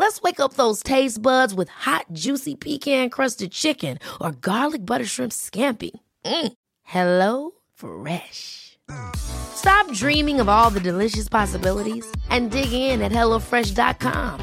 Let's 0.00 0.22
wake 0.22 0.40
up 0.40 0.54
those 0.54 0.82
taste 0.82 1.20
buds 1.20 1.52
with 1.52 1.68
hot, 1.68 2.06
juicy 2.14 2.54
pecan 2.54 3.10
crusted 3.10 3.52
chicken 3.52 3.98
or 4.18 4.32
garlic 4.32 4.86
butter 4.86 5.04
shrimp 5.04 5.30
scampi. 5.30 5.90
Mm. 6.24 6.52
Hello 6.84 7.50
Fresh. 7.74 8.78
Stop 9.14 9.92
dreaming 9.92 10.40
of 10.40 10.48
all 10.48 10.70
the 10.70 10.80
delicious 10.80 11.28
possibilities 11.28 12.10
and 12.30 12.50
dig 12.50 12.72
in 12.72 13.02
at 13.02 13.12
HelloFresh.com. 13.12 14.40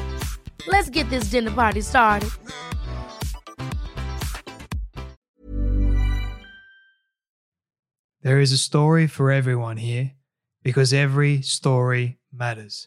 Let's 0.68 0.90
get 0.90 1.10
this 1.10 1.24
dinner 1.24 1.50
party 1.50 1.80
started. 1.80 2.30
There 8.22 8.38
is 8.38 8.52
a 8.52 8.58
story 8.58 9.08
for 9.08 9.32
everyone 9.32 9.78
here 9.78 10.12
because 10.62 10.92
every 10.92 11.42
story 11.42 12.20
matters. 12.32 12.86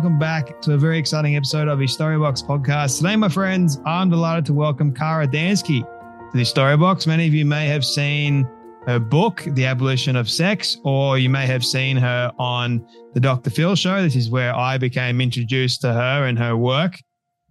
Welcome 0.00 0.18
back 0.18 0.58
to 0.62 0.72
a 0.72 0.78
very 0.78 0.98
exciting 0.98 1.36
episode 1.36 1.68
of 1.68 1.78
the 1.78 1.84
Storybox 1.84 2.42
podcast. 2.42 2.96
Today, 2.96 3.16
my 3.16 3.28
friends, 3.28 3.78
I'm 3.84 4.08
delighted 4.08 4.46
to 4.46 4.54
welcome 4.54 4.94
Kara 4.94 5.28
Dansky 5.28 5.82
to 5.82 6.38
the 6.38 6.42
Storybox. 6.42 7.06
Many 7.06 7.26
of 7.26 7.34
you 7.34 7.44
may 7.44 7.66
have 7.66 7.84
seen 7.84 8.48
her 8.86 8.98
book, 8.98 9.44
The 9.48 9.66
Abolition 9.66 10.16
of 10.16 10.30
Sex, 10.30 10.78
or 10.84 11.18
you 11.18 11.28
may 11.28 11.44
have 11.44 11.62
seen 11.62 11.98
her 11.98 12.32
on 12.38 12.82
the 13.12 13.20
Dr. 13.20 13.50
Phil 13.50 13.76
show. 13.76 14.00
This 14.00 14.16
is 14.16 14.30
where 14.30 14.56
I 14.56 14.78
became 14.78 15.20
introduced 15.20 15.82
to 15.82 15.92
her 15.92 16.24
and 16.24 16.38
her 16.38 16.56
work, 16.56 16.96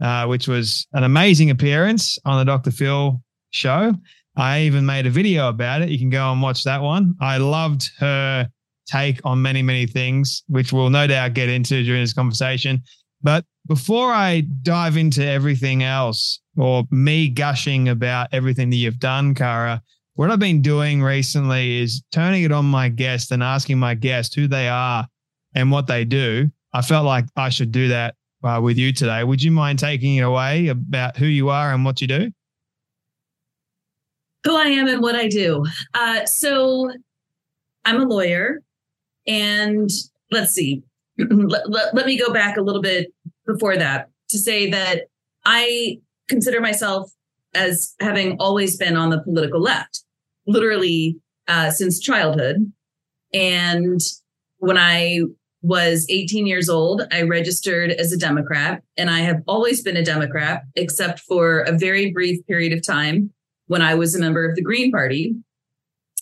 uh, 0.02 0.26
which 0.26 0.48
was 0.48 0.88
an 0.94 1.04
amazing 1.04 1.52
appearance 1.52 2.18
on 2.26 2.44
the 2.44 2.52
Dr. 2.52 2.72
Phil 2.72 3.22
show. 3.52 3.94
I 4.36 4.62
even 4.62 4.88
made 4.88 5.06
a 5.06 5.12
video 5.12 5.50
about 5.50 5.84
it. 5.84 5.90
You 5.90 6.00
can 6.00 6.10
go 6.10 6.32
and 6.32 6.42
watch 6.42 6.64
that 6.64 6.82
one. 6.82 7.14
I 7.22 7.38
loved 7.38 7.92
her 8.00 8.50
take 8.90 9.20
on 9.24 9.42
many, 9.42 9.62
many 9.62 9.86
things, 9.86 10.44
which 10.48 10.74
we'll 10.74 10.90
no 10.90 11.08
doubt 11.08 11.34
get 11.34 11.50
into 11.50 11.84
during 11.84 12.02
this 12.02 12.14
conversation. 12.14 12.82
But 13.22 13.46
before 13.68 14.12
I 14.12 14.42
dive 14.64 14.98
into 14.98 15.26
everything 15.26 15.84
else 15.84 16.40
or 16.58 16.86
me 16.90 17.28
gushing 17.28 17.90
about 17.90 18.30
everything 18.32 18.70
that 18.70 18.78
you've 18.78 19.00
done, 19.00 19.36
Kara, 19.36 19.82
what 20.16 20.32
I've 20.32 20.40
been 20.40 20.62
doing 20.62 21.02
recently 21.02 21.82
is 21.82 22.04
turning 22.12 22.44
it 22.44 22.52
on 22.52 22.66
my 22.66 22.90
guest 22.90 23.32
and 23.32 23.44
asking 23.44 23.78
my 23.78 23.94
guest 23.94 24.36
who 24.36 24.48
they 24.48 24.68
are 24.68 25.08
and 25.54 25.72
what 25.72 25.88
they 25.88 26.06
do. 26.06 26.50
I 26.74 26.82
felt 26.82 27.06
like 27.06 27.26
I 27.36 27.50
should 27.50 27.72
do 27.72 27.90
that 27.90 28.16
uh, 28.44 28.60
with 28.62 28.78
you 28.78 28.94
today. 28.94 29.24
Would 29.24 29.42
you 29.42 29.52
mind 29.52 29.80
taking 29.80 30.16
it 30.16 30.22
away 30.22 30.68
about 30.68 31.18
who 31.18 31.26
you 31.26 31.50
are 31.50 31.74
and 31.74 31.84
what 31.86 32.02
you 32.02 32.08
do? 32.08 32.32
Who 34.46 34.56
I 34.56 34.66
am 34.66 34.88
and 34.88 35.02
what 35.02 35.16
I 35.16 35.28
do. 35.28 35.66
Uh, 35.94 36.26
so 36.26 36.92
I'm 37.86 38.02
a 38.02 38.06
lawyer. 38.06 38.60
And 39.30 39.90
let's 40.32 40.52
see, 40.54 40.82
let, 41.18 41.70
let, 41.70 41.94
let 41.94 42.06
me 42.08 42.18
go 42.18 42.34
back 42.34 42.58
a 42.58 42.62
little 42.62 42.82
bit 42.82 43.14
before 43.46 43.78
that 43.78 44.10
to 44.30 44.40
say 44.40 44.70
that 44.72 45.04
I 45.46 46.00
consider 46.28 46.60
myself 46.60 47.12
as 47.54 47.96
having 48.00 48.38
always 48.40 48.76
been 48.76 48.98
on 48.98 49.12
the 49.12 49.22
political 49.22 49.62
left, 49.62 50.04
literally 50.48 51.18
uh, 51.48 51.70
since 51.70 52.00
childhood. 52.00 52.72
And 53.32 54.02
when 54.58 54.80
I 54.80 55.22
was 55.62 56.08
18 56.10 56.48
years 56.48 56.68
old, 56.68 57.04
I 57.12 57.22
registered 57.22 57.92
as 57.92 58.12
a 58.12 58.18
Democrat, 58.18 58.82
and 58.98 59.12
I 59.12 59.20
have 59.20 59.42
always 59.48 59.84
been 59.84 59.98
a 59.98 60.06
Democrat, 60.06 60.64
except 60.76 61.20
for 61.20 61.62
a 61.62 61.78
very 61.78 62.12
brief 62.12 62.46
period 62.48 62.74
of 62.74 62.86
time 62.86 63.32
when 63.68 63.84
I 63.84 63.94
was 63.94 64.16
a 64.16 64.20
member 64.20 64.48
of 64.50 64.56
the 64.56 64.64
Green 64.64 64.92
Party. 64.92 65.36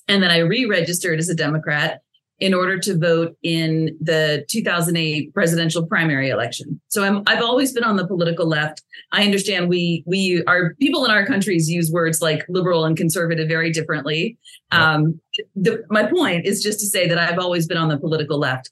And 0.09 0.21
then 0.21 0.31
I 0.31 0.39
re 0.39 0.65
registered 0.65 1.19
as 1.19 1.29
a 1.29 1.35
Democrat 1.35 2.01
in 2.39 2.53
order 2.53 2.77
to 2.77 2.97
vote 2.97 3.35
in 3.41 3.97
the 3.99 4.45
2008 4.49 5.33
presidential 5.33 5.85
primary 5.85 6.29
election. 6.29 6.79
So 6.87 7.03
I'm, 7.03 7.23
I've 7.25 7.41
always 7.41 7.73
been 7.73 7.83
on 7.83 7.95
the 7.95 8.05
political 8.05 8.47
left. 8.47 8.83
I 9.11 9.23
understand 9.23 9.69
we 9.69 10.03
we 10.05 10.43
are 10.45 10.75
people 10.75 11.03
in 11.05 11.11
our 11.11 11.25
countries 11.25 11.69
use 11.69 11.91
words 11.91 12.21
like 12.21 12.45
liberal 12.47 12.85
and 12.85 12.95
conservative 12.95 13.47
very 13.47 13.71
differently. 13.71 14.37
Um, 14.71 15.19
the, 15.55 15.83
my 15.89 16.03
point 16.03 16.45
is 16.45 16.61
just 16.61 16.79
to 16.81 16.85
say 16.85 17.07
that 17.07 17.17
I've 17.17 17.39
always 17.39 17.67
been 17.67 17.77
on 17.77 17.89
the 17.89 17.97
political 17.97 18.37
left. 18.37 18.69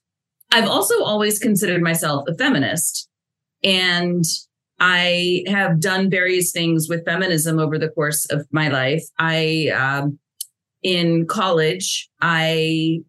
I've 0.52 0.68
also 0.70 1.04
always 1.04 1.40
considered 1.40 1.82
myself 1.82 2.26
a 2.28 2.36
feminist, 2.36 3.10
and 3.64 4.24
I 4.80 5.44
have 5.48 5.80
done 5.80 6.10
various 6.10 6.52
things 6.52 6.88
with 6.88 7.06
feminism 7.06 7.60
over 7.60 7.80
the 7.80 7.90
course 7.90 8.26
of 8.28 8.46
my 8.52 8.68
life. 8.68 9.04
I 9.18 9.70
um, 9.70 10.20
in 10.84 11.26
college, 11.26 12.10
I 12.22 13.00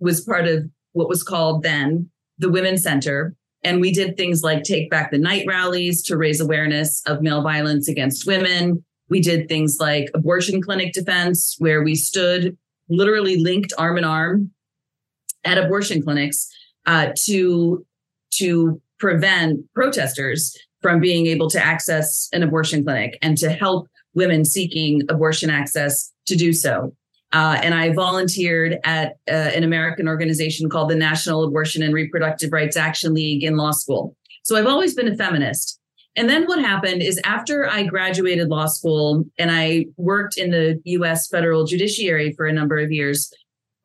was 0.00 0.20
part 0.20 0.46
of 0.46 0.64
what 0.92 1.08
was 1.08 1.22
called 1.22 1.62
then 1.62 2.10
the 2.38 2.50
Women's 2.50 2.82
Center. 2.82 3.34
And 3.64 3.80
we 3.80 3.92
did 3.92 4.16
things 4.16 4.42
like 4.42 4.62
take 4.62 4.90
back 4.90 5.10
the 5.10 5.18
night 5.18 5.44
rallies 5.46 6.02
to 6.04 6.16
raise 6.16 6.40
awareness 6.40 7.02
of 7.06 7.22
male 7.22 7.42
violence 7.42 7.88
against 7.88 8.26
women. 8.26 8.84
We 9.08 9.20
did 9.20 9.48
things 9.48 9.78
like 9.80 10.10
abortion 10.14 10.62
clinic 10.62 10.92
defense, 10.92 11.56
where 11.58 11.82
we 11.82 11.94
stood 11.94 12.56
literally 12.88 13.36
linked 13.36 13.72
arm 13.76 13.98
in 13.98 14.04
arm 14.04 14.50
at 15.44 15.58
abortion 15.58 16.02
clinics 16.02 16.48
uh, 16.86 17.08
to 17.24 17.84
to 18.34 18.80
prevent 18.98 19.60
protesters 19.74 20.56
from 20.82 21.00
being 21.00 21.26
able 21.26 21.50
to 21.50 21.64
access 21.64 22.28
an 22.32 22.42
abortion 22.42 22.84
clinic 22.84 23.18
and 23.22 23.36
to 23.38 23.50
help 23.50 23.88
women 24.14 24.44
seeking 24.44 25.02
abortion 25.08 25.50
access 25.50 26.12
to 26.26 26.36
do 26.36 26.52
so. 26.52 26.94
Uh, 27.32 27.58
and 27.62 27.74
I 27.74 27.92
volunteered 27.92 28.78
at 28.84 29.16
uh, 29.30 29.32
an 29.32 29.62
American 29.62 30.08
organization 30.08 30.70
called 30.70 30.90
the 30.90 30.96
National 30.96 31.44
Abortion 31.44 31.82
and 31.82 31.92
Reproductive 31.92 32.52
Rights 32.52 32.76
Action 32.76 33.12
League 33.12 33.44
in 33.44 33.56
law 33.56 33.72
school. 33.72 34.16
So 34.44 34.56
I've 34.56 34.66
always 34.66 34.94
been 34.94 35.08
a 35.08 35.16
feminist. 35.16 35.78
And 36.16 36.28
then 36.28 36.46
what 36.46 36.58
happened 36.58 37.02
is 37.02 37.20
after 37.24 37.68
I 37.68 37.84
graduated 37.84 38.48
law 38.48 38.66
school 38.66 39.24
and 39.38 39.50
I 39.50 39.86
worked 39.96 40.36
in 40.36 40.50
the 40.50 40.80
US 40.84 41.28
federal 41.28 41.64
judiciary 41.64 42.32
for 42.32 42.46
a 42.46 42.52
number 42.52 42.78
of 42.78 42.90
years, 42.90 43.32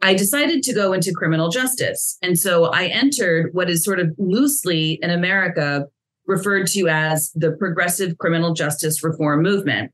I 0.01 0.13
decided 0.13 0.63
to 0.63 0.73
go 0.73 0.93
into 0.93 1.13
criminal 1.13 1.49
justice. 1.49 2.17
And 2.21 2.39
so 2.39 2.65
I 2.65 2.85
entered 2.85 3.53
what 3.53 3.69
is 3.69 3.83
sort 3.83 3.99
of 3.99 4.13
loosely 4.17 4.99
in 5.01 5.09
America 5.09 5.85
referred 6.25 6.67
to 6.67 6.87
as 6.87 7.31
the 7.35 7.51
progressive 7.51 8.17
criminal 8.17 8.53
justice 8.53 9.03
reform 9.03 9.43
movement. 9.43 9.91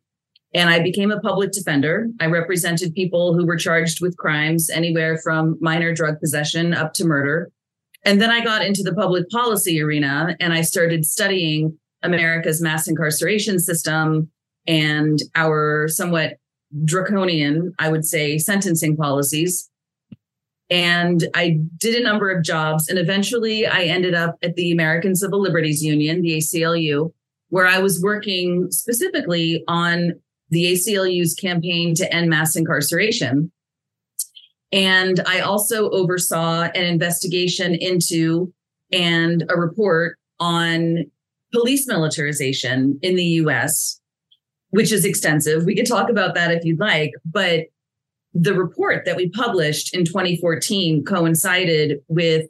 And 0.54 0.70
I 0.70 0.82
became 0.82 1.12
a 1.12 1.20
public 1.20 1.52
defender. 1.52 2.08
I 2.20 2.26
represented 2.26 2.96
people 2.96 3.36
who 3.36 3.46
were 3.46 3.58
charged 3.58 4.02
with 4.02 4.18
crimes 4.18 4.70
anywhere 4.70 5.18
from 5.18 5.58
minor 5.62 5.94
drug 5.94 6.20
possession 6.20 6.74
up 6.74 6.94
to 6.94 7.06
murder. 7.06 7.52
And 8.04 8.22
then 8.22 8.32
I 8.32 8.44
got 8.44 8.66
into 8.66 8.82
the 8.82 8.94
public 8.94 9.30
policy 9.30 9.82
arena 9.82 10.36
and 10.40 10.54
I 10.54 10.62
started 10.62 11.06
studying 11.06 11.78
America's 12.02 12.62
mass 12.62 12.88
incarceration 12.88 13.60
system 13.60 14.32
and 14.66 15.20
our 15.36 15.88
somewhat 15.88 16.38
draconian, 16.86 17.74
I 17.78 17.90
would 17.90 18.06
say, 18.06 18.38
sentencing 18.38 18.96
policies. 18.96 19.70
And 20.70 21.28
I 21.36 21.60
did 21.78 21.96
a 21.96 22.04
number 22.04 22.30
of 22.30 22.44
jobs. 22.44 22.88
And 22.88 23.00
eventually 23.00 23.66
I 23.66 23.84
ended 23.84 24.14
up 24.14 24.38
at 24.44 24.56
the 24.56 24.72
American 24.72 25.16
Civil 25.16 25.42
Liberties 25.42 25.84
Union, 25.84 26.22
the 26.22 26.38
ACLU, 26.38 27.12
where 27.50 27.68
I 27.68 27.80
was 27.80 28.02
working 28.02 28.68
specifically 28.70 29.64
on 29.68 30.14
the 30.50 30.74
ACLU's 30.74 31.34
campaign 31.34 31.96
to 31.96 32.14
end 32.14 32.30
mass 32.30 32.56
incarceration. 32.56 33.52
And 34.72 35.20
I 35.26 35.40
also 35.40 35.90
oversaw 35.90 36.64
an 36.64 36.84
investigation 36.84 37.76
into 37.76 38.54
and 38.92 39.44
a 39.50 39.58
report 39.58 40.18
on 40.40 41.06
police 41.52 41.88
militarization 41.88 43.00
in 43.02 43.16
the 43.16 43.24
US, 43.24 44.00
which 44.70 44.92
is 44.92 45.06
extensive. 45.06 45.66
We 45.66 45.76
could 45.76 45.88
talk 45.88 46.10
about 46.10 46.36
that 46.36 46.52
if 46.52 46.64
you'd 46.64 46.80
like, 46.80 47.12
but 47.26 47.66
the 48.34 48.54
report 48.54 49.06
that 49.06 49.16
we 49.16 49.30
published 49.30 49.96
in 49.96 50.06
2014 50.06 51.04
coincided 51.04 52.00
with 52.08 52.48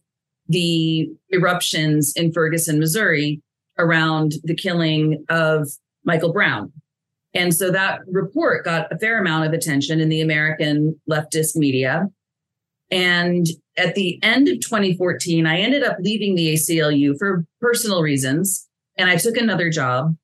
the 0.49 1.09
eruptions 1.29 2.11
in 2.15 2.33
Ferguson, 2.33 2.79
Missouri 2.79 3.41
around 3.77 4.33
the 4.43 4.55
killing 4.55 5.23
of 5.29 5.69
Michael 6.03 6.33
Brown. 6.33 6.73
And 7.33 7.53
so 7.53 7.71
that 7.71 7.99
report 8.07 8.65
got 8.65 8.91
a 8.91 8.97
fair 8.97 9.19
amount 9.19 9.45
of 9.45 9.53
attention 9.53 9.99
in 9.99 10.09
the 10.09 10.21
American 10.21 10.99
leftist 11.09 11.55
media. 11.55 12.07
And 12.91 13.45
at 13.77 13.95
the 13.95 14.19
end 14.23 14.47
of 14.47 14.59
2014, 14.61 15.45
I 15.45 15.59
ended 15.59 15.83
up 15.83 15.97
leaving 15.99 16.35
the 16.35 16.53
ACLU 16.53 17.17
for 17.19 17.45
personal 17.61 18.01
reasons 18.01 18.67
and 18.97 19.09
I 19.09 19.15
took 19.15 19.37
another 19.37 19.69
job. 19.69 20.15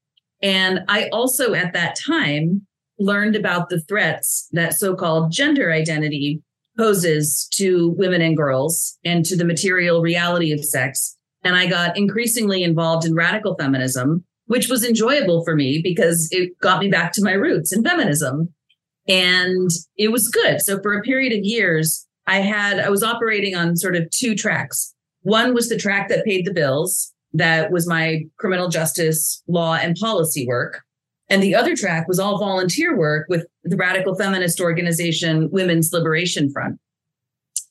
And 0.41 0.81
I 0.89 1.09
also, 1.09 1.53
at 1.53 1.73
that 1.73 1.95
time, 1.95 2.67
learned 2.99 3.35
about 3.35 3.69
the 3.69 3.79
threats 3.81 4.47
that 4.51 4.73
so 4.73 4.95
called 4.95 5.31
gender 5.31 5.71
identity 5.71 6.41
poses 6.77 7.47
to 7.53 7.95
women 7.97 8.21
and 8.21 8.35
girls 8.35 8.97
and 9.05 9.23
to 9.25 9.37
the 9.37 9.45
material 9.45 10.01
reality 10.01 10.51
of 10.51 10.63
sex. 10.63 11.17
And 11.43 11.55
I 11.55 11.67
got 11.67 11.97
increasingly 11.97 12.63
involved 12.63 13.05
in 13.05 13.15
radical 13.15 13.55
feminism, 13.55 14.25
which 14.47 14.69
was 14.69 14.85
enjoyable 14.85 15.43
for 15.43 15.55
me 15.55 15.81
because 15.83 16.27
it 16.31 16.57
got 16.59 16.79
me 16.79 16.89
back 16.89 17.11
to 17.13 17.23
my 17.23 17.33
roots 17.33 17.73
in 17.73 17.83
feminism. 17.83 18.53
And 19.07 19.69
it 19.97 20.11
was 20.11 20.29
good. 20.29 20.61
So 20.61 20.79
for 20.81 20.93
a 20.93 21.01
period 21.01 21.33
of 21.33 21.43
years, 21.43 22.07
I 22.27 22.39
had, 22.39 22.79
I 22.79 22.89
was 22.89 23.03
operating 23.03 23.55
on 23.55 23.75
sort 23.75 23.95
of 23.95 24.09
two 24.09 24.35
tracks. 24.35 24.93
One 25.21 25.53
was 25.53 25.69
the 25.69 25.77
track 25.77 26.09
that 26.09 26.25
paid 26.25 26.45
the 26.45 26.53
bills. 26.53 27.13
That 27.33 27.71
was 27.71 27.87
my 27.87 28.23
criminal 28.37 28.69
justice 28.69 29.43
law 29.47 29.75
and 29.75 29.95
policy 29.95 30.47
work. 30.47 30.81
And 31.29 31.41
the 31.41 31.55
other 31.55 31.75
track 31.75 32.07
was 32.07 32.19
all 32.19 32.37
volunteer 32.37 32.95
work 32.97 33.25
with 33.29 33.45
the 33.63 33.77
radical 33.77 34.15
feminist 34.15 34.61
organization 34.61 35.49
Women's 35.51 35.91
Liberation 35.91 36.51
Front. 36.51 36.79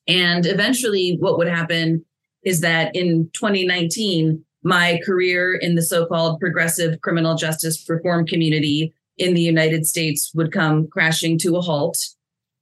And 0.06 0.44
eventually, 0.44 1.17
what 1.20 1.38
would 1.38 1.49
happen 1.49 2.05
is 2.44 2.61
that 2.61 2.94
in 2.94 3.31
2019, 3.35 4.44
my 4.64 4.99
career 5.05 5.55
in 5.55 5.75
the 5.75 5.82
so 5.82 6.06
called 6.06 6.40
progressive 6.40 7.00
criminal 7.02 7.37
justice 7.37 7.84
reform 7.88 8.26
community 8.26 8.93
in 9.19 9.34
the 9.34 9.40
United 9.40 9.87
States 9.87 10.32
would 10.34 10.52
come 10.52 10.88
crashing 10.88 11.38
to 11.38 11.56
a 11.56 11.61
halt. 11.61 11.99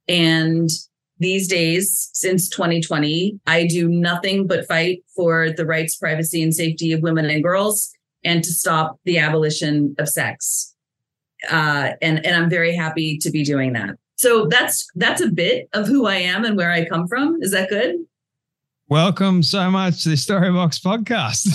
And 0.09 0.69
these 1.19 1.47
days, 1.47 2.11
since 2.13 2.49
2020, 2.49 3.39
I 3.47 3.67
do 3.67 3.89
nothing 3.89 4.47
but 4.47 4.67
fight 4.67 5.05
for 5.15 5.51
the 5.51 5.65
rights, 5.65 5.97
privacy, 5.97 6.43
and 6.43 6.53
safety 6.53 6.93
of 6.93 7.01
women 7.01 7.27
and 7.27 7.43
girls 7.43 7.93
and 8.25 8.43
to 8.43 8.53
stop 8.53 8.99
the 9.05 9.19
abolition 9.19 9.95
of 9.99 10.09
sex. 10.09 10.75
Uh, 11.49 11.93
and, 12.03 12.25
and 12.27 12.37
I'm 12.37 12.51
very 12.51 12.75
happy 12.75 13.19
to 13.19 13.31
be 13.31 13.45
doing 13.45 13.73
that. 13.75 13.97
So 14.17 14.47
that's 14.47 14.87
that's 14.95 15.21
a 15.21 15.29
bit 15.29 15.69
of 15.73 15.89
who 15.89 16.07
I 16.07 16.17
am 16.17 16.45
and 16.45 16.57
where 16.57 16.71
I 16.71 16.85
come 16.85 17.09
from. 17.09 17.39
Is 17.41 17.51
that 17.51 17.69
good? 17.69 17.97
Welcome 18.93 19.43
so 19.43 19.71
much 19.71 20.03
to 20.03 20.11
the 20.11 20.17
Storybox 20.17 20.79
podcast. 20.83 21.49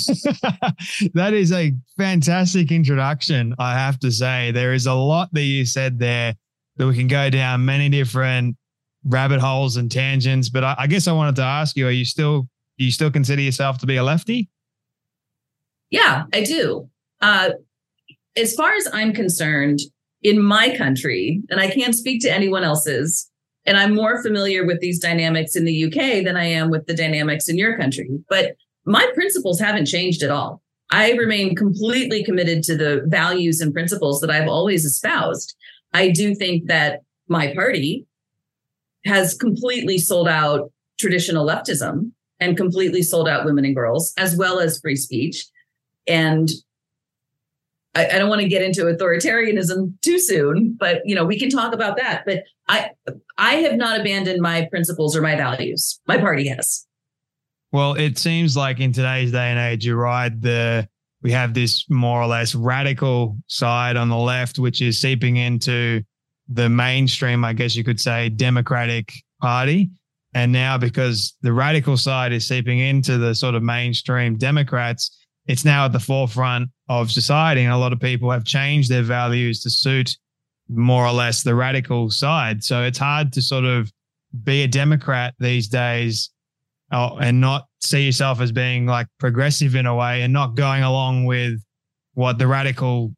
that 1.13 1.36
is 1.36 1.51
a 1.51 1.72
fantastic 1.95 2.72
introduction, 2.72 3.54
I 3.60 3.74
have 3.74 4.00
to 4.00 4.12
say. 4.12 4.50
There 4.50 4.74
is 4.74 4.88
a 4.88 4.95
lot 4.95 5.31
that 5.34 5.44
you 5.44 5.63
said 5.63 6.00
there 6.00 6.34
that 6.78 6.88
we 6.88 6.95
can 6.95 7.06
go 7.06 7.30
down 7.30 7.63
many 7.63 7.89
different 7.89 8.57
rabbit 9.04 9.39
holes 9.39 9.78
and 9.78 9.92
tangents. 9.92 10.50
But 10.50 10.63
I, 10.63 10.75
I 10.80 10.88
guess 10.88 11.07
I 11.07 11.12
wanted 11.12 11.36
to 11.36 11.44
ask 11.44 11.78
you: 11.78 11.86
Are 11.88 11.92
you 11.92 12.06
still 12.06 12.50
do 12.80 12.86
you 12.86 12.92
still 12.92 13.12
consider 13.12 13.44
yourself 13.44 13.78
to 13.81 13.86
be 13.86 13.98
a 13.98 14.04
lefty? 14.04 14.50
Yeah, 15.92 16.24
I 16.34 16.42
do. 16.42 16.89
Uh, 17.22 17.51
as 18.36 18.56
far 18.56 18.74
as 18.74 18.88
I'm 18.92 19.13
concerned, 19.13 19.78
in 20.24 20.42
my 20.42 20.75
country, 20.75 21.44
and 21.51 21.60
I 21.60 21.69
can't 21.69 21.94
speak 21.94 22.19
to 22.24 22.34
anyone 22.34 22.63
else's, 22.63 23.30
and 23.67 23.77
I'm 23.77 23.93
more 23.93 24.23
familiar 24.23 24.65
with 24.65 24.79
these 24.79 24.97
dynamics 24.97 25.55
in 25.55 25.65
the 25.65 25.85
UK 25.85 26.23
than 26.23 26.37
I 26.37 26.45
am 26.45 26.71
with 26.71 26.87
the 26.87 26.95
dynamics 26.95 27.49
in 27.49 27.57
your 27.57 27.77
country. 27.77 28.09
But 28.29 28.55
my 28.85 29.05
principles 29.13 29.59
haven't 29.59 29.87
changed 29.87 30.23
at 30.23 30.31
all. 30.31 30.61
I 30.89 31.11
remain 31.11 31.53
completely 31.53 32.23
committed 32.23 32.63
to 32.63 32.77
the 32.77 33.03
values 33.07 33.59
and 33.59 33.73
principles 33.73 34.21
that 34.21 34.31
I've 34.31 34.47
always 34.47 34.85
espoused. 34.85 35.53
I 35.93 36.09
do 36.09 36.33
think 36.33 36.67
that 36.67 37.01
my 37.27 37.53
party 37.53 38.07
has 39.05 39.33
completely 39.33 39.97
sold 39.97 40.29
out 40.29 40.71
traditional 40.97 41.45
leftism 41.45 42.11
and 42.39 42.55
completely 42.55 43.01
sold 43.01 43.27
out 43.27 43.43
women 43.43 43.65
and 43.65 43.75
girls, 43.75 44.13
as 44.17 44.37
well 44.37 44.59
as 44.59 44.79
free 44.79 44.95
speech. 44.95 45.45
And 46.07 46.49
I, 47.95 48.07
I 48.07 48.19
don't 48.19 48.30
want 48.30 48.42
to 48.42 48.48
get 48.48 48.62
into 48.62 48.84
authoritarianism 48.84 49.94
too 50.01 50.19
soon, 50.19 50.75
but 50.80 51.01
you 51.06 51.16
know, 51.16 51.25
we 51.25 51.39
can 51.39 51.50
talk 51.50 51.74
about 51.74 51.98
that. 51.98 52.24
But 52.25 52.44
I 52.68 52.92
I 53.38 53.56
have 53.56 53.75
not 53.75 54.00
abandoned 54.00 54.42
my 54.42 54.68
principles 54.69 55.16
or 55.16 55.22
my 55.22 55.36
values. 55.36 56.00
My 56.07 56.18
party 56.18 56.48
has. 56.50 56.86
Well, 57.72 57.94
it 57.95 58.18
seems 58.18 58.56
like 58.56 58.80
in 58.80 58.94
today's 58.94 59.31
day 59.31 59.50
and 59.51 59.60
age, 59.60 59.86
you're 59.86 59.98
right. 59.98 60.30
The 60.30 60.88
we 61.22 61.31
have 61.31 61.54
this 61.54 61.89
more 61.89 62.22
or 62.22 62.28
less 62.28 62.56
radical 62.56 63.38
side 63.48 63.98
on 63.98 64.10
the 64.10 64.18
left, 64.18 64.60
which 64.60 64.81
is 64.81 65.01
seeping 65.01 65.38
into 65.38 66.04
the 66.48 66.69
mainstream, 66.69 67.44
I 67.44 67.54
guess 67.54 67.75
you 67.75 67.84
could 67.84 68.00
say, 68.00 68.30
Democratic 68.30 69.12
Party. 69.42 69.89
And 70.34 70.51
now, 70.51 70.78
because 70.78 71.36
the 71.42 71.51
radical 71.51 71.98
side 71.98 72.31
is 72.31 72.48
seeping 72.48 72.80
into 72.80 73.18
the 73.18 73.34
sort 73.34 73.56
of 73.56 73.63
mainstream 73.63 74.38
Democrats, 74.38 75.18
it's 75.48 75.66
now 75.66 75.86
at 75.86 75.94
the 75.94 76.00
forefront 76.00 76.69
of 76.89 77.12
society. 77.12 77.63
And 77.63 77.74
a 77.74 77.78
lot 77.78 77.94
of 77.94 78.00
people 78.00 78.31
have 78.31 78.45
changed 78.45 78.89
their 78.89 79.04
values 79.04 79.62
to 79.62 79.69
suit 79.69 80.18
more 80.69 81.06
or 81.06 81.12
less 81.12 81.44
the 81.44 81.56
radical 81.56 82.10
side. 82.10 82.63
So 82.63 82.84
it's 82.84 82.98
hard 82.98 83.31
to 83.34 83.42
sort 83.42 83.66
of 83.66 83.92
be 84.44 84.63
a 84.63 84.68
Democrat 84.68 85.34
these 85.39 85.68
days 85.68 86.30
uh, 86.92 87.16
and 87.16 87.39
not 87.39 87.68
see 87.81 88.06
yourself 88.06 88.42
as 88.42 88.51
being 88.51 88.86
like 88.86 89.07
progressive 89.19 89.75
in 89.75 89.86
a 89.86 89.95
way 89.95 90.22
and 90.22 90.34
not 90.34 90.56
going 90.56 90.84
along 90.84 91.25
with 91.25 91.62
what 92.13 92.38
the 92.38 92.48
radical 92.48 93.13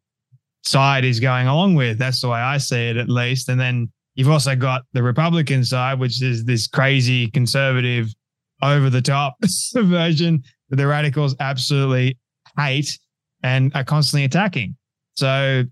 side 0.63 1.05
is 1.05 1.19
going 1.19 1.47
along 1.47 1.75
with. 1.75 1.97
That's 1.97 2.21
the 2.21 2.29
way 2.29 2.39
I 2.39 2.57
see 2.57 2.89
it, 2.89 2.97
at 2.97 3.09
least. 3.09 3.49
And 3.49 3.59
then 3.59 3.91
you've 4.15 4.29
also 4.29 4.55
got 4.55 4.83
the 4.93 5.03
Republican 5.03 5.63
side, 5.63 5.99
which 5.99 6.21
is 6.21 6.45
this 6.45 6.67
crazy 6.67 7.29
conservative, 7.31 8.13
over 8.61 8.89
the 8.89 9.01
top 9.01 9.35
version 9.73 10.43
that 10.69 10.75
the 10.75 10.87
radicals 10.87 11.35
absolutely 11.39 12.17
hate 12.57 12.99
and 13.43 13.71
are 13.75 13.83
constantly 13.83 14.25
attacking. 14.25 14.75
So, 15.15 15.63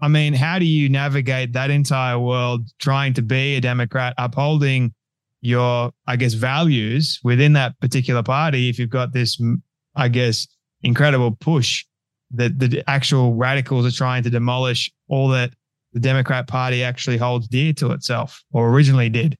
I 0.00 0.08
mean, 0.08 0.34
how 0.34 0.58
do 0.58 0.64
you 0.64 0.88
navigate 0.88 1.52
that 1.52 1.70
entire 1.70 2.18
world 2.18 2.68
trying 2.78 3.14
to 3.14 3.22
be 3.22 3.56
a 3.56 3.60
Democrat, 3.60 4.14
upholding 4.18 4.92
your, 5.40 5.92
I 6.06 6.16
guess, 6.16 6.34
values 6.34 7.20
within 7.22 7.52
that 7.54 7.78
particular 7.80 8.22
party 8.22 8.68
if 8.68 8.78
you've 8.78 8.90
got 8.90 9.12
this, 9.12 9.40
I 9.94 10.08
guess, 10.08 10.46
incredible 10.82 11.32
push 11.32 11.84
that 12.32 12.58
the 12.58 12.82
actual 12.88 13.34
radicals 13.34 13.86
are 13.86 13.96
trying 13.96 14.22
to 14.24 14.30
demolish 14.30 14.90
all 15.08 15.28
that 15.28 15.52
the 15.92 16.00
Democrat 16.00 16.48
Party 16.48 16.82
actually 16.82 17.16
holds 17.16 17.46
dear 17.46 17.72
to 17.74 17.92
itself 17.92 18.42
or 18.52 18.68
originally 18.70 19.08
did. 19.08 19.36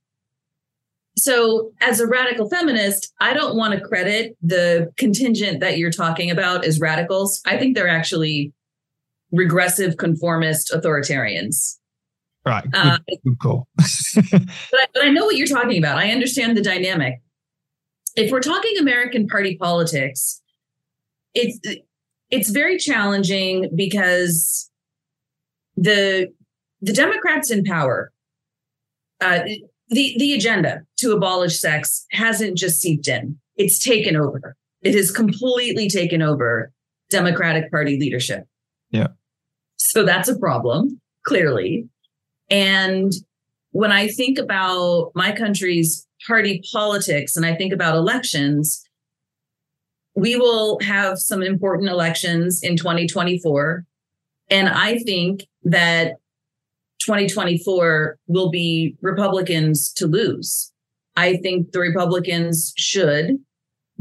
So, 1.17 1.73
as 1.81 2.01
a 2.01 2.07
radical 2.07 2.49
feminist, 2.49 3.13
I 3.21 3.35
don't 3.35 3.57
want 3.57 3.75
to 3.75 3.81
credit 3.81 4.37
the 4.43 4.93
contingent 4.97 5.61
that 5.61 5.79
you're 5.79 5.93
talking 5.93 6.31
about 6.31 6.65
as 6.65 6.81
radicals. 6.81 7.41
I 7.47 7.57
think 7.57 7.77
they're 7.77 7.89
actually 7.89 8.53
regressive, 9.31 9.97
conformist 9.97 10.73
authoritarians. 10.73 11.77
Right. 12.45 12.65
Good, 12.65 12.75
uh, 12.75 12.99
good 13.25 13.39
call. 13.41 13.69
but, 13.77 14.27
I, 14.35 14.87
but 14.93 15.05
I 15.05 15.11
know 15.11 15.25
what 15.25 15.37
you're 15.37 15.47
talking 15.47 15.79
about. 15.79 15.99
I 15.99 16.11
understand 16.11 16.57
the 16.57 16.63
dynamic. 16.63 17.21
If 18.17 18.31
we're 18.31 18.41
talking 18.41 18.77
American 18.79 19.27
party 19.27 19.57
politics, 19.57 20.43
it's 21.35 21.59
it's 22.31 22.51
very 22.51 22.79
challenging 22.79 23.71
because 23.75 24.71
the 25.77 26.29
the 26.81 26.93
Democrats 26.93 27.51
in 27.51 27.65
power, 27.65 28.13
uh, 29.21 29.41
the 29.89 30.15
the 30.19 30.35
agenda 30.35 30.83
to 30.99 31.13
abolish 31.13 31.59
sex 31.59 32.07
hasn't 32.11 32.57
just 32.57 32.81
seeped 32.81 33.09
in; 33.09 33.39
it's 33.57 33.83
taken 33.83 34.17
over. 34.17 34.57
It 34.83 34.95
has 34.95 35.11
completely 35.11 35.89
taken 35.89 36.23
over 36.23 36.73
Democratic 37.11 37.71
Party 37.71 37.99
leadership. 37.99 38.45
Yeah. 38.91 39.09
So 39.77 40.05
that's 40.05 40.29
a 40.29 40.39
problem, 40.39 41.01
clearly. 41.25 41.89
And 42.51 43.13
when 43.71 43.91
I 43.91 44.09
think 44.09 44.39
about 44.39 45.11
my 45.15 45.33
country's 45.33 46.07
party 46.27 46.63
politics 46.73 47.37
and 47.37 47.45
I 47.45 47.55
think 47.55 47.73
about 47.73 47.97
elections, 47.97 48.83
we 50.15 50.37
will 50.37 50.79
have 50.81 51.19
some 51.19 51.43
important 51.43 51.91
elections 51.91 52.61
in 52.63 52.77
2024. 52.77 53.85
And 54.51 54.69
I 54.69 54.99
think 54.99 55.47
that 55.65 56.15
2024 57.05 58.19
will 58.27 58.51
be 58.51 58.97
Republicans 59.01 59.93
to 59.95 60.07
lose. 60.07 60.73
I 61.17 61.37
think 61.37 61.73
the 61.73 61.81
Republicans 61.81 62.73
should 62.77 63.39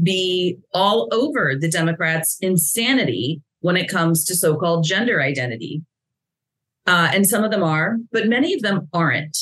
be 0.02 0.58
all 0.72 1.08
over 1.12 1.54
the 1.58 1.70
Democrats' 1.70 2.38
insanity 2.40 3.40
when 3.60 3.76
it 3.76 3.88
comes 3.88 4.24
to 4.24 4.34
so 4.34 4.56
called 4.56 4.84
gender 4.84 5.22
identity. 5.22 5.82
Uh, 6.86 7.10
and 7.14 7.26
some 7.26 7.44
of 7.44 7.50
them 7.50 7.62
are, 7.62 7.96
but 8.12 8.28
many 8.28 8.52
of 8.52 8.62
them 8.62 8.88
aren't. 8.92 9.38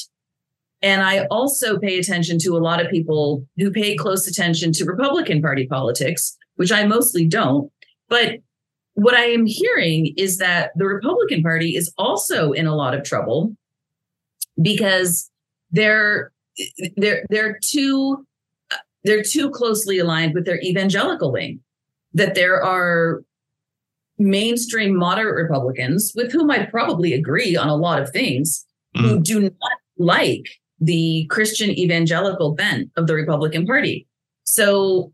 And 0.83 1.03
I 1.03 1.27
also 1.27 1.79
pay 1.79 1.99
attention 1.99 2.39
to 2.41 2.57
a 2.57 2.59
lot 2.59 2.85
of 2.85 2.91
people 2.91 3.47
who 3.57 3.71
pay 3.71 3.97
close 3.97 4.27
attention 4.27 4.73
to 4.73 4.85
Republican 4.85 5.41
Party 5.41 5.67
politics, 5.67 6.37
which 6.57 6.73
I 6.73 6.85
mostly 6.85 7.27
don't. 7.27 7.71
But 8.09 8.41
what 8.95 9.15
I 9.15 9.25
am 9.25 9.47
hearing 9.47 10.15
is 10.17 10.39
that 10.39 10.73
the 10.77 10.87
Republican 10.87 11.43
Party 11.43 11.77
is 11.77 11.93
also 11.97 12.53
in 12.53 12.67
a 12.67 12.77
lot 12.77 12.95
of 12.95 13.05
trouble 13.05 13.57
because 14.61 15.31
they're 15.71 16.33
they're 16.97 17.25
they're 17.31 17.59
too 17.63 18.27
they're 19.05 19.23
too 19.23 19.51
closely 19.51 19.99
aligned 19.99 20.35
with 20.35 20.45
their 20.45 20.61
evangelical 20.61 21.33
wing. 21.33 21.61
That 22.15 22.35
there 22.35 22.63
are 22.63 23.23
mainstream 24.19 24.95
moderate 24.95 25.35
Republicans 25.35 26.13
with 26.15 26.31
whom 26.31 26.51
I 26.51 26.67
probably 26.67 27.15
agree 27.15 27.57
on 27.57 27.69
a 27.69 27.77
lot 27.77 28.01
of 28.01 28.11
things 28.11 28.67
mm. 28.95 29.01
who 29.01 29.21
do 29.21 29.41
not 29.41 29.53
like 29.99 30.47
the 30.81 31.27
Christian 31.31 31.71
evangelical 31.71 32.53
bent 32.53 32.91
of 32.97 33.07
the 33.07 33.15
Republican 33.15 33.67
Party. 33.67 34.07
So 34.45 35.13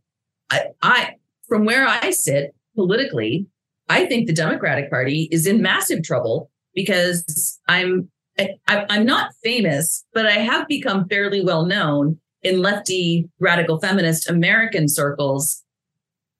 I, 0.51 0.67
I 0.83 1.15
from 1.47 1.65
where 1.65 1.87
I 1.87 2.11
sit 2.11 2.55
politically, 2.75 3.47
I 3.89 4.07
think 4.07 4.27
the 4.27 4.35
Democratic 4.35 4.91
Party 4.91 5.29
is 5.31 5.47
in 5.47 5.63
massive 5.63 6.03
trouble 6.03 6.51
because 6.75 7.59
I'm 7.69 8.11
I, 8.39 8.87
am 8.91 9.05
not 9.05 9.33
famous, 9.43 10.05
but 10.15 10.27
I 10.27 10.35
have 10.35 10.69
become 10.69 11.09
fairly 11.09 11.43
well 11.43 11.67
known 11.67 12.19
in 12.43 12.63
lefty 12.63 13.29
radical 13.41 13.81
feminist 13.81 14.31
American 14.31 14.89
circles. 14.89 15.65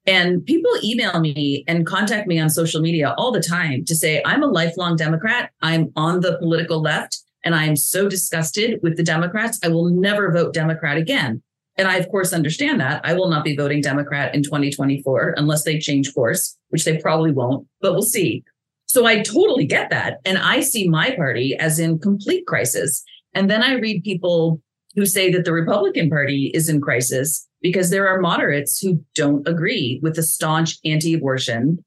And 0.05 0.45
people 0.45 0.71
email 0.81 1.19
me 1.19 1.65
and 1.67 1.85
contact 1.85 2.27
me 2.27 2.39
on 2.39 2.49
social 2.49 2.81
media 2.81 3.13
all 3.17 3.31
the 3.31 3.41
time 3.41 3.83
to 3.85 3.95
say, 3.95 4.21
I'm 4.25 4.43
a 4.43 4.47
lifelong 4.47 4.95
Democrat. 4.95 5.51
I'm 5.61 5.91
on 5.95 6.21
the 6.21 6.37
political 6.37 6.81
left 6.81 7.19
and 7.43 7.53
I 7.53 7.65
am 7.65 7.75
so 7.75 8.09
disgusted 8.09 8.79
with 8.81 8.97
the 8.97 9.03
Democrats. 9.03 9.59
I 9.63 9.67
will 9.67 9.89
never 9.89 10.31
vote 10.31 10.53
Democrat 10.53 10.97
again. 10.97 11.41
And 11.79 11.87
I, 11.87 11.95
of 11.95 12.09
course, 12.09 12.33
understand 12.33 12.81
that. 12.81 12.99
I 13.05 13.13
will 13.13 13.29
not 13.29 13.45
be 13.45 13.55
voting 13.55 13.79
Democrat 13.79 14.35
in 14.35 14.43
2024 14.43 15.35
unless 15.37 15.63
they 15.63 15.79
change 15.79 16.13
course, 16.13 16.57
which 16.71 16.83
they 16.83 16.97
probably 16.97 17.31
won't, 17.31 17.65
but 17.79 17.93
we'll 17.93 18.01
see. 18.01 18.43
So 18.87 19.05
I 19.05 19.21
totally 19.21 19.65
get 19.65 19.89
that. 19.89 20.17
And 20.25 20.37
I 20.37 20.59
see 20.59 20.89
my 20.89 21.15
party 21.15 21.55
as 21.57 21.79
in 21.79 21.97
complete 21.97 22.45
crisis. 22.45 23.01
And 23.33 23.49
then 23.49 23.63
I 23.63 23.75
read 23.75 24.03
people 24.03 24.61
who 24.95 25.05
say 25.05 25.31
that 25.31 25.45
the 25.45 25.53
Republican 25.53 26.09
Party 26.09 26.51
is 26.53 26.67
in 26.67 26.81
crisis 26.81 27.47
because 27.61 27.91
there 27.91 28.09
are 28.09 28.19
moderates 28.19 28.81
who 28.81 29.01
don't 29.15 29.47
agree 29.47 30.01
with 30.03 30.15
the 30.15 30.23
staunch 30.23 30.79
anti 30.83 31.13
abortion, 31.13 31.85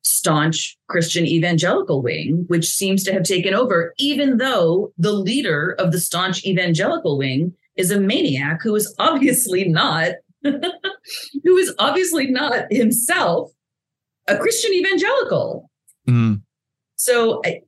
staunch 0.00 0.78
Christian 0.88 1.26
evangelical 1.26 2.00
wing, 2.00 2.46
which 2.46 2.70
seems 2.70 3.04
to 3.04 3.12
have 3.12 3.24
taken 3.24 3.52
over, 3.52 3.92
even 3.98 4.38
though 4.38 4.94
the 4.96 5.12
leader 5.12 5.76
of 5.78 5.92
the 5.92 6.00
staunch 6.00 6.42
evangelical 6.46 7.18
wing 7.18 7.52
is 7.76 7.90
a 7.90 8.00
maniac 8.00 8.60
who 8.62 8.74
is 8.74 8.94
obviously 8.98 9.68
not 9.68 10.12
who 10.44 11.56
is 11.56 11.74
obviously 11.78 12.28
not 12.28 12.66
himself 12.70 13.50
a 14.28 14.36
Christian 14.36 14.72
evangelical. 14.72 15.70
Mm. 16.08 16.42
So 16.96 17.40
I, 17.44 17.60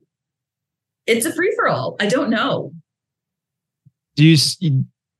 it's 1.07 1.25
a 1.25 1.33
free 1.33 1.53
for 1.55 1.67
all. 1.67 1.95
I 1.99 2.07
don't 2.07 2.29
know. 2.29 2.71
Do 4.15 4.25
you 4.25 4.37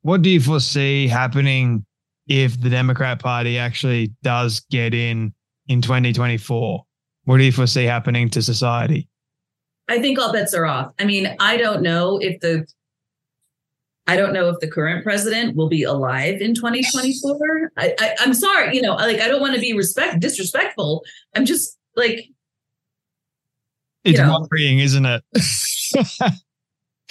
what 0.01 0.21
do 0.21 0.29
you 0.29 0.41
foresee 0.41 1.07
happening 1.07 1.85
if 2.27 2.59
the 2.59 2.69
Democrat 2.69 3.19
Party 3.19 3.57
actually 3.57 4.13
does 4.23 4.61
get 4.71 4.93
in 4.93 5.33
in 5.67 5.81
2024? 5.81 6.83
What 7.25 7.37
do 7.37 7.43
you 7.43 7.51
foresee 7.51 7.85
happening 7.85 8.29
to 8.31 8.41
society? 8.41 9.07
I 9.87 9.99
think 9.99 10.19
all 10.19 10.31
bets 10.31 10.53
are 10.53 10.65
off. 10.65 10.93
I 10.99 11.05
mean, 11.05 11.35
I 11.39 11.57
don't 11.57 11.81
know 11.81 12.17
if 12.19 12.39
the 12.41 12.65
I 14.09 14.15
don't 14.15 14.33
know 14.33 14.49
if 14.49 14.59
the 14.59 14.67
current 14.67 15.03
president 15.03 15.55
will 15.55 15.69
be 15.69 15.83
alive 15.83 16.41
in 16.41 16.55
2024. 16.55 17.71
I, 17.77 17.93
I 17.99 18.15
am 18.23 18.33
sorry, 18.33 18.75
you 18.75 18.81
know, 18.81 18.95
like 18.95 19.21
I 19.21 19.27
don't 19.27 19.39
want 19.39 19.53
to 19.53 19.61
be 19.61 19.73
respect 19.73 20.19
disrespectful. 20.19 21.03
I'm 21.35 21.45
just 21.45 21.77
like 21.95 22.25
it's 24.03 24.17
you 24.17 24.25
know, 24.25 24.47
worrying, 24.49 24.79
isn't 24.79 25.05
it? 25.05 25.23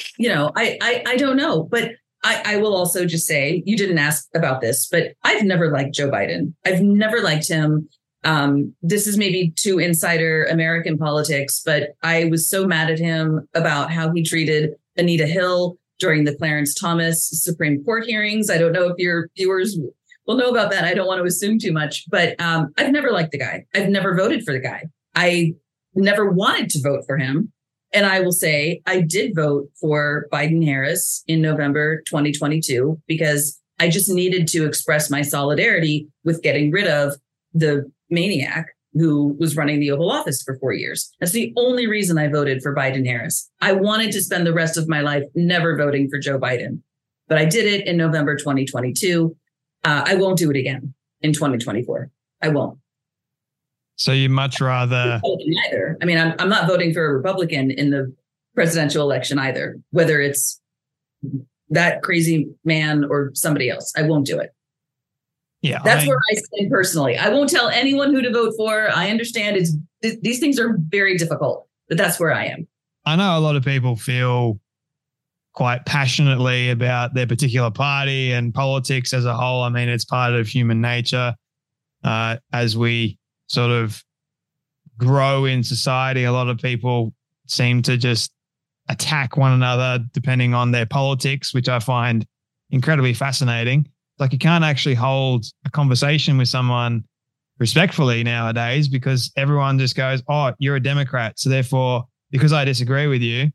you 0.18 0.28
know, 0.28 0.50
I, 0.56 0.76
I 0.82 1.04
I 1.06 1.16
don't 1.16 1.36
know, 1.36 1.62
but 1.62 1.92
I, 2.24 2.42
I 2.44 2.56
will 2.56 2.74
also 2.74 3.06
just 3.06 3.28
say 3.28 3.62
you 3.64 3.76
didn't 3.76 3.98
ask 3.98 4.26
about 4.34 4.60
this, 4.60 4.88
but 4.90 5.12
I've 5.22 5.44
never 5.44 5.70
liked 5.70 5.94
Joe 5.94 6.10
Biden. 6.10 6.52
I've 6.66 6.82
never 6.82 7.20
liked 7.20 7.48
him. 7.48 7.88
Um, 8.24 8.74
this 8.82 9.06
is 9.06 9.16
maybe 9.16 9.52
too 9.54 9.78
insider 9.78 10.46
American 10.46 10.98
politics, 10.98 11.62
but 11.64 11.90
I 12.02 12.24
was 12.24 12.50
so 12.50 12.66
mad 12.66 12.90
at 12.90 12.98
him 12.98 13.48
about 13.54 13.92
how 13.92 14.10
he 14.10 14.24
treated 14.24 14.72
Anita 14.96 15.28
Hill 15.28 15.77
during 15.98 16.24
the 16.24 16.34
Clarence 16.34 16.74
Thomas 16.74 17.28
Supreme 17.30 17.84
Court 17.84 18.04
hearings. 18.04 18.50
I 18.50 18.58
don't 18.58 18.72
know 18.72 18.88
if 18.88 18.98
your 18.98 19.30
viewers 19.36 19.78
will 20.26 20.36
know 20.36 20.50
about 20.50 20.70
that. 20.70 20.84
I 20.84 20.94
don't 20.94 21.06
want 21.06 21.20
to 21.20 21.26
assume 21.26 21.58
too 21.58 21.72
much, 21.72 22.04
but 22.10 22.40
um, 22.40 22.72
I've 22.76 22.92
never 22.92 23.10
liked 23.10 23.32
the 23.32 23.38
guy. 23.38 23.64
I've 23.74 23.88
never 23.88 24.16
voted 24.16 24.44
for 24.44 24.52
the 24.52 24.60
guy. 24.60 24.84
I 25.14 25.54
never 25.94 26.30
wanted 26.30 26.70
to 26.70 26.82
vote 26.82 27.04
for 27.06 27.16
him. 27.16 27.52
And 27.92 28.04
I 28.04 28.20
will 28.20 28.32
say 28.32 28.82
I 28.86 29.00
did 29.00 29.34
vote 29.34 29.68
for 29.80 30.26
Biden 30.32 30.64
Harris 30.64 31.24
in 31.26 31.40
November 31.40 32.02
2022 32.06 33.00
because 33.06 33.58
I 33.80 33.88
just 33.88 34.10
needed 34.10 34.46
to 34.48 34.66
express 34.66 35.10
my 35.10 35.22
solidarity 35.22 36.08
with 36.24 36.42
getting 36.42 36.70
rid 36.70 36.86
of 36.86 37.14
the 37.54 37.90
maniac 38.10 38.66
who 38.98 39.36
was 39.38 39.56
running 39.56 39.80
the 39.80 39.90
Oval 39.90 40.10
Office 40.10 40.42
for 40.42 40.58
four 40.58 40.72
years. 40.72 41.10
That's 41.20 41.32
the 41.32 41.52
only 41.56 41.86
reason 41.86 42.18
I 42.18 42.28
voted 42.28 42.62
for 42.62 42.74
Biden 42.74 43.06
Harris. 43.06 43.50
I 43.60 43.72
wanted 43.72 44.12
to 44.12 44.20
spend 44.20 44.46
the 44.46 44.52
rest 44.52 44.76
of 44.76 44.88
my 44.88 45.00
life 45.00 45.24
never 45.34 45.76
voting 45.76 46.08
for 46.08 46.18
Joe 46.18 46.38
Biden, 46.38 46.80
but 47.28 47.38
I 47.38 47.44
did 47.44 47.66
it 47.66 47.86
in 47.86 47.96
November 47.96 48.36
2022. 48.36 49.36
Uh, 49.84 50.02
I 50.06 50.14
won't 50.16 50.38
do 50.38 50.50
it 50.50 50.56
again 50.56 50.94
in 51.20 51.32
2024. 51.32 52.10
I 52.42 52.48
won't. 52.48 52.78
So 53.96 54.12
you 54.12 54.28
much 54.28 54.60
rather 54.60 55.20
either. 55.66 55.98
I 56.00 56.04
mean, 56.04 56.18
I'm 56.18 56.34
I'm 56.38 56.48
not 56.48 56.68
voting 56.68 56.94
for 56.94 57.04
a 57.04 57.12
Republican 57.12 57.72
in 57.72 57.90
the 57.90 58.14
presidential 58.54 59.02
election 59.02 59.40
either, 59.40 59.80
whether 59.90 60.20
it's 60.20 60.60
that 61.70 62.02
crazy 62.02 62.48
man 62.64 63.04
or 63.04 63.32
somebody 63.34 63.68
else. 63.68 63.92
I 63.96 64.02
won't 64.02 64.24
do 64.24 64.38
it. 64.38 64.54
Yeah, 65.62 65.80
that's 65.84 66.04
I, 66.04 66.06
where 66.06 66.18
I 66.30 66.34
stand 66.34 66.70
personally. 66.70 67.16
I 67.16 67.30
won't 67.30 67.50
tell 67.50 67.68
anyone 67.68 68.14
who 68.14 68.22
to 68.22 68.30
vote 68.30 68.54
for. 68.56 68.90
I 68.94 69.10
understand 69.10 69.56
it's 69.56 69.74
th- 70.02 70.20
these 70.22 70.38
things 70.38 70.58
are 70.58 70.76
very 70.88 71.16
difficult, 71.16 71.66
but 71.88 71.98
that's 71.98 72.20
where 72.20 72.32
I 72.32 72.46
am. 72.46 72.68
I 73.04 73.16
know 73.16 73.36
a 73.36 73.40
lot 73.40 73.56
of 73.56 73.64
people 73.64 73.96
feel 73.96 74.60
quite 75.54 75.84
passionately 75.86 76.70
about 76.70 77.14
their 77.14 77.26
particular 77.26 77.70
party 77.70 78.32
and 78.32 78.54
politics 78.54 79.12
as 79.12 79.24
a 79.24 79.34
whole. 79.34 79.62
I 79.62 79.68
mean, 79.70 79.88
it's 79.88 80.04
part 80.04 80.34
of 80.34 80.46
human 80.46 80.80
nature. 80.80 81.34
Uh, 82.04 82.36
as 82.52 82.76
we 82.76 83.18
sort 83.48 83.72
of 83.72 84.00
grow 84.98 85.44
in 85.44 85.64
society, 85.64 86.22
a 86.24 86.32
lot 86.32 86.48
of 86.48 86.58
people 86.58 87.12
seem 87.48 87.82
to 87.82 87.96
just 87.96 88.30
attack 88.88 89.36
one 89.36 89.52
another 89.52 90.04
depending 90.12 90.54
on 90.54 90.70
their 90.70 90.86
politics, 90.86 91.52
which 91.52 91.68
I 91.68 91.80
find 91.80 92.24
incredibly 92.70 93.14
fascinating 93.14 93.88
like 94.18 94.32
you 94.32 94.38
can't 94.38 94.64
actually 94.64 94.94
hold 94.94 95.46
a 95.64 95.70
conversation 95.70 96.38
with 96.38 96.48
someone 96.48 97.04
respectfully 97.58 98.22
nowadays 98.22 98.88
because 98.88 99.32
everyone 99.36 99.78
just 99.78 99.96
goes, 99.96 100.22
"Oh, 100.28 100.52
you're 100.58 100.76
a 100.76 100.82
Democrat, 100.82 101.38
so 101.38 101.50
therefore, 101.50 102.06
because 102.30 102.52
I 102.52 102.64
disagree 102.64 103.06
with 103.06 103.22
you, 103.22 103.50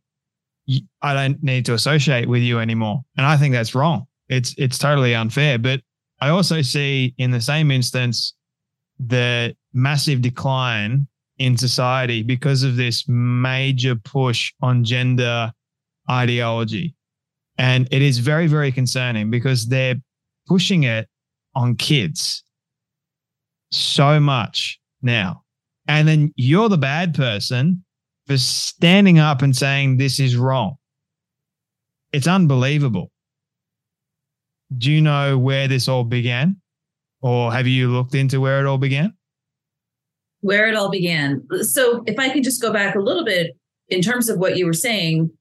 I 1.01 1.13
don't 1.13 1.41
need 1.43 1.65
to 1.65 1.74
associate 1.74 2.27
with 2.27 2.41
you 2.41 2.60
anymore." 2.60 3.01
And 3.17 3.25
I 3.25 3.38
think 3.38 3.53
that's 3.53 3.75
wrong. 3.75 4.05
It's 4.29 4.55
it's 4.58 4.77
totally 4.77 5.15
unfair. 5.15 5.58
But 5.58 5.82
I 6.22 6.29
also 6.29 6.62
see 6.62 7.13
in 7.17 7.32
the 7.32 7.41
same 7.41 7.72
instance 7.72 8.34
the 9.00 9.55
massive 9.74 10.22
decline 10.22 11.08
in 11.39 11.58
society 11.58 12.24
because 12.24 12.63
of 12.63 12.75
this 12.75 13.05
major 13.08 13.96
push 13.96 14.53
on 14.62 14.84
gender 14.84 15.51
ideology. 16.10 16.96
And 17.58 17.88
it 17.91 18.01
is 18.01 18.20
very, 18.20 18.48
very 18.48 18.72
concerning 18.72 19.29
because 19.29 19.67
they're 19.67 19.96
pushing 20.47 20.83
it 20.83 21.07
on 21.55 21.75
kids 21.75 22.43
so 23.71 24.19
much 24.19 24.79
now. 25.01 25.43
And 25.88 26.07
then 26.07 26.31
you're 26.35 26.69
the 26.69 26.77
bad 26.77 27.13
person 27.13 27.83
for 28.27 28.38
standing 28.38 29.19
up 29.19 29.41
and 29.41 29.55
saying 29.55 29.97
this 29.97 30.19
is 30.19 30.35
wrong. 30.35 30.75
It's 32.13 32.27
unbelievable. 32.27 33.12
Do 34.77 34.91
you 34.91 35.01
know 35.01 35.38
where 35.38 35.67
this 35.67 35.88
all 35.88 36.03
began? 36.03 36.57
Or 37.21 37.51
have 37.51 37.67
you 37.67 37.89
looked 37.89 38.15
into 38.15 38.39
where 38.39 38.59
it 38.59 38.67
all 38.67 38.77
began? 38.77 39.13
Where 40.41 40.67
it 40.67 40.75
all 40.75 40.89
began. 40.89 41.41
So, 41.62 42.03
if 42.05 42.19
I 42.19 42.29
could 42.29 42.43
just 42.43 42.62
go 42.62 42.71
back 42.71 42.95
a 42.95 43.00
little 43.00 43.23
bit 43.23 43.51
in 43.88 44.01
terms 44.01 44.29
of 44.29 44.39
what 44.39 44.57
you 44.57 44.65
were 44.65 44.73
saying, 44.73 45.31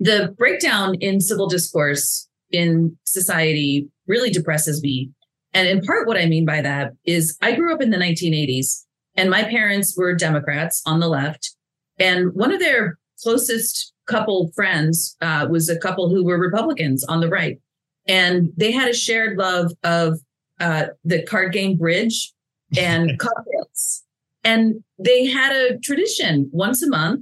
the 0.00 0.34
breakdown 0.36 0.96
in 0.96 1.20
civil 1.20 1.48
discourse 1.48 2.28
in 2.54 2.96
society 3.04 3.88
really 4.06 4.30
depresses 4.30 4.82
me. 4.82 5.10
And 5.52 5.68
in 5.68 5.80
part, 5.82 6.06
what 6.06 6.16
I 6.16 6.26
mean 6.26 6.44
by 6.44 6.60
that 6.62 6.92
is 7.04 7.36
I 7.40 7.52
grew 7.52 7.72
up 7.72 7.80
in 7.80 7.90
the 7.90 7.96
1980s 7.96 8.84
and 9.16 9.30
my 9.30 9.44
parents 9.44 9.96
were 9.96 10.14
Democrats 10.14 10.82
on 10.86 11.00
the 11.00 11.08
left. 11.08 11.54
And 11.98 12.32
one 12.34 12.52
of 12.52 12.60
their 12.60 12.98
closest 13.22 13.92
couple 14.06 14.50
friends 14.54 15.16
uh, 15.20 15.46
was 15.48 15.68
a 15.68 15.78
couple 15.78 16.08
who 16.08 16.24
were 16.24 16.38
Republicans 16.38 17.04
on 17.04 17.20
the 17.20 17.28
right. 17.28 17.58
And 18.06 18.50
they 18.56 18.72
had 18.72 18.88
a 18.88 18.94
shared 18.94 19.38
love 19.38 19.72
of 19.82 20.18
uh, 20.60 20.86
the 21.04 21.22
card 21.22 21.52
game 21.52 21.76
bridge 21.76 22.32
and 22.76 23.18
cocktails. 23.18 24.02
And 24.42 24.82
they 24.98 25.26
had 25.26 25.54
a 25.54 25.78
tradition 25.78 26.50
once 26.52 26.82
a 26.82 26.88
month 26.88 27.20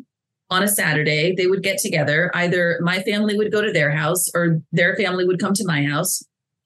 on 0.52 0.62
a 0.62 0.68
Saturday, 0.68 1.34
they 1.34 1.46
would 1.46 1.62
get 1.62 1.78
together. 1.78 2.30
Either 2.34 2.78
my 2.82 3.02
family 3.02 3.36
would 3.36 3.50
go 3.50 3.62
to 3.62 3.72
their 3.72 3.90
house 3.90 4.28
or 4.34 4.60
their 4.70 4.94
family 4.96 5.24
would 5.24 5.40
come 5.40 5.54
to 5.54 5.66
my 5.66 5.84
house. 5.84 6.22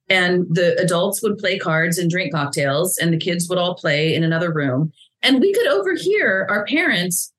And 0.08 0.46
the 0.50 0.78
adults 0.80 1.22
would 1.22 1.38
play 1.38 1.58
cards 1.58 1.98
and 1.98 2.08
drink 2.08 2.32
cocktails, 2.32 2.96
and 2.96 3.12
the 3.12 3.18
kids 3.18 3.48
would 3.48 3.58
all 3.58 3.74
play 3.74 4.14
in 4.14 4.22
another 4.22 4.52
room. 4.52 4.92
And 5.22 5.40
we 5.40 5.52
could 5.52 5.66
overhear 5.66 6.46
our 6.48 6.64
parents 6.64 7.32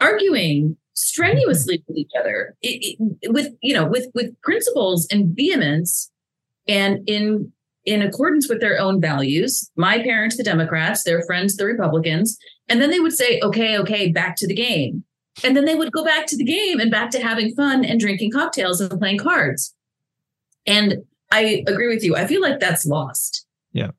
arguing 0.00 0.76
strenuously 0.94 1.82
with 1.86 1.96
each 1.96 2.10
other 2.18 2.56
it, 2.60 2.96
it, 3.22 3.32
with 3.32 3.52
you 3.62 3.72
know 3.72 3.86
with 3.86 4.08
with 4.14 4.40
principles 4.42 5.06
and 5.12 5.34
vehemence 5.34 6.10
and 6.66 7.08
in 7.08 7.52
in 7.84 8.02
accordance 8.02 8.48
with 8.48 8.60
their 8.60 8.80
own 8.80 9.00
values 9.00 9.70
my 9.76 10.02
parents 10.02 10.36
the 10.36 10.42
democrats 10.42 11.04
their 11.04 11.22
friends 11.22 11.56
the 11.56 11.64
republicans 11.64 12.36
and 12.68 12.82
then 12.82 12.90
they 12.90 12.98
would 12.98 13.12
say 13.12 13.40
okay 13.44 13.78
okay 13.78 14.10
back 14.10 14.34
to 14.34 14.46
the 14.48 14.54
game 14.54 15.04
and 15.44 15.56
then 15.56 15.64
they 15.64 15.74
would 15.74 15.92
go 15.92 16.04
back 16.04 16.26
to 16.26 16.36
the 16.36 16.44
game 16.44 16.80
and 16.80 16.90
back 16.90 17.10
to 17.10 17.20
having 17.20 17.54
fun 17.54 17.84
and 17.84 18.00
drinking 18.00 18.32
cocktails 18.32 18.80
and 18.80 18.98
playing 18.98 19.18
cards. 19.18 19.74
And 20.66 21.04
I 21.30 21.64
agree 21.66 21.88
with 21.88 22.04
you. 22.04 22.16
I 22.16 22.26
feel 22.26 22.40
like 22.40 22.60
that's 22.60 22.86
lost. 22.86 23.46
Yeah. 23.72 23.90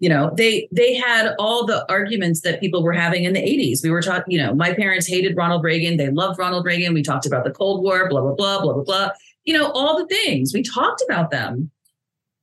You 0.00 0.08
know, 0.08 0.32
they 0.36 0.68
they 0.72 0.94
had 0.94 1.34
all 1.38 1.64
the 1.64 1.90
arguments 1.90 2.40
that 2.42 2.60
people 2.60 2.82
were 2.82 2.92
having 2.92 3.24
in 3.24 3.32
the 3.32 3.40
80s. 3.40 3.82
We 3.82 3.90
were 3.90 4.02
talking, 4.02 4.32
you 4.32 4.38
know, 4.38 4.54
my 4.54 4.74
parents 4.74 5.06
hated 5.06 5.36
Ronald 5.36 5.64
Reagan. 5.64 5.96
They 5.96 6.10
loved 6.10 6.38
Ronald 6.38 6.66
Reagan. 6.66 6.94
We 6.94 7.02
talked 7.02 7.26
about 7.26 7.44
the 7.44 7.52
Cold 7.52 7.82
War, 7.82 8.08
blah, 8.08 8.20
blah, 8.20 8.34
blah, 8.34 8.60
blah, 8.60 8.74
blah, 8.74 8.82
blah. 8.82 9.10
You 9.44 9.54
know, 9.54 9.70
all 9.70 9.98
the 9.98 10.06
things. 10.06 10.52
We 10.52 10.62
talked 10.62 11.02
about 11.08 11.30
them. 11.30 11.70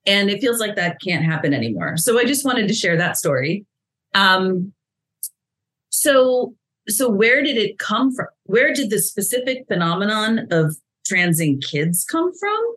And 0.05 0.31
it 0.31 0.41
feels 0.41 0.59
like 0.59 0.75
that 0.77 0.99
can't 0.99 1.23
happen 1.23 1.53
anymore. 1.53 1.97
So 1.97 2.17
I 2.17 2.25
just 2.25 2.43
wanted 2.43 2.67
to 2.67 2.73
share 2.73 2.97
that 2.97 3.17
story. 3.17 3.65
Um, 4.15 4.73
so 5.89 6.55
so 6.89 7.09
where 7.09 7.43
did 7.43 7.57
it 7.57 7.79
come 7.79 8.13
from? 8.13 8.27
Where 8.45 8.73
did 8.73 8.89
the 8.89 8.99
specific 8.99 9.65
phenomenon 9.67 10.47
of 10.51 10.75
transing 11.05 11.61
kids 11.61 12.05
come 12.05 12.31
from? 12.37 12.75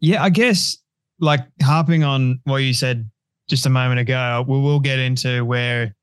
Yeah, 0.00 0.22
I 0.22 0.30
guess 0.30 0.76
like 1.20 1.40
harping 1.62 2.04
on 2.04 2.40
what 2.44 2.58
you 2.58 2.74
said 2.74 3.10
just 3.48 3.66
a 3.66 3.70
moment 3.70 4.00
ago, 4.00 4.44
we 4.46 4.60
will 4.60 4.80
get 4.80 4.98
into 4.98 5.44
where 5.44 5.94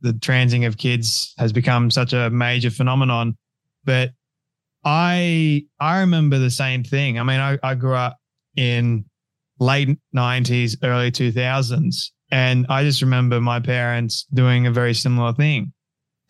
the 0.00 0.12
transing 0.14 0.64
of 0.64 0.78
kids 0.78 1.34
has 1.38 1.52
become 1.52 1.90
such 1.90 2.12
a 2.12 2.30
major 2.30 2.70
phenomenon. 2.70 3.36
But 3.84 4.12
I 4.84 5.64
I 5.80 6.00
remember 6.00 6.38
the 6.38 6.50
same 6.50 6.82
thing. 6.84 7.18
I 7.18 7.22
mean, 7.22 7.40
I, 7.40 7.58
I 7.62 7.74
grew 7.74 7.94
up 7.94 8.16
in 8.56 9.04
late 9.58 9.96
90s, 10.14 10.76
early 10.82 11.10
2000s. 11.10 12.10
And 12.30 12.66
I 12.68 12.82
just 12.82 13.02
remember 13.02 13.40
my 13.40 13.60
parents 13.60 14.26
doing 14.32 14.66
a 14.66 14.72
very 14.72 14.94
similar 14.94 15.32
thing 15.32 15.72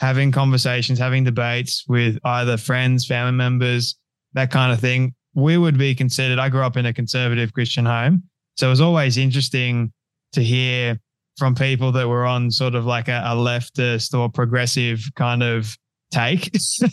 having 0.02 0.32
conversations, 0.32 0.98
having 0.98 1.22
debates 1.22 1.84
with 1.86 2.18
either 2.24 2.56
friends, 2.56 3.06
family 3.06 3.30
members, 3.30 3.96
that 4.32 4.50
kind 4.50 4.72
of 4.72 4.80
thing. 4.80 5.14
We 5.34 5.56
would 5.56 5.78
be 5.78 5.94
considered, 5.94 6.40
I 6.40 6.48
grew 6.48 6.62
up 6.62 6.76
in 6.76 6.86
a 6.86 6.92
conservative 6.92 7.52
Christian 7.52 7.86
home. 7.86 8.24
So 8.56 8.66
it 8.66 8.70
was 8.70 8.80
always 8.80 9.16
interesting 9.16 9.92
to 10.32 10.42
hear 10.42 10.98
from 11.38 11.54
people 11.54 11.92
that 11.92 12.08
were 12.08 12.26
on 12.26 12.50
sort 12.50 12.74
of 12.74 12.84
like 12.84 13.06
a, 13.06 13.22
a 13.24 13.36
leftist 13.36 14.12
or 14.18 14.28
progressive 14.28 15.08
kind 15.14 15.40
of 15.40 15.78
take. 16.10 16.50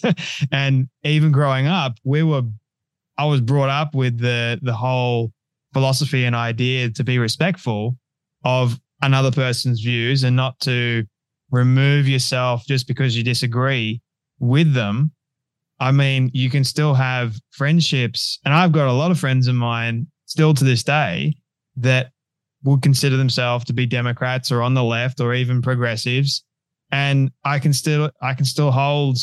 and 0.52 0.88
even 1.04 1.32
growing 1.32 1.66
up, 1.66 1.94
we 2.04 2.22
were, 2.22 2.44
I 3.18 3.26
was 3.26 3.42
brought 3.42 3.70
up 3.70 3.96
with 3.96 4.20
the, 4.20 4.60
the 4.62 4.74
whole 4.74 5.32
philosophy 5.74 6.26
and 6.26 6.36
idea 6.36 6.92
to 6.92 7.04
be 7.04 7.18
respectful 7.18 7.98
of 8.46 8.80
another 9.02 9.32
person's 9.32 9.82
views 9.82 10.24
and 10.24 10.36
not 10.36 10.60
to 10.60 11.06
remove 11.52 12.08
yourself 12.08 12.66
just 12.68 12.88
because 12.88 13.18
you 13.18 13.24
disagree 13.24 14.02
with 14.40 14.74
them. 14.74 15.12
I 15.80 15.92
mean, 15.92 16.30
you 16.34 16.50
can 16.50 16.64
still 16.64 16.94
have 16.94 17.36
friendships. 17.52 18.40
And 18.46 18.54
I've 18.54 18.72
got 18.72 18.88
a 18.88 18.94
lot 18.94 19.12
of 19.12 19.20
friends 19.20 19.48
of 19.48 19.56
mine 19.56 20.08
still 20.26 20.54
to 20.54 20.64
this 20.64 20.84
day 20.84 21.36
that 21.78 22.12
would 22.64 22.82
consider 22.82 23.16
themselves 23.18 23.66
to 23.66 23.74
be 23.74 23.86
Democrats 23.86 24.52
or 24.52 24.62
on 24.62 24.74
the 24.74 24.84
left 24.84 25.22
or 25.22 25.34
even 25.34 25.62
progressives. 25.62 26.44
And 26.92 27.32
I 27.46 27.60
can 27.60 27.72
still 27.72 28.12
I 28.22 28.34
can 28.34 28.46
still 28.46 28.72
hold 28.72 29.18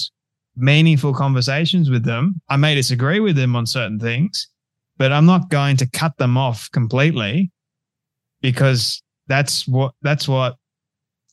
meaningful 0.57 1.13
conversations 1.13 1.91
with 1.91 2.05
them. 2.05 2.41
I 2.49 2.57
may 2.57 2.75
disagree 2.75 3.21
with 3.21 3.37
them 3.37 3.55
on 3.55 3.67
certain 3.67 3.99
things, 3.99 4.49
but 4.97 5.13
I'm 5.13 5.27
not 5.27 5.51
going 5.51 5.77
to 5.79 5.91
cut 5.91 6.17
them 6.17 6.39
off 6.39 6.71
completely 6.71 7.51
because 8.41 9.03
that's 9.27 9.67
what 9.69 9.93
that's 10.03 10.27
what 10.29 10.57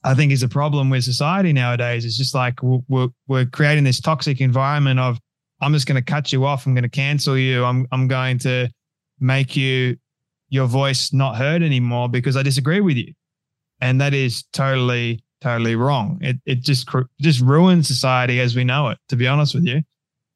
I 0.03 0.13
think 0.13 0.31
is 0.31 0.43
a 0.43 0.49
problem 0.49 0.89
with 0.89 1.03
society 1.03 1.53
nowadays. 1.53 2.03
It's 2.05 2.17
just 2.17 2.35
like 2.35 2.61
we're, 2.61 3.07
we're 3.27 3.45
creating 3.45 3.85
this 3.85 4.01
toxic 4.01 4.41
environment 4.41 4.99
of 4.99 5.19
I'm 5.61 5.73
just 5.73 5.87
going 5.87 6.01
to 6.01 6.03
cut 6.03 6.33
you 6.33 6.45
off. 6.45 6.65
I'm 6.65 6.73
going 6.73 6.83
to 6.83 6.89
cancel 6.89 7.37
you. 7.37 7.63
I'm 7.63 7.87
I'm 7.91 8.07
going 8.07 8.37
to 8.39 8.69
make 9.19 9.55
you 9.55 9.97
your 10.49 10.67
voice 10.67 11.13
not 11.13 11.35
heard 11.37 11.63
anymore 11.63 12.09
because 12.09 12.35
I 12.35 12.43
disagree 12.43 12.81
with 12.81 12.97
you, 12.97 13.13
and 13.79 14.01
that 14.01 14.13
is 14.13 14.43
totally 14.51 15.23
totally 15.41 15.75
wrong. 15.75 16.19
It 16.21 16.37
it 16.45 16.61
just 16.61 16.89
just 17.21 17.39
ruins 17.39 17.87
society 17.87 18.41
as 18.41 18.55
we 18.55 18.65
know 18.65 18.89
it. 18.89 18.97
To 19.09 19.15
be 19.15 19.27
honest 19.27 19.55
with 19.55 19.65
you, 19.65 19.81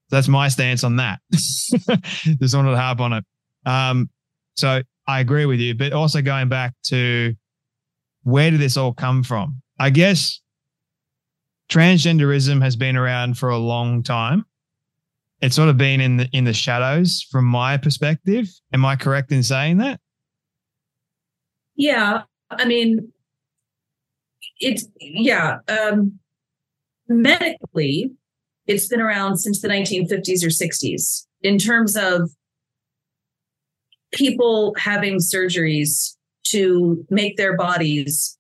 that's 0.10 0.30
my 0.30 0.48
stance 0.48 0.86
on 0.86 0.96
that. 0.96 1.20
just 1.32 2.56
wanted 2.56 2.72
to 2.72 2.78
harp 2.78 3.02
on 3.02 3.14
it. 3.14 3.26
Um, 3.66 4.10
so 4.56 4.82
I 5.08 5.20
agree 5.20 5.46
with 5.46 5.60
you, 5.60 5.76
but 5.76 5.92
also 5.92 6.22
going 6.22 6.48
back 6.48 6.74
to 6.86 7.36
where 8.28 8.52
did 8.52 8.60
this 8.60 8.76
all 8.76 8.94
come 8.94 9.24
from? 9.24 9.62
I 9.80 9.90
guess 9.90 10.42
transgenderism 11.70 12.62
has 12.62 12.76
been 12.76 12.98
around 12.98 13.38
for 13.38 13.48
a 13.48 13.58
long 13.58 14.04
time. 14.04 14.46
It's 15.40 15.56
sort 15.56 15.70
of 15.70 15.78
been 15.78 16.02
in 16.02 16.18
the 16.18 16.28
in 16.34 16.44
the 16.44 16.52
shadows 16.52 17.26
from 17.32 17.46
my 17.46 17.78
perspective. 17.78 18.50
Am 18.74 18.84
I 18.84 18.98
correct 18.98 19.32
in 19.32 19.44
saying 19.44 19.78
that? 19.78 20.02
Yeah, 21.78 22.24
I 22.50 22.66
mean, 22.66 23.14
it's 24.60 24.86
yeah. 25.00 25.60
Um, 25.70 26.20
medically, 27.08 28.12
it's 28.66 28.88
been 28.88 29.00
around 29.00 29.38
since 29.38 29.62
the 29.62 29.70
1950s 29.70 30.44
or 30.44 30.50
60s 30.50 31.28
in 31.44 31.58
terms 31.58 31.96
of 31.96 32.30
people 34.12 34.76
having 34.78 35.20
surgeries 35.20 36.17
to 36.52 37.06
make 37.10 37.38
their 37.38 37.56
bodies 37.56 38.38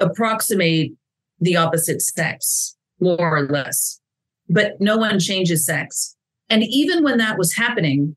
approximate 0.00 0.92
the 1.40 1.56
opposite 1.56 2.00
sex, 2.02 2.76
more 3.00 3.16
or 3.18 3.46
less. 3.48 4.00
But 4.48 4.80
no 4.80 4.96
one 4.96 5.18
changes 5.18 5.64
sex. 5.64 6.16
And 6.50 6.62
even 6.64 7.02
when 7.02 7.18
that 7.18 7.38
was 7.38 7.54
happening 7.54 8.16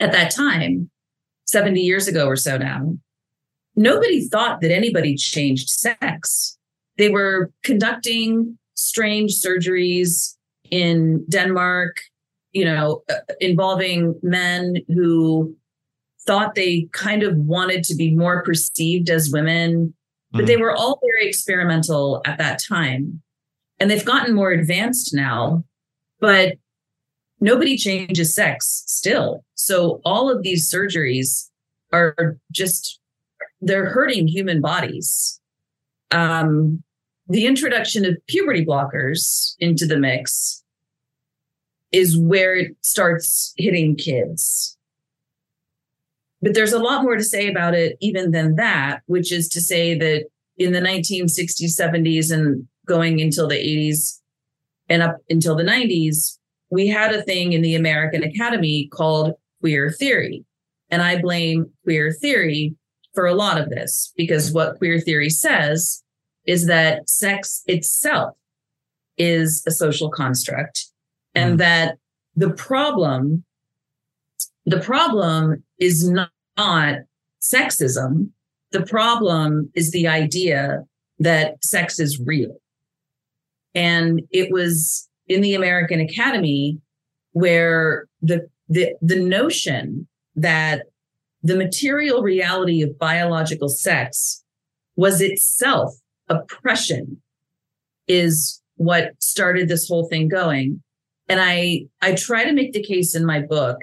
at 0.00 0.12
that 0.12 0.34
time, 0.34 0.90
70 1.46 1.80
years 1.80 2.08
ago 2.08 2.26
or 2.26 2.36
so 2.36 2.56
now, 2.56 2.96
nobody 3.76 4.26
thought 4.28 4.60
that 4.60 4.72
anybody 4.72 5.14
changed 5.16 5.68
sex. 5.68 6.58
They 6.96 7.08
were 7.08 7.50
conducting 7.62 8.58
strange 8.74 9.32
surgeries 9.32 10.36
in 10.70 11.24
Denmark, 11.28 11.98
you 12.52 12.64
know, 12.64 13.02
uh, 13.10 13.16
involving 13.40 14.18
men 14.22 14.76
who 14.88 15.54
thought 16.26 16.54
they 16.54 16.88
kind 16.92 17.22
of 17.22 17.36
wanted 17.36 17.84
to 17.84 17.94
be 17.94 18.14
more 18.14 18.42
perceived 18.42 19.10
as 19.10 19.30
women, 19.30 19.94
but 20.32 20.44
mm. 20.44 20.46
they 20.46 20.56
were 20.56 20.72
all 20.72 21.00
very 21.02 21.28
experimental 21.28 22.22
at 22.24 22.38
that 22.38 22.62
time. 22.62 23.22
And 23.80 23.90
they've 23.90 24.04
gotten 24.04 24.34
more 24.34 24.50
advanced 24.50 25.14
now, 25.14 25.64
but 26.20 26.54
nobody 27.40 27.76
changes 27.76 28.34
sex 28.34 28.84
still. 28.86 29.44
So 29.54 30.00
all 30.04 30.30
of 30.30 30.42
these 30.42 30.72
surgeries 30.72 31.50
are 31.92 32.38
just, 32.50 33.00
they're 33.60 33.90
hurting 33.90 34.28
human 34.28 34.60
bodies. 34.60 35.40
Um, 36.10 36.82
the 37.28 37.46
introduction 37.46 38.04
of 38.04 38.16
puberty 38.28 38.64
blockers 38.64 39.54
into 39.58 39.86
the 39.86 39.98
mix 39.98 40.62
is 41.90 42.18
where 42.18 42.54
it 42.54 42.72
starts 42.82 43.52
hitting 43.56 43.96
kids 43.96 44.76
but 46.44 46.52
there's 46.52 46.74
a 46.74 46.78
lot 46.78 47.02
more 47.02 47.16
to 47.16 47.24
say 47.24 47.48
about 47.48 47.74
it 47.74 47.96
even 48.02 48.30
than 48.30 48.56
that, 48.56 49.00
which 49.06 49.32
is 49.32 49.48
to 49.48 49.62
say 49.62 49.96
that 49.98 50.26
in 50.58 50.72
the 50.72 50.80
1960s, 50.80 51.80
70s, 51.80 52.30
and 52.30 52.68
going 52.86 53.18
until 53.18 53.48
the 53.48 53.54
80s 53.54 54.20
and 54.90 55.02
up 55.02 55.16
until 55.30 55.56
the 55.56 55.64
90s, 55.64 56.38
we 56.70 56.86
had 56.86 57.14
a 57.14 57.22
thing 57.22 57.54
in 57.54 57.62
the 57.62 57.74
American 57.74 58.22
Academy 58.22 58.88
called 58.92 59.32
queer 59.60 59.90
theory. 59.90 60.44
And 60.90 61.00
I 61.00 61.18
blame 61.18 61.70
queer 61.82 62.12
theory 62.12 62.76
for 63.14 63.24
a 63.26 63.34
lot 63.34 63.58
of 63.58 63.70
this 63.70 64.12
because 64.14 64.52
what 64.52 64.76
queer 64.76 65.00
theory 65.00 65.30
says 65.30 66.02
is 66.44 66.66
that 66.66 67.08
sex 67.08 67.62
itself 67.66 68.36
is 69.16 69.64
a 69.66 69.70
social 69.70 70.10
construct 70.10 70.88
and 71.34 71.54
mm. 71.54 71.58
that 71.58 71.96
the 72.36 72.50
problem 72.50 73.44
the 74.66 74.80
problem 74.80 75.62
is 75.78 76.08
not, 76.08 76.30
not 76.56 76.98
sexism 77.40 78.30
the 78.74 78.84
problem 78.84 79.70
is 79.74 79.92
the 79.92 80.08
idea 80.08 80.82
that 81.20 81.64
sex 81.64 82.00
is 82.00 82.20
real. 82.20 82.56
And 83.72 84.22
it 84.32 84.50
was 84.50 85.08
in 85.26 85.40
the 85.40 85.54
american 85.54 86.00
academy 86.00 86.78
where 87.32 88.06
the 88.20 88.46
the, 88.68 88.94
the 89.00 89.18
notion 89.24 90.06
that 90.36 90.86
the 91.42 91.56
material 91.56 92.22
reality 92.22 92.82
of 92.82 92.98
biological 92.98 93.68
sex 93.68 94.44
was 94.96 95.20
itself 95.20 95.94
oppression 96.28 97.22
is 98.08 98.60
what 98.76 99.12
started 99.18 99.68
this 99.68 99.88
whole 99.88 100.08
thing 100.08 100.28
going. 100.28 100.82
And 101.28 101.40
i 101.40 101.86
i 102.02 102.14
try 102.14 102.42
to 102.44 102.52
make 102.52 102.72
the 102.72 102.82
case 102.82 103.14
in 103.14 103.24
my 103.24 103.40
book 103.40 103.78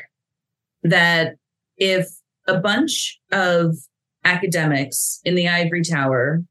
that 0.84 1.36
if 1.78 2.08
a 2.48 2.60
bunch 2.60 3.20
of 3.32 3.76
academics 4.24 5.20
in 5.24 5.36
the 5.36 5.48
ivory 5.48 5.84
tower 5.84 6.44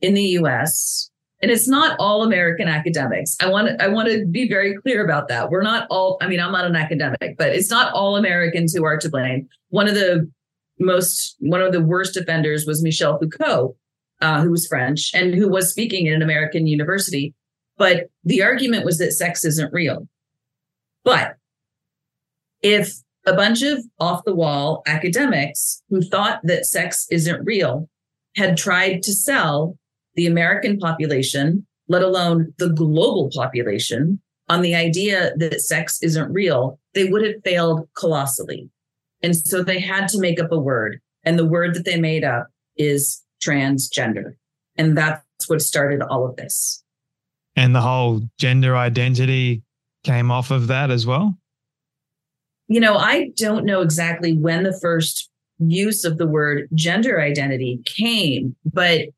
in 0.00 0.14
the 0.14 0.22
us 0.22 1.10
and 1.42 1.50
it's 1.50 1.68
not 1.68 1.96
all 1.98 2.22
american 2.22 2.68
academics. 2.68 3.36
I 3.40 3.48
want 3.48 3.68
to 3.68 3.84
i 3.84 3.88
want 3.88 4.08
to 4.08 4.26
be 4.26 4.48
very 4.48 4.74
clear 4.76 5.04
about 5.04 5.28
that. 5.28 5.50
We're 5.50 5.62
not 5.62 5.86
all 5.90 6.18
i 6.20 6.26
mean 6.26 6.40
i'm 6.40 6.52
not 6.52 6.64
an 6.64 6.76
academic 6.76 7.36
but 7.36 7.48
it's 7.50 7.70
not 7.70 7.92
all 7.92 8.16
americans 8.16 8.74
who 8.74 8.84
are 8.84 8.98
to 8.98 9.08
blame. 9.08 9.48
One 9.68 9.88
of 9.88 9.94
the 9.94 10.30
most 10.78 11.36
one 11.40 11.60
of 11.60 11.72
the 11.72 11.82
worst 11.82 12.16
offenders 12.16 12.66
was 12.66 12.82
michel 12.82 13.18
foucault 13.18 13.76
uh, 14.20 14.42
who 14.42 14.50
was 14.50 14.66
french 14.66 15.12
and 15.14 15.34
who 15.34 15.48
was 15.48 15.70
speaking 15.70 16.06
in 16.06 16.14
an 16.14 16.22
american 16.22 16.66
university 16.66 17.34
but 17.76 18.08
the 18.24 18.42
argument 18.42 18.84
was 18.84 18.98
that 18.98 19.12
sex 19.12 19.44
isn't 19.44 19.72
real. 19.72 20.08
But 21.02 21.36
if 22.62 22.94
a 23.26 23.34
bunch 23.34 23.62
of 23.62 23.84
off 23.98 24.24
the 24.24 24.34
wall 24.34 24.82
academics 24.86 25.82
who 25.88 26.02
thought 26.02 26.40
that 26.44 26.66
sex 26.66 27.06
isn't 27.10 27.44
real 27.44 27.88
had 28.36 28.56
tried 28.56 29.02
to 29.02 29.12
sell 29.12 29.76
the 30.14 30.26
American 30.26 30.78
population, 30.78 31.66
let 31.88 32.02
alone 32.02 32.52
the 32.58 32.68
global 32.68 33.30
population, 33.34 34.20
on 34.48 34.60
the 34.60 34.74
idea 34.74 35.32
that 35.36 35.60
sex 35.60 36.02
isn't 36.02 36.32
real, 36.32 36.78
they 36.94 37.04
would 37.04 37.24
have 37.24 37.42
failed 37.44 37.88
colossally. 37.96 38.68
And 39.22 39.34
so 39.34 39.62
they 39.62 39.80
had 39.80 40.08
to 40.08 40.20
make 40.20 40.38
up 40.38 40.52
a 40.52 40.58
word. 40.58 41.00
And 41.24 41.38
the 41.38 41.46
word 41.46 41.74
that 41.74 41.86
they 41.86 41.98
made 41.98 42.24
up 42.24 42.48
is 42.76 43.22
transgender. 43.42 44.34
And 44.76 44.98
that's 44.98 45.48
what 45.48 45.62
started 45.62 46.02
all 46.02 46.28
of 46.28 46.36
this 46.36 46.84
and 47.56 47.74
the 47.74 47.80
whole 47.80 48.22
gender 48.38 48.76
identity 48.76 49.62
came 50.02 50.30
off 50.30 50.50
of 50.50 50.66
that 50.68 50.90
as 50.90 51.06
well? 51.06 51.36
You 52.68 52.80
know, 52.80 52.96
I 52.96 53.30
don't 53.36 53.64
know 53.64 53.82
exactly 53.82 54.36
when 54.36 54.62
the 54.62 54.78
first 54.80 55.30
use 55.58 56.04
of 56.04 56.18
the 56.18 56.26
word 56.26 56.68
gender 56.74 57.20
identity 57.20 57.80
came, 57.84 58.56
but 58.64 59.08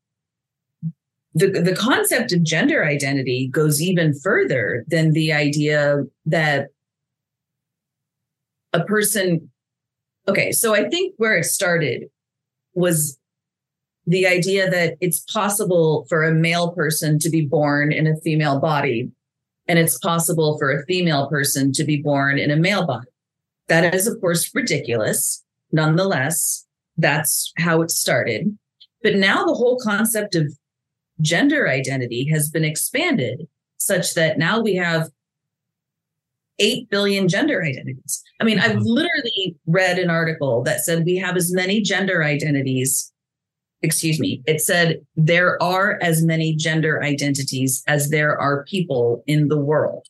the, 1.34 1.48
the 1.48 1.76
concept 1.76 2.32
of 2.32 2.42
gender 2.42 2.84
identity 2.84 3.48
goes 3.48 3.80
even 3.80 4.18
further 4.18 4.84
than 4.88 5.12
the 5.12 5.32
idea 5.32 6.02
that 6.24 6.68
a 8.72 8.82
person 8.84 9.50
okay 10.28 10.50
so 10.50 10.74
i 10.74 10.88
think 10.88 11.14
where 11.18 11.36
it 11.36 11.44
started 11.44 12.04
was 12.74 13.18
the 14.06 14.26
idea 14.26 14.68
that 14.70 14.96
it's 15.00 15.20
possible 15.32 16.06
for 16.08 16.24
a 16.24 16.34
male 16.34 16.72
person 16.72 17.18
to 17.18 17.30
be 17.30 17.42
born 17.42 17.92
in 17.92 18.06
a 18.06 18.16
female 18.16 18.58
body 18.60 19.10
and 19.68 19.78
it's 19.78 19.98
possible 19.98 20.58
for 20.58 20.70
a 20.70 20.84
female 20.86 21.28
person 21.28 21.72
to 21.72 21.84
be 21.84 22.00
born 22.00 22.38
in 22.38 22.50
a 22.50 22.56
male 22.56 22.86
body. 22.86 23.08
That 23.68 23.94
is, 23.94 24.06
of 24.06 24.20
course, 24.20 24.50
ridiculous. 24.54 25.44
Nonetheless, 25.72 26.66
that's 26.96 27.52
how 27.58 27.82
it 27.82 27.90
started. 27.90 28.56
But 29.02 29.16
now 29.16 29.44
the 29.44 29.54
whole 29.54 29.78
concept 29.78 30.34
of 30.34 30.52
gender 31.20 31.68
identity 31.68 32.28
has 32.28 32.50
been 32.50 32.64
expanded 32.64 33.46
such 33.78 34.14
that 34.14 34.38
now 34.38 34.60
we 34.60 34.76
have 34.76 35.10
8 36.58 36.88
billion 36.88 37.28
gender 37.28 37.62
identities. 37.62 38.22
I 38.40 38.44
mean, 38.44 38.58
I've 38.58 38.72
mm-hmm. 38.72 38.84
literally 38.84 39.56
read 39.66 39.98
an 39.98 40.10
article 40.10 40.62
that 40.62 40.80
said 40.80 41.04
we 41.04 41.16
have 41.16 41.36
as 41.36 41.52
many 41.52 41.82
gender 41.82 42.24
identities 42.24 43.12
excuse 43.82 44.18
me, 44.18 44.42
it 44.46 44.60
said 44.60 45.00
there 45.16 45.62
are 45.62 45.98
as 46.02 46.22
many 46.22 46.54
gender 46.54 47.02
identities 47.02 47.82
as 47.86 48.10
there 48.10 48.38
are 48.38 48.64
people 48.64 49.22
in 49.26 49.48
the 49.48 49.58
world. 49.58 50.06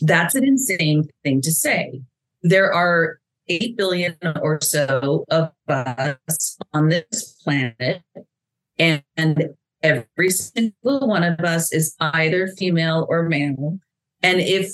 That's 0.00 0.34
an 0.34 0.44
insane 0.44 1.08
thing 1.24 1.40
to 1.42 1.50
say. 1.50 2.02
There 2.42 2.72
are 2.72 3.18
8 3.48 3.76
billion 3.76 4.16
or 4.40 4.60
so 4.60 5.24
of 5.30 5.50
us 5.68 6.58
on 6.72 6.88
this 6.88 7.36
planet, 7.42 8.02
and 8.78 9.02
every 9.82 10.30
single 10.30 11.08
one 11.08 11.24
of 11.24 11.40
us 11.40 11.72
is 11.72 11.94
either 12.00 12.48
female 12.48 13.06
or 13.08 13.28
male. 13.28 13.78
And 14.22 14.40
if 14.40 14.72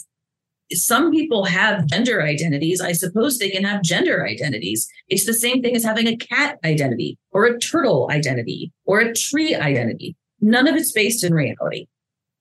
some 0.73 1.11
people 1.11 1.45
have 1.45 1.87
gender 1.87 2.23
identities. 2.23 2.81
I 2.81 2.93
suppose 2.93 3.39
they 3.39 3.51
can 3.51 3.65
have 3.65 3.83
gender 3.83 4.27
identities. 4.27 4.87
It's 5.09 5.25
the 5.25 5.35
same 5.35 5.63
thing 5.63 5.75
as 5.75 5.85
having 5.85 6.07
a 6.07 6.17
cat 6.17 6.59
identity 6.65 7.17
or 7.31 7.47
a 7.47 7.59
turtle 7.59 8.09
identity 8.11 8.73
or 8.85 9.01
a 9.01 9.15
tree 9.15 9.55
identity. 9.55 10.17
None 10.41 10.69
of 10.69 10.77
it's 10.77 10.93
based 10.93 11.25
in 11.25 11.33
reality. 11.33 11.87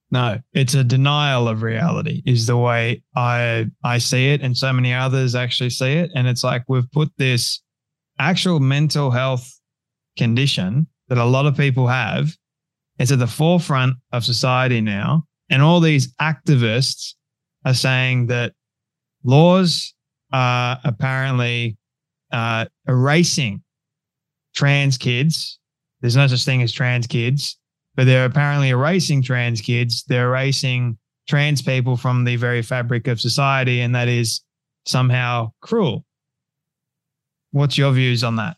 No, 0.10 0.39
it's 0.54 0.74
a 0.74 0.84
denial 0.84 1.50
of 1.50 1.62
reality 1.62 2.22
is 2.26 2.48
the 2.48 2.58
way 2.58 3.04
I 3.15 3.67
I 3.84 3.98
see 3.98 4.30
it 4.30 4.41
and 4.41 4.56
so 4.56 4.72
many 4.72 4.93
others 4.93 5.36
actually 5.36 5.70
see 5.70 5.93
it. 5.93 6.12
And 6.15 6.28
it's 6.28 6.43
like 6.43 6.63
we've 6.67 6.89
put 6.91 7.12
this 7.17 7.62
actual 8.17 8.60
mental 8.60 9.12
health 9.12 9.52
condition 10.17 10.88
that 11.10 11.17
a 11.17 11.26
lot 11.26 11.46
of 11.46 11.58
people 11.58 11.88
have 11.88 12.30
it's 13.00 13.12
at 13.12 13.20
the 13.20 13.28
forefront 13.28 13.98
of 14.12 14.26
society 14.26 14.82
now. 14.82 15.24
And 15.50 15.62
all 15.62 15.80
these 15.80 16.13
activists 16.15 17.13
are 17.65 17.74
saying 17.74 18.28
that 18.28 18.54
laws 19.24 19.93
are 20.32 20.80
apparently 20.84 21.78
uh, 22.32 22.65
erasing 22.88 23.63
trans 24.56 24.98
kids. 24.98 25.60
There's 26.02 26.15
no 26.15 26.28
such 26.28 26.43
thing 26.43 26.62
as 26.62 26.72
trans 26.72 27.08
kids, 27.08 27.58
but 27.98 28.06
they're 28.06 28.26
apparently 28.26 28.70
erasing 28.70 29.22
trans 29.24 29.60
kids. 29.60 30.04
They're 30.08 30.28
erasing 30.28 30.98
trans 31.28 31.62
people 31.62 31.98
from 31.98 32.24
the 32.24 32.38
very 32.38 32.62
fabric 32.62 33.08
of 33.08 33.20
society, 33.20 33.82
and 33.82 33.94
that 33.96 34.08
is 34.08 34.42
somehow 34.86 35.52
cruel. 35.62 36.06
What's 37.52 37.78
your 37.78 37.92
views 37.92 38.24
on 38.24 38.38
that? 38.38 38.56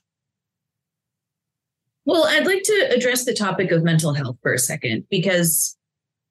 Well, 2.05 2.25
I'd 2.25 2.45
like 2.45 2.63
to 2.63 2.89
address 2.95 3.25
the 3.25 3.33
topic 3.33 3.71
of 3.71 3.83
mental 3.83 4.13
health 4.13 4.37
for 4.43 4.53
a 4.53 4.59
second 4.59 5.05
because 5.09 5.77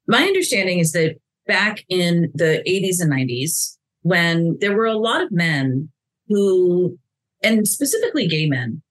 my 0.06 0.22
understanding 0.22 0.78
is 0.78 0.92
that 0.92 1.16
back 1.46 1.84
in 1.88 2.30
the 2.34 2.62
80s 2.68 3.00
and 3.00 3.12
90s 3.12 3.76
when 4.02 4.58
there 4.60 4.76
were 4.76 4.86
a 4.86 4.96
lot 4.96 5.22
of 5.22 5.32
men 5.32 5.88
who, 6.28 6.98
and 7.42 7.66
specifically 7.66 8.26
gay 8.26 8.46
men, 8.46 8.82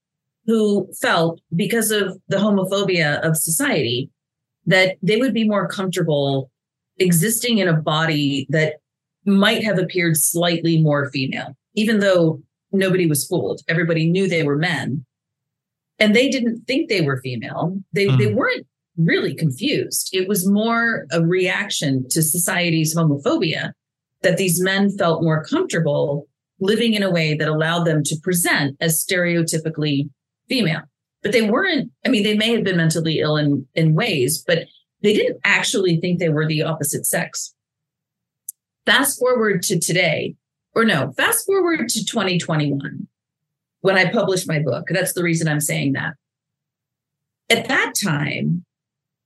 who 0.48 0.88
felt 1.00 1.40
because 1.54 1.90
of 1.90 2.18
the 2.28 2.38
homophobia 2.38 3.20
of 3.20 3.36
society 3.36 4.10
that 4.64 4.96
they 5.02 5.18
would 5.18 5.34
be 5.34 5.46
more 5.46 5.68
comfortable 5.68 6.50
existing 6.98 7.58
in 7.58 7.68
a 7.68 7.76
body 7.76 8.46
that 8.48 8.76
might 9.26 9.62
have 9.62 9.78
appeared 9.78 10.16
slightly 10.16 10.82
more 10.82 11.10
female, 11.10 11.54
even 11.74 12.00
though 12.00 12.42
nobody 12.72 13.06
was 13.06 13.26
fooled. 13.26 13.60
Everybody 13.68 14.10
knew 14.10 14.26
they 14.26 14.42
were 14.42 14.56
men. 14.56 15.04
And 15.98 16.16
they 16.16 16.30
didn't 16.30 16.62
think 16.66 16.88
they 16.88 17.02
were 17.02 17.20
female. 17.20 17.78
They, 17.92 18.06
mm. 18.06 18.16
they 18.16 18.32
weren't 18.32 18.66
really 18.96 19.34
confused. 19.34 20.08
It 20.14 20.28
was 20.28 20.48
more 20.48 21.04
a 21.12 21.22
reaction 21.22 22.06
to 22.10 22.22
society's 22.22 22.96
homophobia 22.96 23.72
that 24.22 24.38
these 24.38 24.62
men 24.62 24.96
felt 24.96 25.22
more 25.22 25.44
comfortable 25.44 26.26
living 26.58 26.94
in 26.94 27.02
a 27.02 27.10
way 27.10 27.34
that 27.34 27.48
allowed 27.48 27.84
them 27.84 28.02
to 28.04 28.16
present 28.22 28.76
as 28.80 29.04
stereotypically 29.04 30.08
female. 30.48 30.82
But 31.22 31.32
they 31.32 31.42
weren't, 31.42 31.90
I 32.06 32.08
mean, 32.08 32.22
they 32.22 32.36
may 32.36 32.52
have 32.54 32.64
been 32.64 32.76
mentally 32.76 33.18
ill 33.18 33.36
in, 33.36 33.66
in 33.74 33.94
ways, 33.94 34.42
but 34.46 34.66
they 35.02 35.14
didn't 35.14 35.40
actually 35.44 36.00
think 36.00 36.18
they 36.18 36.28
were 36.28 36.46
the 36.46 36.62
opposite 36.62 37.06
sex. 37.06 37.54
Fast 38.86 39.18
forward 39.18 39.62
to 39.64 39.78
today, 39.78 40.36
or 40.74 40.84
no, 40.84 41.12
fast 41.16 41.44
forward 41.44 41.88
to 41.88 42.04
2021 42.04 43.06
when 43.80 43.96
I 43.96 44.10
published 44.10 44.48
my 44.48 44.58
book. 44.58 44.86
That's 44.90 45.12
the 45.12 45.22
reason 45.22 45.48
I'm 45.48 45.60
saying 45.60 45.92
that. 45.92 46.14
At 47.50 47.68
that 47.68 47.94
time, 48.02 48.64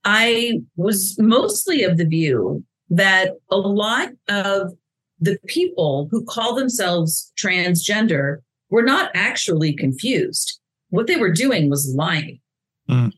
I 0.03 0.61
was 0.75 1.17
mostly 1.19 1.83
of 1.83 1.97
the 1.97 2.05
view 2.05 2.63
that 2.89 3.33
a 3.49 3.57
lot 3.57 4.09
of 4.29 4.73
the 5.19 5.37
people 5.47 6.07
who 6.11 6.25
call 6.25 6.55
themselves 6.55 7.31
transgender 7.37 8.37
were 8.69 8.83
not 8.83 9.11
actually 9.13 9.73
confused. 9.73 10.59
What 10.93 11.07
they 11.07 11.15
were 11.15 11.31
doing 11.31 11.71
was 11.71 11.91
lying. 11.95 12.39
Mm. 12.87 13.13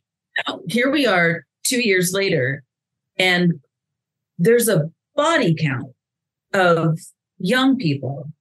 Now, 0.48 0.62
here 0.70 0.90
we 0.90 1.06
are 1.06 1.44
two 1.66 1.82
years 1.82 2.14
later, 2.14 2.64
and 3.18 3.56
there's 4.38 4.70
a 4.70 4.90
body 5.14 5.54
count 5.54 5.92
of 6.54 6.98
young 7.38 7.76
people 7.76 8.32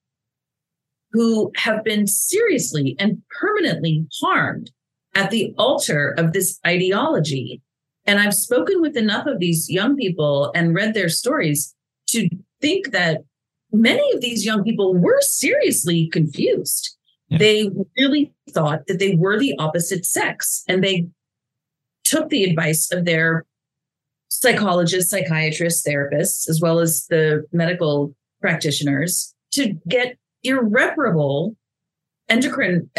who 1.11 1.51
have 1.57 1.83
been 1.83 2.07
seriously 2.07 2.94
and 3.01 3.23
permanently 3.40 4.07
harmed 4.23 4.70
at 5.16 5.33
the 5.33 5.53
altar 5.59 6.14
of 6.16 6.33
this 6.33 6.61
ideology. 6.64 7.61
And 8.07 8.20
I've 8.20 8.35
spoken 8.35 8.81
with 8.81 8.97
enough 8.97 9.27
of 9.27 9.40
these 9.40 9.68
young 9.68 9.97
people 9.97 10.53
and 10.55 10.77
read 10.77 10.94
their 10.94 11.09
stories 11.09 11.75
to 12.11 12.29
think 12.61 12.92
that 12.92 13.23
many 13.73 14.12
of 14.12 14.20
these 14.20 14.47
young 14.47 14.62
people 14.62 14.94
were 14.94 15.20
seriously 15.23 16.09
confused. 16.12 16.93
They 17.30 17.70
really 17.96 18.32
thought 18.50 18.87
that 18.87 18.98
they 18.98 19.14
were 19.16 19.38
the 19.38 19.54
opposite 19.58 20.04
sex 20.04 20.62
and 20.68 20.84
they 20.84 21.08
took 22.04 22.28
the 22.28 22.44
advice 22.44 22.92
of 22.92 23.04
their 23.04 23.44
psychologists, 24.28 25.10
psychiatrists, 25.10 25.87
therapists, 25.87 26.48
as 26.48 26.60
well 26.60 26.78
as 26.78 27.06
the 27.08 27.44
medical 27.52 28.14
practitioners 28.40 29.34
to 29.52 29.74
get 29.88 30.16
irreparable 30.42 31.56
endocrine 32.28 32.90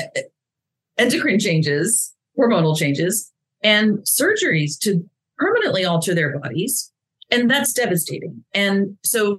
endocrine 0.98 1.40
changes, 1.40 2.14
hormonal 2.38 2.78
changes, 2.78 3.32
and 3.64 4.00
surgeries 4.00 4.78
to 4.80 5.08
permanently 5.38 5.86
alter 5.86 6.16
their 6.16 6.40
bodies. 6.40 6.92
And 7.32 7.50
that's 7.50 7.74
devastating. 7.74 8.44
And 8.54 8.98
so 9.04 9.38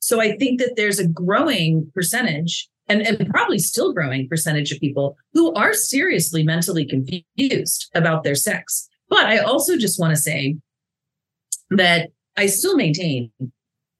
so 0.00 0.20
I 0.20 0.36
think 0.36 0.60
that 0.60 0.74
there's 0.76 1.00
a 1.00 1.08
growing 1.08 1.90
percentage 1.92 2.68
and, 2.88 3.02
and 3.02 3.28
probably 3.30 3.58
still 3.58 3.92
growing 3.92 4.28
percentage 4.28 4.72
of 4.72 4.80
people 4.80 5.16
who 5.32 5.52
are 5.54 5.74
seriously 5.74 6.42
mentally 6.42 6.84
confused 6.84 7.90
about 7.94 8.22
their 8.24 8.34
sex. 8.34 8.88
But 9.08 9.26
I 9.26 9.38
also 9.38 9.76
just 9.76 10.00
want 10.00 10.14
to 10.14 10.20
say 10.20 10.56
that 11.70 12.10
I 12.36 12.46
still 12.46 12.76
maintain 12.76 13.30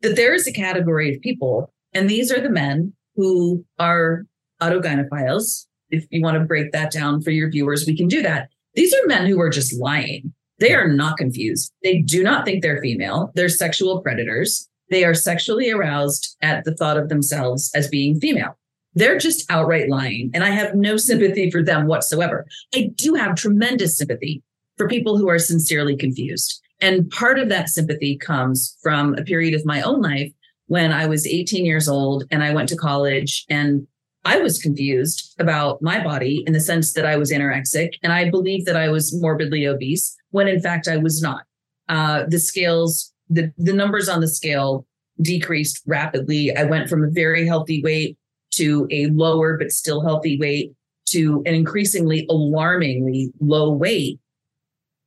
that 0.02 0.16
there 0.16 0.34
is 0.34 0.46
a 0.46 0.52
category 0.52 1.14
of 1.14 1.20
people, 1.20 1.72
and 1.92 2.08
these 2.08 2.30
are 2.30 2.40
the 2.40 2.50
men 2.50 2.92
who 3.14 3.64
are 3.78 4.24
autogynephiles. 4.60 5.66
If 5.90 6.06
you 6.10 6.22
want 6.22 6.36
to 6.36 6.44
break 6.44 6.72
that 6.72 6.90
down 6.90 7.22
for 7.22 7.30
your 7.30 7.50
viewers, 7.50 7.86
we 7.86 7.96
can 7.96 8.08
do 8.08 8.22
that. 8.22 8.48
These 8.74 8.92
are 8.94 9.06
men 9.06 9.26
who 9.26 9.40
are 9.40 9.50
just 9.50 9.78
lying. 9.78 10.34
They 10.58 10.74
are 10.74 10.88
not 10.88 11.18
confused. 11.18 11.72
They 11.82 11.98
do 11.98 12.22
not 12.22 12.44
think 12.44 12.62
they're 12.62 12.80
female. 12.80 13.30
They're 13.34 13.48
sexual 13.48 14.00
predators. 14.00 14.68
They 14.90 15.04
are 15.04 15.14
sexually 15.14 15.70
aroused 15.70 16.36
at 16.42 16.64
the 16.64 16.74
thought 16.74 16.96
of 16.96 17.08
themselves 17.08 17.70
as 17.74 17.88
being 17.88 18.20
female. 18.20 18.56
They're 18.96 19.18
just 19.18 19.48
outright 19.50 19.88
lying. 19.88 20.30
And 20.34 20.42
I 20.42 20.50
have 20.50 20.74
no 20.74 20.96
sympathy 20.96 21.50
for 21.50 21.62
them 21.62 21.86
whatsoever. 21.86 22.46
I 22.74 22.90
do 22.96 23.14
have 23.14 23.36
tremendous 23.36 23.96
sympathy 23.96 24.42
for 24.76 24.88
people 24.88 25.18
who 25.18 25.28
are 25.28 25.38
sincerely 25.38 25.96
confused. 25.96 26.60
And 26.80 27.08
part 27.10 27.38
of 27.38 27.48
that 27.50 27.68
sympathy 27.68 28.16
comes 28.16 28.76
from 28.82 29.14
a 29.14 29.22
period 29.22 29.54
of 29.54 29.64
my 29.64 29.82
own 29.82 30.00
life 30.00 30.32
when 30.66 30.92
I 30.92 31.06
was 31.06 31.26
18 31.26 31.64
years 31.64 31.88
old 31.88 32.24
and 32.30 32.42
I 32.42 32.52
went 32.52 32.68
to 32.70 32.76
college 32.76 33.44
and 33.48 33.86
I 34.24 34.38
was 34.38 34.60
confused 34.60 35.34
about 35.38 35.80
my 35.80 36.02
body 36.02 36.42
in 36.46 36.52
the 36.52 36.60
sense 36.60 36.94
that 36.94 37.06
I 37.06 37.16
was 37.16 37.30
anorexic 37.30 37.94
and 38.02 38.12
I 38.12 38.28
believed 38.28 38.66
that 38.66 38.76
I 38.76 38.88
was 38.88 39.14
morbidly 39.20 39.66
obese 39.66 40.16
when 40.30 40.48
in 40.48 40.60
fact 40.60 40.88
I 40.88 40.96
was 40.96 41.22
not. 41.22 41.42
Uh, 41.88 42.24
the 42.26 42.40
scales, 42.40 43.12
the, 43.28 43.52
the 43.56 43.72
numbers 43.72 44.08
on 44.08 44.20
the 44.20 44.28
scale 44.28 44.86
decreased 45.22 45.82
rapidly. 45.86 46.54
I 46.56 46.64
went 46.64 46.88
from 46.88 47.04
a 47.04 47.10
very 47.10 47.46
healthy 47.46 47.82
weight 47.82 48.18
to 48.56 48.86
a 48.90 49.06
lower 49.08 49.56
but 49.58 49.72
still 49.72 50.02
healthy 50.02 50.38
weight 50.38 50.72
to 51.06 51.42
an 51.46 51.54
increasingly 51.54 52.26
alarmingly 52.28 53.32
low 53.40 53.70
weight 53.70 54.18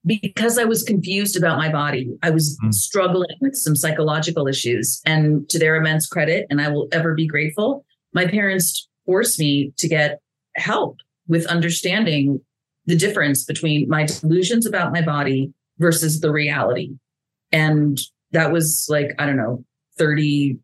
because 0.06 0.58
I 0.58 0.64
was 0.64 0.84
confused 0.84 1.36
about 1.36 1.58
my 1.58 1.70
body. 1.70 2.10
I 2.24 2.30
was 2.30 2.58
mm. 2.64 2.74
struggling 2.74 3.36
with 3.42 3.56
some 3.56 3.76
psychological 3.76 4.48
issues. 4.48 5.02
And 5.06 5.48
to 5.50 5.60
their 5.60 5.76
immense 5.76 6.08
credit, 6.08 6.48
and 6.50 6.62
I 6.62 6.70
will 6.70 6.88
ever 6.92 7.14
be 7.14 7.28
grateful, 7.28 7.86
my 8.14 8.26
parents 8.26 8.88
forced 9.06 9.40
me 9.40 9.74
to 9.78 9.88
get 9.88 10.20
help 10.56 10.98
with 11.28 11.46
understanding 11.48 12.40
the 12.86 12.96
difference 12.96 13.44
between 13.44 13.88
my 13.90 14.06
delusions 14.06 14.66
about 14.66 14.94
my 14.94 15.02
body 15.02 15.54
versus 15.78 16.22
the 16.22 16.32
reality. 16.32 16.92
And 17.52 18.00
that 18.32 18.52
was 18.52 18.88
like, 18.90 19.14
I 19.20 19.26
don't 19.26 19.38
know, 19.38 19.64
30, 19.98 20.58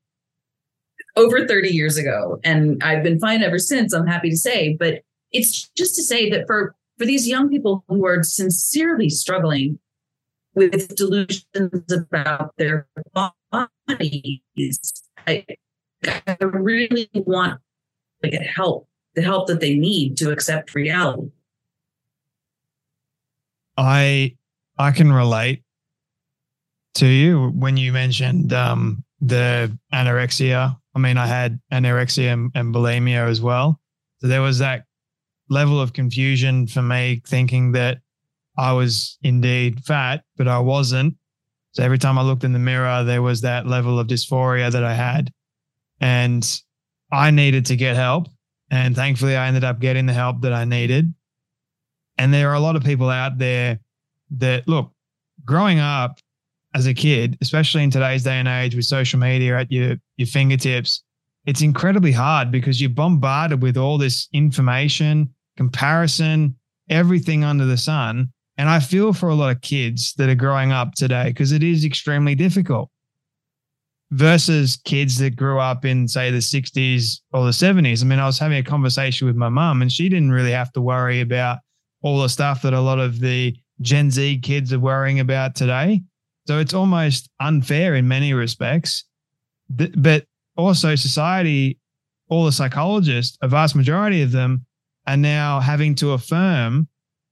over 1.15 1.47
30 1.47 1.69
years 1.69 1.97
ago. 1.97 2.39
And 2.43 2.81
I've 2.83 3.03
been 3.03 3.19
fine 3.19 3.41
ever 3.41 3.59
since, 3.59 3.93
I'm 3.93 4.07
happy 4.07 4.29
to 4.29 4.37
say. 4.37 4.75
But 4.79 5.01
it's 5.31 5.69
just 5.69 5.95
to 5.95 6.03
say 6.03 6.29
that 6.29 6.45
for 6.47 6.75
for 6.97 7.05
these 7.05 7.27
young 7.27 7.49
people 7.49 7.83
who 7.89 8.05
are 8.05 8.23
sincerely 8.23 9.09
struggling 9.09 9.79
with 10.53 10.95
delusions 10.95 11.91
about 11.91 12.53
their 12.57 12.87
bodies, 13.13 14.39
I, 15.27 15.45
I 16.05 16.37
really 16.41 17.09
want 17.13 17.59
to 18.23 18.29
get 18.29 18.47
help, 18.47 18.87
the 19.15 19.21
help 19.21 19.47
that 19.47 19.59
they 19.59 19.75
need 19.75 20.15
to 20.17 20.31
accept 20.31 20.73
reality. 20.73 21.31
I 23.77 24.37
I 24.77 24.91
can 24.91 25.11
relate 25.11 25.63
to 26.95 27.07
you 27.07 27.49
when 27.49 27.75
you 27.75 27.91
mentioned 27.91 28.53
um, 28.53 29.03
the 29.21 29.77
anorexia. 29.93 30.77
I 30.95 30.99
mean, 30.99 31.17
I 31.17 31.27
had 31.27 31.59
anorexia 31.71 32.31
and, 32.31 32.51
and 32.55 32.73
bulimia 32.73 33.27
as 33.27 33.41
well. 33.41 33.79
So 34.19 34.27
there 34.27 34.41
was 34.41 34.59
that 34.59 34.85
level 35.49 35.79
of 35.79 35.93
confusion 35.93 36.67
for 36.67 36.81
me 36.81 37.21
thinking 37.27 37.73
that 37.73 37.99
I 38.57 38.71
was 38.71 39.17
indeed 39.21 39.83
fat, 39.83 40.23
but 40.37 40.47
I 40.47 40.59
wasn't. 40.59 41.15
So 41.73 41.83
every 41.83 41.97
time 41.97 42.17
I 42.17 42.21
looked 42.21 42.45
in 42.45 42.53
the 42.53 42.59
mirror, 42.59 43.03
there 43.03 43.21
was 43.21 43.41
that 43.41 43.67
level 43.67 43.99
of 43.99 44.07
dysphoria 44.07 44.71
that 44.71 44.83
I 44.83 44.93
had. 44.93 45.31
And 45.99 46.61
I 47.11 47.31
needed 47.31 47.65
to 47.67 47.75
get 47.75 47.97
help. 47.97 48.27
And 48.71 48.95
thankfully, 48.95 49.35
I 49.35 49.47
ended 49.47 49.65
up 49.65 49.79
getting 49.79 50.05
the 50.05 50.13
help 50.13 50.41
that 50.41 50.53
I 50.53 50.63
needed. 50.63 51.13
And 52.17 52.33
there 52.33 52.49
are 52.49 52.55
a 52.55 52.59
lot 52.61 52.77
of 52.77 52.83
people 52.83 53.09
out 53.09 53.37
there 53.37 53.79
that 54.37 54.67
look, 54.67 54.91
growing 55.43 55.79
up 55.79 56.19
as 56.75 56.85
a 56.87 56.93
kid, 56.93 57.37
especially 57.41 57.83
in 57.83 57.89
today's 57.89 58.23
day 58.23 58.37
and 58.37 58.49
age 58.49 58.75
with 58.75 58.83
social 58.83 59.17
media 59.17 59.57
at 59.57 59.71
your, 59.71 59.95
your 60.17 60.27
fingertips, 60.27 61.03
it's 61.45 61.61
incredibly 61.61 62.11
hard 62.11 62.51
because 62.51 62.81
you're 62.81 62.89
bombarded 62.89 63.61
with 63.61 63.77
all 63.77 63.97
this 63.97 64.27
information, 64.33 65.33
comparison, 65.55 66.53
everything 66.89 67.45
under 67.45 67.65
the 67.65 67.77
sun. 67.77 68.27
And 68.57 68.69
I 68.69 68.81
feel 68.81 69.13
for 69.13 69.29
a 69.29 69.35
lot 69.35 69.55
of 69.55 69.61
kids 69.61 70.13
that 70.17 70.27
are 70.27 70.35
growing 70.35 70.73
up 70.73 70.95
today 70.95 71.29
because 71.29 71.53
it 71.53 71.63
is 71.63 71.85
extremely 71.85 72.35
difficult 72.35 72.89
versus 74.11 74.77
kids 74.83 75.17
that 75.19 75.37
grew 75.37 75.59
up 75.59 75.85
in, 75.85 76.09
say, 76.09 76.29
the 76.29 76.39
60s 76.39 77.21
or 77.31 77.45
the 77.45 77.51
70s. 77.51 78.03
I 78.03 78.05
mean, 78.05 78.19
I 78.19 78.25
was 78.25 78.37
having 78.37 78.57
a 78.57 78.63
conversation 78.63 79.27
with 79.27 79.37
my 79.37 79.49
mum 79.49 79.81
and 79.81 79.91
she 79.91 80.09
didn't 80.09 80.31
really 80.31 80.51
have 80.51 80.73
to 80.73 80.81
worry 80.81 81.21
about 81.21 81.59
all 82.01 82.21
the 82.21 82.27
stuff 82.27 82.63
that 82.63 82.73
a 82.73 82.81
lot 82.81 82.99
of 82.99 83.21
the 83.21 83.55
Gen 83.79 84.11
Z 84.11 84.39
kids 84.39 84.73
are 84.73 84.79
worrying 84.79 85.21
about 85.21 85.55
today. 85.55 86.01
So 86.47 86.59
it's 86.59 86.73
almost 86.73 87.29
unfair 87.39 87.95
in 87.95 88.07
many 88.07 88.33
respects. 88.33 89.03
But 89.69 90.25
also, 90.55 90.95
society, 90.95 91.79
all 92.29 92.45
the 92.45 92.51
psychologists, 92.51 93.37
a 93.41 93.47
vast 93.47 93.75
majority 93.75 94.21
of 94.21 94.31
them 94.31 94.65
are 95.07 95.17
now 95.17 95.59
having 95.59 95.95
to 95.95 96.11
affirm 96.11 96.87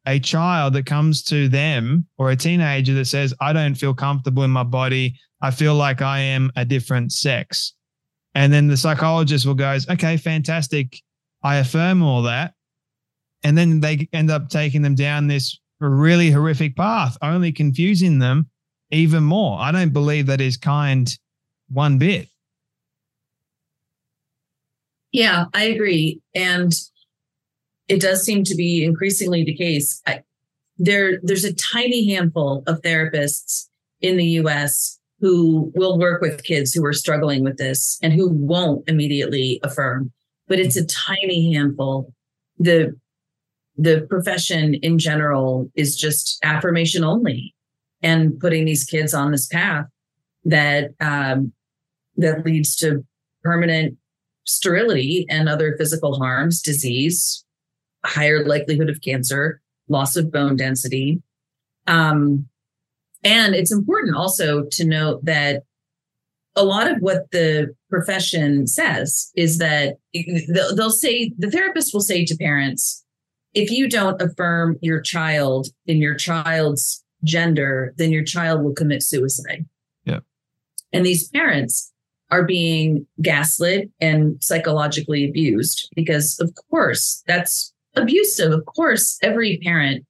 a 0.06 0.20
child 0.20 0.74
that 0.74 0.86
comes 0.86 1.24
to 1.24 1.48
them 1.48 2.06
or 2.18 2.32
a 2.32 2.36
teenager 2.36 2.94
that 2.96 3.06
says, 3.06 3.34
I 3.40 3.54
don't 3.54 3.76
feel 3.76 3.94
comfortable 3.94 4.44
in 4.44 4.52
my 4.52 4.64
body. 4.64 5.18
I 5.42 5.52
feel 5.52 5.76
like 5.76 6.02
I 6.02 6.20
am 6.20 6.52
a 6.56 6.66
different 6.66 7.12
sex. 7.12 7.74
And 8.36 8.52
then 8.52 8.68
the 8.68 8.78
psychologist 8.78 9.46
will 9.46 9.54
goes, 9.54 9.88
okay, 9.90 10.18
fantastic. 10.18 11.00
I 11.44 11.58
affirm 11.58 12.02
all 12.02 12.24
that. 12.24 12.54
And 13.44 13.58
then 13.58 13.80
they 13.80 14.10
end 14.12 14.32
up 14.32 14.50
taking 14.50 14.82
them 14.82 14.96
down 14.96 15.28
this 15.28 15.60
really 15.80 16.32
horrific 16.32 16.76
path, 16.76 17.18
only 17.22 17.52
confusing 17.52 18.20
them 18.20 18.50
even 18.94 19.24
more. 19.24 19.60
I 19.60 19.72
don't 19.72 19.94
believe 19.94 20.28
that 20.28 20.42
is 20.42 20.58
kind 20.58 21.10
one 21.70 21.98
bit. 21.98 22.28
Yeah, 25.12 25.46
I 25.54 25.66
agree. 25.66 26.22
And 26.34 26.74
it 27.88 28.02
does 28.02 28.24
seem 28.24 28.44
to 28.46 28.56
be 28.56 28.84
increasingly 28.84 29.44
the 29.44 29.56
case. 29.56 30.02
I, 30.08 30.22
there, 30.78 31.20
there's 31.22 31.44
a 31.44 31.54
tiny 31.54 32.14
handful 32.14 32.64
of 32.66 32.82
therapists 32.82 33.68
in 34.02 34.18
the 34.18 34.26
US 34.42 35.00
who 35.20 35.72
will 35.76 35.98
work 36.00 36.22
with 36.22 36.44
kids 36.44 36.74
who 36.74 36.84
are 36.86 36.94
struggling 36.94 37.44
with 37.44 37.58
this 37.58 38.00
and 38.02 38.12
who 38.12 38.30
won't 38.30 38.88
immediately 38.90 39.60
affirm, 39.64 40.12
but 40.48 40.60
it's 40.60 40.76
a 40.76 40.86
tiny 40.86 41.54
handful. 41.54 42.14
The 42.60 42.96
the 43.76 44.06
profession 44.08 44.76
in 44.76 45.00
general 45.00 45.72
is 45.74 45.96
just 45.96 46.38
affirmation 46.44 47.04
only 47.04 47.53
and 48.04 48.40
putting 48.40 48.66
these 48.66 48.84
kids 48.84 49.14
on 49.14 49.32
this 49.32 49.48
path 49.48 49.86
that 50.46 50.92
um, 51.00 51.54
that 52.18 52.46
leads 52.46 52.76
to 52.76 53.04
permanent 53.44 53.98
sterility 54.46 55.26
and 55.30 55.50
other 55.50 55.76
physical 55.78 56.18
harms, 56.18 56.62
disease, 56.62 57.44
higher 58.06 58.46
likelihood 58.46 58.90
of 58.90 59.02
cancer, 59.02 59.62
loss 59.88 60.16
of 60.16 60.32
bone 60.32 60.56
density. 60.56 61.22
Um, 61.88 62.48
and 63.24 63.56
it's 63.56 63.72
important 63.72 64.16
also 64.16 64.66
to 64.72 64.86
note 64.86 65.24
that 65.26 65.64
a 66.56 66.64
lot 66.64 66.92
of 66.92 66.98
what 67.00 67.32
the 67.32 67.74
profession 67.90 68.68
says 68.68 69.32
is 69.36 69.58
that 69.58 69.96
they'll 70.76 70.92
say 70.92 71.32
the 71.38 71.50
therapist 71.50 71.94
will 71.94 72.02
say 72.02 72.26
to 72.26 72.36
parents 72.36 73.04
if 73.54 73.72
you 73.72 73.90
don't 73.90 74.22
affirm 74.22 74.78
your 74.82 75.02
child 75.02 75.68
in 75.86 75.98
your 75.98 76.16
child's 76.16 77.03
gender 77.24 77.94
then 77.98 78.12
your 78.12 78.24
child 78.24 78.64
will 78.64 78.74
commit 78.74 79.04
suicide. 79.04 79.66
Yeah. 80.06 80.20
And 80.92 81.06
these 81.06 81.30
parents 81.30 81.92
are 82.32 82.44
being 82.44 83.06
gaslit 83.22 83.92
and 84.00 84.42
psychologically 84.42 85.28
abused 85.28 85.90
because 85.96 86.40
of 86.40 86.52
course 86.70 87.24
that's 87.28 87.74
abusive. 87.96 88.52
Of 88.52 88.66
course 88.66 89.18
every 89.22 89.60
parent 89.64 90.06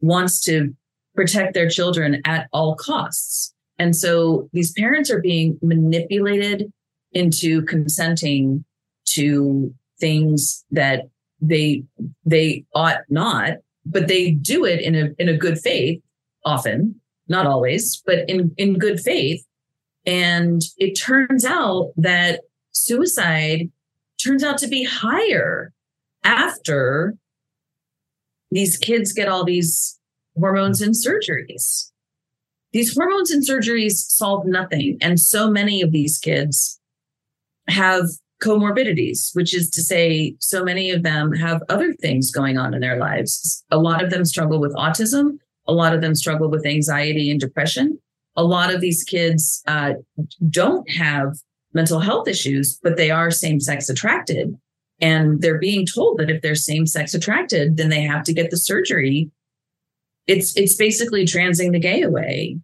wants 0.00 0.40
to 0.44 0.74
protect 1.14 1.54
their 1.54 1.68
children 1.68 2.20
at 2.24 2.48
all 2.52 2.76
costs. 2.76 3.52
And 3.78 3.94
so 3.94 4.48
these 4.52 4.72
parents 4.72 5.10
are 5.10 5.20
being 5.20 5.58
manipulated 5.62 6.72
into 7.12 7.62
consenting 7.62 8.64
to 9.10 9.74
things 10.00 10.64
that 10.70 11.08
they 11.40 11.84
they 12.24 12.64
ought 12.74 13.00
not, 13.08 13.58
but 13.86 14.08
they 14.08 14.32
do 14.32 14.64
it 14.64 14.80
in 14.80 14.94
a 14.94 15.10
in 15.18 15.28
a 15.28 15.36
good 15.36 15.58
faith 15.58 16.00
often, 16.44 17.00
not 17.28 17.46
always, 17.46 18.02
but 18.06 18.28
in 18.28 18.52
in 18.56 18.78
good 18.78 19.00
faith. 19.00 19.44
And 20.06 20.62
it 20.78 20.94
turns 20.94 21.44
out 21.44 21.92
that 21.96 22.40
suicide 22.72 23.70
turns 24.22 24.42
out 24.42 24.58
to 24.58 24.68
be 24.68 24.84
higher 24.84 25.72
after 26.24 27.14
these 28.50 28.76
kids 28.76 29.12
get 29.12 29.28
all 29.28 29.44
these 29.44 29.98
hormones 30.36 30.80
and 30.80 30.94
surgeries. 30.94 31.90
These 32.72 32.94
hormones 32.94 33.30
and 33.30 33.46
surgeries 33.46 33.92
solve 33.92 34.46
nothing. 34.46 34.98
And 35.00 35.18
so 35.18 35.50
many 35.50 35.82
of 35.82 35.92
these 35.92 36.18
kids 36.18 36.80
have 37.68 38.04
comorbidities, 38.42 39.34
which 39.34 39.54
is 39.54 39.68
to 39.70 39.82
say, 39.82 40.36
so 40.38 40.62
many 40.62 40.90
of 40.90 41.02
them 41.02 41.32
have 41.32 41.62
other 41.68 41.92
things 41.94 42.30
going 42.30 42.56
on 42.56 42.74
in 42.74 42.80
their 42.80 42.98
lives. 42.98 43.64
A 43.70 43.78
lot 43.78 44.02
of 44.02 44.10
them 44.10 44.24
struggle 44.24 44.60
with 44.60 44.74
autism. 44.74 45.38
A 45.68 45.72
lot 45.72 45.94
of 45.94 46.00
them 46.00 46.14
struggle 46.14 46.50
with 46.50 46.66
anxiety 46.66 47.30
and 47.30 47.38
depression. 47.38 47.98
A 48.36 48.44
lot 48.44 48.74
of 48.74 48.80
these 48.80 49.04
kids 49.04 49.62
uh, 49.66 49.94
don't 50.48 50.88
have 50.90 51.34
mental 51.74 52.00
health 52.00 52.26
issues, 52.26 52.78
but 52.82 52.96
they 52.96 53.10
are 53.10 53.30
same 53.30 53.60
sex 53.60 53.88
attracted. 53.88 54.54
And 55.00 55.40
they're 55.40 55.58
being 55.58 55.86
told 55.86 56.18
that 56.18 56.30
if 56.30 56.42
they're 56.42 56.54
same 56.54 56.86
sex 56.86 57.14
attracted, 57.14 57.76
then 57.76 57.88
they 57.88 58.00
have 58.02 58.24
to 58.24 58.32
get 58.32 58.50
the 58.50 58.56
surgery 58.56 59.30
it's 60.28 60.54
it's 60.56 60.76
basically 60.76 61.24
transing 61.24 61.72
the 61.72 61.80
gay 61.80 62.02
away 62.02 62.58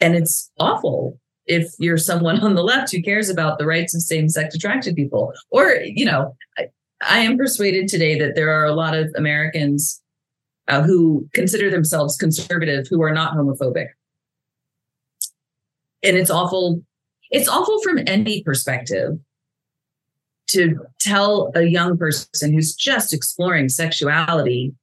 and 0.00 0.14
it's 0.14 0.50
awful 0.58 1.20
if 1.46 1.72
you're 1.78 1.98
someone 1.98 2.40
on 2.40 2.54
the 2.54 2.62
left 2.62 2.92
who 2.92 3.02
cares 3.02 3.28
about 3.28 3.58
the 3.58 3.66
rights 3.66 3.94
of 3.94 4.00
same-sex 4.00 4.54
attracted 4.54 4.94
people 4.94 5.32
or 5.50 5.74
you 5.84 6.06
know 6.06 6.34
I, 6.56 6.68
I, 7.02 7.18
am 7.18 7.36
persuaded 7.36 7.88
today 7.88 8.18
that 8.18 8.34
there 8.36 8.50
are 8.50 8.64
a 8.64 8.74
lot 8.74 8.96
of 8.96 9.12
americans 9.16 10.00
uh, 10.68 10.82
who 10.82 11.28
consider 11.34 11.70
themselves 11.70 12.16
conservative 12.16 12.86
who 12.88 13.02
are 13.02 13.12
not 13.12 13.34
homophobic 13.34 13.88
and 16.02 16.16
it's 16.16 16.30
awful 16.30 16.82
it's 17.30 17.48
awful 17.48 17.80
from 17.82 17.98
any 18.06 18.42
perspective 18.42 19.18
to 20.48 20.78
tell 21.00 21.50
a 21.54 21.62
young 21.62 21.98
person 21.98 22.52
who's 22.52 22.74
just 22.74 23.12
exploring 23.12 23.68
sexuality 23.68 24.74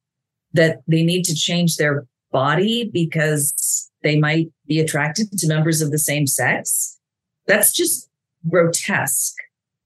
that 0.52 0.82
they 0.86 1.02
need 1.02 1.24
to 1.24 1.34
change 1.34 1.76
their 1.76 2.06
body 2.30 2.90
because 2.92 3.90
they 4.02 4.18
might 4.18 4.48
be 4.66 4.80
attracted 4.80 5.30
to 5.32 5.48
members 5.48 5.80
of 5.80 5.90
the 5.90 5.98
same 5.98 6.26
sex. 6.26 6.98
That's 7.46 7.72
just 7.72 8.08
grotesque. 8.48 9.36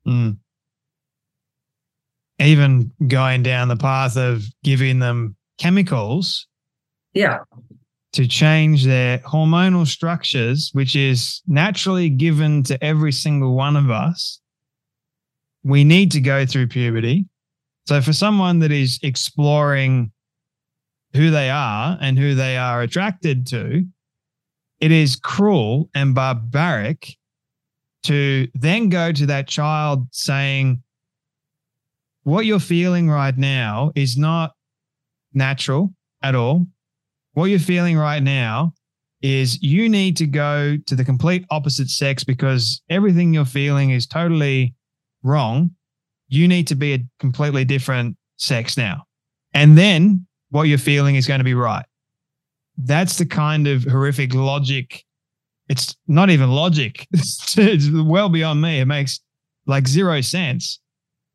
Mm. 0.06 0.38
Even 2.40 2.92
going 3.06 3.42
down 3.42 3.68
the 3.68 3.76
path 3.76 4.16
of 4.16 4.44
giving 4.62 4.98
them 4.98 5.36
chemicals. 5.58 6.46
Yeah. 7.12 7.40
To 8.14 8.26
change 8.26 8.84
their 8.84 9.18
hormonal 9.18 9.86
structures, 9.86 10.70
which 10.72 10.96
is 10.96 11.42
naturally 11.46 12.08
given 12.08 12.62
to 12.64 12.82
every 12.82 13.12
single 13.12 13.54
one 13.54 13.76
of 13.76 13.90
us. 13.90 14.40
We 15.62 15.84
need 15.84 16.12
to 16.12 16.20
go 16.20 16.46
through 16.46 16.68
puberty. 16.68 17.26
So, 17.86 18.00
for 18.00 18.12
someone 18.12 18.60
that 18.60 18.72
is 18.72 18.98
exploring 19.02 20.12
who 21.14 21.30
they 21.30 21.50
are 21.50 21.98
and 22.00 22.18
who 22.18 22.34
they 22.34 22.56
are 22.56 22.82
attracted 22.82 23.46
to, 23.48 23.84
it 24.80 24.92
is 24.92 25.16
cruel 25.16 25.90
and 25.94 26.14
barbaric 26.14 27.16
to 28.04 28.48
then 28.54 28.88
go 28.88 29.12
to 29.12 29.26
that 29.26 29.48
child 29.48 30.06
saying, 30.12 30.82
What 32.22 32.46
you're 32.46 32.60
feeling 32.60 33.10
right 33.10 33.36
now 33.36 33.92
is 33.94 34.16
not 34.16 34.52
natural 35.38 35.94
at 36.22 36.34
all. 36.34 36.66
What 37.32 37.46
you're 37.46 37.58
feeling 37.58 37.96
right 37.96 38.22
now 38.22 38.74
is 39.22 39.62
you 39.62 39.88
need 39.88 40.16
to 40.18 40.26
go 40.26 40.76
to 40.86 40.94
the 40.94 41.04
complete 41.04 41.44
opposite 41.50 41.88
sex 41.88 42.24
because 42.24 42.82
everything 42.90 43.32
you're 43.32 43.44
feeling 43.44 43.90
is 43.90 44.06
totally 44.06 44.74
wrong. 45.22 45.70
You 46.28 46.46
need 46.46 46.66
to 46.68 46.74
be 46.74 46.94
a 46.94 47.04
completely 47.18 47.64
different 47.64 48.16
sex 48.36 48.76
now. 48.76 49.04
And 49.54 49.76
then 49.76 50.26
what 50.50 50.64
you're 50.64 50.78
feeling 50.78 51.16
is 51.16 51.26
going 51.26 51.38
to 51.38 51.44
be 51.44 51.54
right. 51.54 51.84
That's 52.76 53.18
the 53.18 53.26
kind 53.26 53.66
of 53.66 53.84
horrific 53.84 54.34
logic. 54.34 55.04
It's 55.68 55.96
not 56.06 56.30
even 56.30 56.50
logic. 56.50 57.06
It's 57.56 57.90
well 57.90 58.28
beyond 58.28 58.60
me. 58.60 58.80
It 58.80 58.86
makes 58.86 59.20
like 59.66 59.88
zero 59.88 60.20
sense. 60.20 60.80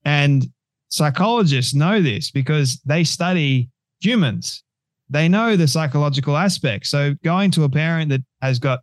And 0.06 0.48
psychologists 0.90 1.74
know 1.74 2.02
this 2.02 2.32
because 2.32 2.80
they 2.86 3.04
study 3.04 3.70
humans. 4.04 4.64
They 5.10 5.30
know 5.30 5.56
the 5.56 5.68
psychological 5.68 6.38
aspect. 6.38 6.88
So 6.88 7.16
going 7.24 7.52
to 7.52 7.64
a 7.64 7.70
parent 7.70 8.10
that 8.10 8.22
has 8.42 8.60
got 8.60 8.80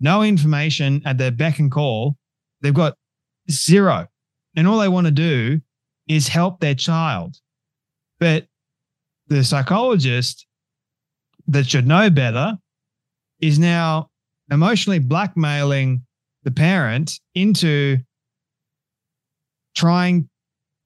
no 0.00 0.22
information 0.22 1.02
at 1.04 1.18
their 1.18 1.30
beck 1.30 1.58
and 1.58 1.70
call, 1.70 2.16
they've 2.60 2.74
got 2.74 2.96
zero. 3.50 4.06
And 4.56 4.68
all 4.68 4.78
they 4.78 4.88
want 4.88 5.06
to 5.06 5.10
do 5.10 5.60
is 6.08 6.28
help 6.28 6.60
their 6.60 6.74
child. 6.74 7.36
But 8.20 8.46
the 9.28 9.42
psychologist 9.42 10.46
that 11.48 11.66
should 11.66 11.86
know 11.86 12.10
better 12.10 12.58
is 13.40 13.58
now 13.58 14.10
emotionally 14.50 14.98
blackmailing 14.98 16.04
the 16.44 16.50
parent 16.50 17.20
into 17.34 17.98
trying 19.74 20.28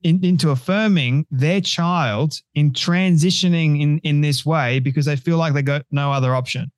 in, 0.02 0.24
into 0.24 0.50
affirming 0.50 1.26
their 1.30 1.60
child 1.60 2.34
in 2.54 2.72
transitioning 2.72 3.80
in 3.80 3.98
in 3.98 4.20
this 4.20 4.46
way 4.46 4.78
because 4.78 5.06
they 5.06 5.16
feel 5.16 5.36
like 5.36 5.54
they 5.54 5.62
got 5.62 5.84
no 5.90 6.12
other 6.12 6.34
option 6.34 6.70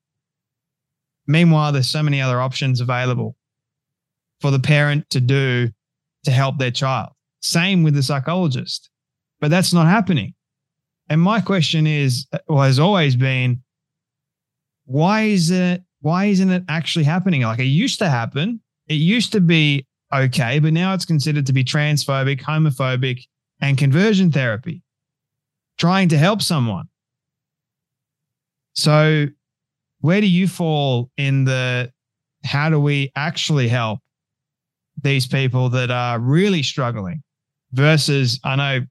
meanwhile 1.27 1.71
there's 1.71 1.89
so 1.89 2.03
many 2.03 2.19
other 2.21 2.41
options 2.41 2.81
available 2.81 3.35
for 4.39 4.51
the 4.51 4.59
parent 4.59 5.07
to 5.09 5.19
do 5.19 5.69
to 6.23 6.31
help 6.31 6.57
their 6.57 6.71
child 6.71 7.11
same 7.41 7.83
with 7.83 7.93
the 7.93 8.03
psychologist 8.03 8.89
but 9.39 9.49
that's 9.49 9.73
not 9.73 9.87
happening 9.87 10.33
and 11.11 11.19
my 11.19 11.41
question 11.41 11.87
is, 11.87 12.25
or 12.47 12.63
has 12.63 12.79
always 12.79 13.17
been, 13.17 13.61
why 14.85 15.23
is 15.23 15.51
it? 15.51 15.83
Why 15.99 16.27
isn't 16.27 16.49
it 16.49 16.63
actually 16.69 17.03
happening? 17.03 17.41
Like 17.41 17.59
it 17.59 17.65
used 17.65 17.99
to 17.99 18.09
happen. 18.09 18.61
It 18.87 18.93
used 18.93 19.33
to 19.33 19.41
be 19.41 19.85
okay, 20.13 20.59
but 20.59 20.73
now 20.73 20.93
it's 20.93 21.05
considered 21.05 21.45
to 21.47 21.53
be 21.53 21.63
transphobic, 21.63 22.41
homophobic, 22.41 23.23
and 23.61 23.77
conversion 23.77 24.31
therapy, 24.31 24.81
trying 25.77 26.09
to 26.09 26.17
help 26.17 26.41
someone. 26.41 26.87
So, 28.73 29.27
where 29.99 30.21
do 30.21 30.27
you 30.27 30.47
fall 30.47 31.11
in 31.17 31.45
the 31.45 31.91
how 32.43 32.69
do 32.69 32.79
we 32.79 33.11
actually 33.15 33.67
help 33.67 33.99
these 35.01 35.27
people 35.27 35.69
that 35.69 35.91
are 35.91 36.19
really 36.19 36.63
struggling 36.63 37.21
versus 37.71 38.39
I 38.43 38.55
know 38.55 38.85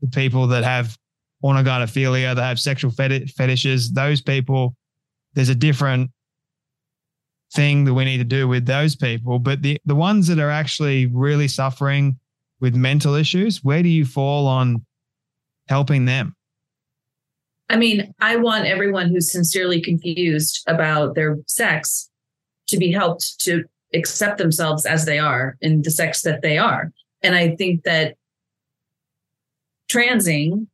the 0.00 0.08
people 0.08 0.46
that 0.48 0.64
have 0.64 0.96
autogynephilia, 1.44 2.34
they 2.36 2.42
have 2.42 2.60
sexual 2.60 2.90
fetishes. 2.90 3.92
Those 3.92 4.20
people, 4.20 4.74
there's 5.34 5.48
a 5.48 5.54
different 5.54 6.10
thing 7.54 7.84
that 7.84 7.94
we 7.94 8.04
need 8.04 8.18
to 8.18 8.24
do 8.24 8.48
with 8.48 8.66
those 8.66 8.96
people. 8.96 9.38
But 9.38 9.62
the, 9.62 9.78
the 9.84 9.94
ones 9.94 10.26
that 10.28 10.38
are 10.38 10.50
actually 10.50 11.06
really 11.06 11.48
suffering 11.48 12.18
with 12.60 12.74
mental 12.74 13.14
issues, 13.14 13.62
where 13.62 13.82
do 13.82 13.88
you 13.88 14.04
fall 14.04 14.46
on 14.46 14.84
helping 15.68 16.04
them? 16.04 16.34
I 17.68 17.76
mean, 17.76 18.14
I 18.20 18.36
want 18.36 18.66
everyone 18.66 19.08
who's 19.08 19.32
sincerely 19.32 19.80
confused 19.80 20.62
about 20.66 21.14
their 21.14 21.38
sex 21.46 22.10
to 22.68 22.76
be 22.76 22.92
helped 22.92 23.40
to 23.40 23.64
accept 23.94 24.38
themselves 24.38 24.86
as 24.86 25.04
they 25.04 25.18
are 25.18 25.56
in 25.60 25.82
the 25.82 25.90
sex 25.90 26.22
that 26.22 26.42
they 26.42 26.58
are. 26.58 26.92
And 27.22 27.34
I 27.34 27.56
think 27.56 27.84
that 27.84 28.16
transing 29.88 30.68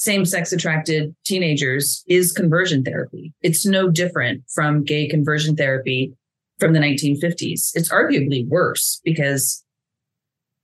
same 0.00 0.24
sex 0.24 0.50
attracted 0.50 1.14
teenagers 1.26 2.02
is 2.08 2.32
conversion 2.32 2.82
therapy. 2.82 3.34
It's 3.42 3.66
no 3.66 3.90
different 3.90 4.42
from 4.48 4.82
gay 4.82 5.06
conversion 5.06 5.56
therapy 5.56 6.14
from 6.58 6.72
the 6.72 6.78
1950s. 6.78 7.72
It's 7.74 7.92
arguably 7.92 8.48
worse 8.48 9.02
because 9.04 9.62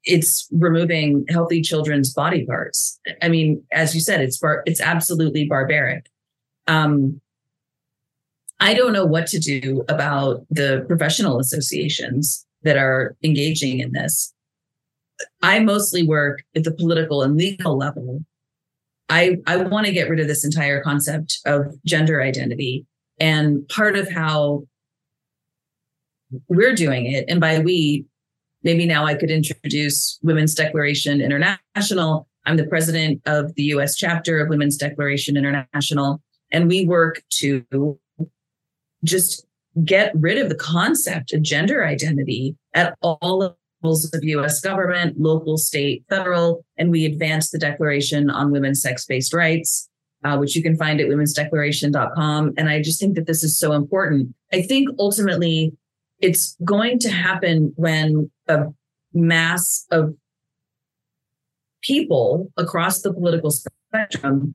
it's 0.04 0.48
removing 0.50 1.26
healthy 1.28 1.60
children's 1.60 2.14
body 2.14 2.46
parts. 2.46 2.98
I 3.20 3.28
mean, 3.28 3.62
as 3.72 3.94
you 3.94 4.00
said, 4.00 4.22
it's 4.22 4.38
bar- 4.38 4.62
it's 4.64 4.80
absolutely 4.80 5.46
barbaric. 5.46 6.06
Um, 6.66 7.20
I 8.58 8.72
don't 8.72 8.94
know 8.94 9.04
what 9.04 9.26
to 9.26 9.38
do 9.38 9.84
about 9.90 10.46
the 10.48 10.82
professional 10.88 11.40
associations 11.40 12.46
that 12.62 12.78
are 12.78 13.14
engaging 13.22 13.80
in 13.80 13.92
this. 13.92 14.32
I 15.42 15.58
mostly 15.58 16.04
work 16.04 16.42
at 16.54 16.64
the 16.64 16.72
political 16.72 17.20
and 17.20 17.36
legal 17.36 17.76
level. 17.76 18.24
I, 19.08 19.38
I 19.46 19.56
want 19.58 19.86
to 19.86 19.92
get 19.92 20.08
rid 20.08 20.20
of 20.20 20.26
this 20.26 20.44
entire 20.44 20.82
concept 20.82 21.38
of 21.46 21.74
gender 21.84 22.22
identity. 22.22 22.86
And 23.18 23.66
part 23.68 23.96
of 23.96 24.10
how 24.10 24.64
we're 26.48 26.74
doing 26.74 27.06
it, 27.06 27.24
and 27.28 27.40
by 27.40 27.60
we, 27.60 28.04
maybe 28.62 28.84
now 28.84 29.06
I 29.06 29.14
could 29.14 29.30
introduce 29.30 30.18
Women's 30.22 30.54
Declaration 30.54 31.20
International. 31.20 32.26
I'm 32.46 32.56
the 32.56 32.66
president 32.66 33.22
of 33.26 33.54
the 33.54 33.64
US 33.64 33.96
chapter 33.96 34.40
of 34.40 34.48
Women's 34.48 34.76
Declaration 34.76 35.36
International. 35.36 36.20
And 36.52 36.68
we 36.68 36.86
work 36.86 37.22
to 37.38 37.98
just 39.04 39.46
get 39.84 40.12
rid 40.14 40.38
of 40.38 40.48
the 40.48 40.54
concept 40.54 41.32
of 41.32 41.42
gender 41.42 41.86
identity 41.86 42.56
at 42.74 42.96
all 43.02 43.56
of 43.90 44.24
US 44.24 44.60
government, 44.60 45.18
local, 45.18 45.56
state, 45.56 46.04
federal, 46.08 46.64
and 46.76 46.90
we 46.90 47.04
advance 47.04 47.50
the 47.50 47.58
Declaration 47.58 48.30
on 48.30 48.50
Women's 48.50 48.82
Sex 48.82 49.04
Based 49.04 49.32
Rights, 49.32 49.88
uh, 50.24 50.36
which 50.36 50.56
you 50.56 50.62
can 50.62 50.76
find 50.76 51.00
at 51.00 51.08
womensdeclaration.com. 51.08 52.54
And 52.56 52.68
I 52.68 52.82
just 52.82 53.00
think 53.00 53.14
that 53.14 53.26
this 53.26 53.42
is 53.42 53.58
so 53.58 53.72
important. 53.72 54.34
I 54.52 54.62
think 54.62 54.88
ultimately 54.98 55.72
it's 56.20 56.56
going 56.64 56.98
to 57.00 57.10
happen 57.10 57.72
when 57.76 58.30
a 58.48 58.66
mass 59.12 59.86
of 59.90 60.14
people 61.82 62.50
across 62.56 63.02
the 63.02 63.12
political 63.12 63.50
spectrum 63.50 64.54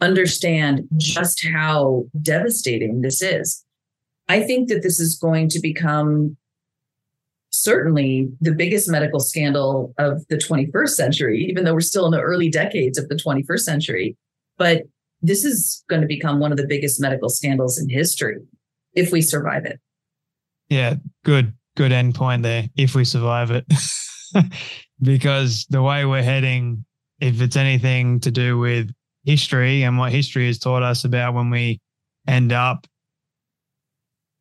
understand 0.00 0.88
just 0.96 1.46
how 1.46 2.06
devastating 2.20 3.02
this 3.02 3.20
is. 3.20 3.64
I 4.28 4.42
think 4.42 4.68
that 4.68 4.82
this 4.82 5.00
is 5.00 5.18
going 5.18 5.48
to 5.50 5.60
become 5.60 6.36
certainly 7.50 8.28
the 8.40 8.52
biggest 8.52 8.88
medical 8.88 9.20
scandal 9.20 9.92
of 9.98 10.26
the 10.28 10.36
21st 10.36 10.90
century, 10.90 11.44
even 11.44 11.64
though 11.64 11.74
we're 11.74 11.80
still 11.80 12.06
in 12.06 12.12
the 12.12 12.20
early 12.20 12.48
decades 12.48 12.98
of 12.98 13.08
the 13.08 13.16
21st 13.16 13.60
century. 13.60 14.16
But 14.56 14.84
this 15.20 15.44
is 15.44 15.84
going 15.88 16.00
to 16.00 16.08
become 16.08 16.40
one 16.40 16.52
of 16.52 16.58
the 16.58 16.66
biggest 16.66 17.00
medical 17.00 17.28
scandals 17.28 17.78
in 17.78 17.88
history 17.88 18.38
if 18.94 19.12
we 19.12 19.20
survive 19.20 19.66
it. 19.66 19.80
Yeah, 20.68 20.94
good, 21.24 21.52
good 21.76 21.92
end 21.92 22.14
point 22.14 22.42
there. 22.42 22.68
If 22.76 22.94
we 22.94 23.04
survive 23.04 23.50
it, 23.50 23.64
because 25.02 25.66
the 25.68 25.82
way 25.82 26.04
we're 26.04 26.22
heading, 26.22 26.84
if 27.20 27.40
it's 27.40 27.56
anything 27.56 28.20
to 28.20 28.30
do 28.30 28.58
with 28.58 28.90
history 29.24 29.82
and 29.82 29.98
what 29.98 30.12
history 30.12 30.46
has 30.46 30.58
taught 30.58 30.82
us 30.82 31.04
about 31.04 31.34
when 31.34 31.50
we 31.50 31.80
end 32.26 32.52
up 32.52 32.86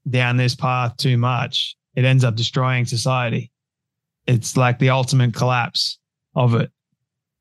down 0.10 0.38
this 0.38 0.56
path 0.56 0.96
too 0.98 1.18
much, 1.18 1.76
it 2.00 2.06
ends 2.06 2.24
up 2.24 2.38
destroying 2.38 2.86
society. 2.86 3.52
It's 4.26 4.56
like 4.56 4.80
the 4.80 4.90
ultimate 4.90 5.34
collapse 5.34 6.00
of 6.34 6.56
it. 6.56 6.72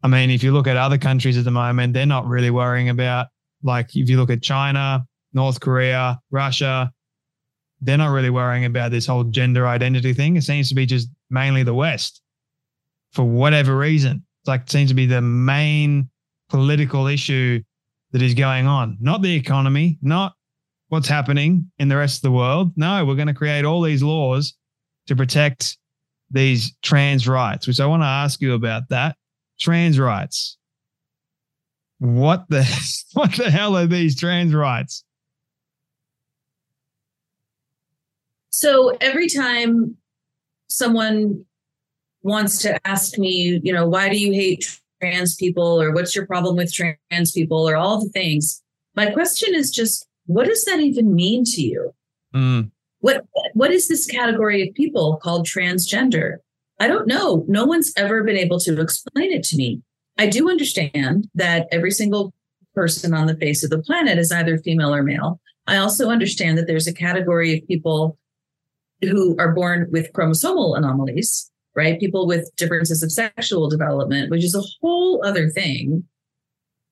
I 0.03 0.09
mean, 0.09 0.31
if 0.31 0.43
you 0.43 0.51
look 0.51 0.67
at 0.67 0.77
other 0.77 0.99
countries 0.99 1.39
at 1.39 1.45
the 1.45 1.53
moment, 1.53 1.93
they're 1.93 2.07
not 2.07 2.27
really 2.27 2.51
worrying 2.51 2.89
about, 2.89 3.29
like, 3.63 3.95
if 3.95 4.11
you 4.11 4.17
look 4.17 4.31
at 4.31 4.43
China, 4.43 5.07
North 5.33 5.61
Korea, 5.61 6.19
Russia, 6.33 6.91
they're 7.81 7.97
not 7.97 8.11
really 8.11 8.31
worrying 8.31 8.65
about 8.65 8.91
this 8.91 9.07
whole 9.07 9.23
gender 9.23 9.65
identity 9.69 10.13
thing. 10.13 10.37
It 10.37 10.43
seems 10.43 10.69
to 10.71 10.75
be 10.75 10.87
just 10.87 11.09
mainly 11.31 11.63
the 11.63 11.75
West 11.75 12.21
for 13.13 13.25
whatever 13.25 13.77
reason. 13.77 14.25
It's 14.43 14.49
like, 14.49 14.63
it 14.63 14.71
seems 14.71 14.91
to 14.91 14.95
be 14.95 15.07
the 15.07 15.23
main 15.23 16.11
political 16.49 17.07
issue 17.07 17.63
that 18.11 18.23
is 18.23 18.35
going 18.35 18.67
on, 18.67 18.97
not 19.01 19.23
the 19.23 19.37
economy, 19.37 19.99
not 20.03 20.35
what's 20.89 21.09
happening 21.09 21.71
in 21.79 21.89
the 21.89 21.97
rest 21.97 22.19
of 22.19 22.23
the 22.23 22.31
world. 22.31 22.73
No, 22.77 23.05
we're 23.05 23.15
going 23.15 23.29
to 23.29 23.35
create 23.35 23.65
all 23.65 23.83
these 23.83 24.03
laws 24.03 24.55
to 25.07 25.17
protect 25.17 25.77
these 26.31 26.75
trans 26.83 27.27
rights, 27.27 27.67
which 27.67 27.81
I 27.81 27.87
want 27.87 28.03
to 28.03 28.07
ask 28.07 28.41
you 28.41 28.55
about 28.55 28.89
that. 28.91 29.17
Trans 29.61 29.99
rights. 29.99 30.57
What 31.99 32.45
the 32.49 32.65
what 33.15 33.33
the 33.37 33.51
hell 33.51 33.77
are 33.77 33.87
these 33.87 34.19
trans 34.19 34.55
rights? 34.55 35.05
So 38.51 38.97
every 39.01 39.29
time 39.29 39.97
someone 40.69 41.45
wants 42.23 42.59
to 42.59 42.79
ask 42.87 43.19
me, 43.19 43.61
you 43.63 43.73
know, 43.73 43.89
why 43.89 44.09
do 44.09 44.19
you 44.19 44.33
hate 44.33 44.81
trans 45.01 45.37
people 45.37 45.81
or 45.81 45.93
what's 45.93 46.15
your 46.15 46.27
problem 46.27 46.57
with 46.57 46.73
trans 46.73 47.33
people 47.33 47.69
or 47.69 47.77
all 47.77 48.03
the 48.03 48.11
things, 48.11 48.63
my 48.97 49.11
question 49.11 49.55
is 49.55 49.71
just 49.71 50.08
what 50.29 50.47
does 50.47 50.65
that 50.65 50.81
even 50.81 51.15
mean 51.15 51.43
to 51.45 51.63
you? 51.63 51.95
Mm. 52.35 52.71
What 53.01 53.25
what 53.55 53.73
is 53.73 53.89
this 53.89 54.07
category 54.07 54.67
of 54.67 54.75
people 54.75 55.19
called 55.23 55.47
transgender? 55.47 56.37
I 56.79 56.87
don't 56.87 57.09
know. 57.09 57.45
No 57.49 57.65
one's 57.65 57.93
ever 57.97 58.23
been 58.23 58.37
able 58.37 58.61
to 58.61 58.81
explain 58.81 59.33
it 59.33 59.43
to 59.45 59.57
me. 59.57 59.83
I 60.19 60.27
do 60.27 60.51
understand 60.51 61.29
that 61.35 61.67
every 61.73 61.91
single 61.91 62.35
person 62.75 63.15
on 63.15 63.27
the 63.27 63.37
face 63.37 63.65
of 63.65 63.71
the 63.71 63.83
planet 63.83 64.19
is 64.19 64.31
either 64.31 64.59
female 64.59 64.95
or 64.95 65.03
male. 65.03 65.41
I 65.67 65.79
also 65.79 66.11
understand 66.11 66.59
that 66.59 66.67
there's 66.67 66.87
a 66.87 66.93
category 66.93 67.57
of 67.57 67.67
people 67.67 68.19
who 69.01 69.37
are 69.39 69.55
born 69.55 69.89
with 69.91 70.13
chromosomal 70.13 70.77
anomalies, 70.77 71.51
right? 71.75 72.01
People 72.01 72.27
with 72.27 72.51
differences 72.57 73.03
of 73.03 73.13
sexual 73.13 73.69
development, 73.69 74.31
which 74.31 74.45
is 74.45 74.55
a 74.55 74.63
whole 74.81 75.25
other 75.25 75.49
thing. 75.49 76.05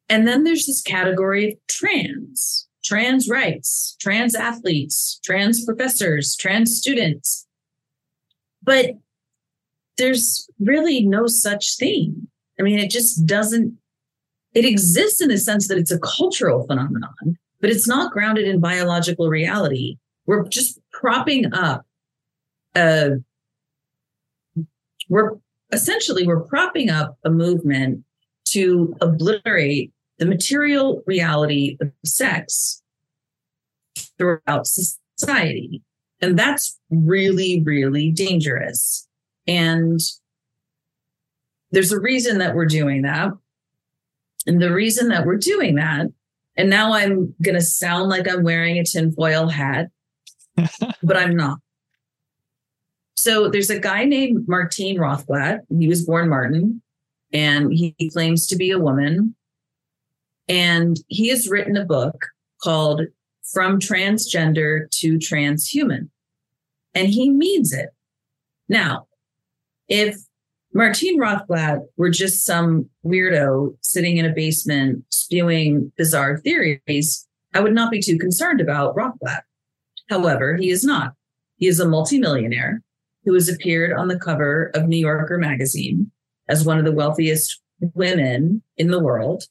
And 0.08 0.26
then 0.26 0.44
there's 0.44 0.66
this 0.66 0.80
category 0.80 1.52
of 1.52 1.58
trans, 1.68 2.65
trans 2.86 3.28
rights, 3.28 3.96
trans 4.00 4.34
athletes, 4.34 5.20
trans 5.24 5.64
professors, 5.64 6.36
trans 6.36 6.76
students. 6.76 7.46
But 8.62 8.92
there's 9.98 10.48
really 10.60 11.04
no 11.04 11.26
such 11.26 11.76
thing. 11.76 12.28
I 12.60 12.62
mean, 12.62 12.78
it 12.78 12.90
just 12.90 13.26
doesn't, 13.26 13.76
it 14.54 14.64
exists 14.64 15.20
in 15.20 15.28
the 15.28 15.38
sense 15.38 15.66
that 15.68 15.78
it's 15.78 15.90
a 15.90 15.98
cultural 15.98 16.64
phenomenon, 16.66 17.36
but 17.60 17.70
it's 17.70 17.88
not 17.88 18.12
grounded 18.12 18.46
in 18.46 18.60
biological 18.60 19.28
reality. 19.28 19.98
We're 20.26 20.46
just 20.48 20.78
propping 20.92 21.52
up 21.52 21.84
a, 22.76 23.16
we're 25.08 25.32
essentially 25.72 26.26
we're 26.26 26.40
propping 26.40 26.88
up 26.88 27.18
a 27.24 27.30
movement 27.30 28.04
to 28.46 28.96
obliterate 29.00 29.92
the 30.18 30.26
material 30.26 31.02
reality 31.06 31.76
of 31.80 31.92
sex 32.04 32.82
throughout 34.18 34.66
society. 34.66 35.82
And 36.20 36.38
that's 36.38 36.78
really, 36.90 37.62
really 37.62 38.10
dangerous. 38.10 39.06
And 39.46 40.00
there's 41.70 41.92
a 41.92 42.00
reason 42.00 42.38
that 42.38 42.54
we're 42.54 42.66
doing 42.66 43.02
that. 43.02 43.32
And 44.46 44.62
the 44.62 44.72
reason 44.72 45.08
that 45.08 45.26
we're 45.26 45.36
doing 45.36 45.74
that, 45.76 46.06
and 46.56 46.70
now 46.70 46.92
I'm 46.92 47.34
going 47.42 47.54
to 47.54 47.60
sound 47.60 48.08
like 48.08 48.28
I'm 48.28 48.42
wearing 48.42 48.78
a 48.78 48.84
tinfoil 48.84 49.48
hat, 49.48 49.88
but 50.56 51.16
I'm 51.16 51.36
not. 51.36 51.58
So 53.16 53.48
there's 53.48 53.70
a 53.70 53.78
guy 53.78 54.04
named 54.04 54.46
Martine 54.48 54.98
Rothblatt. 54.98 55.60
He 55.78 55.88
was 55.88 56.04
born 56.04 56.28
Martin 56.28 56.82
and 57.32 57.72
he 57.72 57.94
claims 58.12 58.46
to 58.48 58.56
be 58.56 58.70
a 58.70 58.78
woman. 58.78 59.34
And 60.48 60.96
he 61.08 61.28
has 61.28 61.48
written 61.48 61.76
a 61.76 61.84
book 61.84 62.26
called 62.62 63.02
From 63.52 63.78
Transgender 63.78 64.90
to 65.00 65.18
Transhuman. 65.18 66.08
And 66.94 67.08
he 67.08 67.30
means 67.30 67.72
it. 67.72 67.90
Now, 68.68 69.06
if 69.88 70.16
Martine 70.72 71.18
Rothblatt 71.18 71.80
were 71.96 72.10
just 72.10 72.44
some 72.44 72.88
weirdo 73.04 73.76
sitting 73.80 74.18
in 74.18 74.26
a 74.26 74.32
basement 74.32 75.04
spewing 75.10 75.92
bizarre 75.96 76.38
theories, 76.38 77.26
I 77.54 77.60
would 77.60 77.74
not 77.74 77.90
be 77.90 78.02
too 78.02 78.18
concerned 78.18 78.60
about 78.60 78.94
Rothblatt. 78.96 79.42
However, 80.10 80.56
he 80.56 80.70
is 80.70 80.84
not. 80.84 81.14
He 81.56 81.66
is 81.66 81.80
a 81.80 81.88
multimillionaire 81.88 82.82
who 83.24 83.34
has 83.34 83.48
appeared 83.48 83.92
on 83.92 84.08
the 84.08 84.18
cover 84.18 84.70
of 84.74 84.86
New 84.86 84.98
Yorker 84.98 85.38
magazine 85.38 86.10
as 86.48 86.64
one 86.64 86.78
of 86.78 86.84
the 86.84 86.92
wealthiest 86.92 87.60
women 87.94 88.62
in 88.76 88.88
the 88.88 89.02
world. 89.02 89.44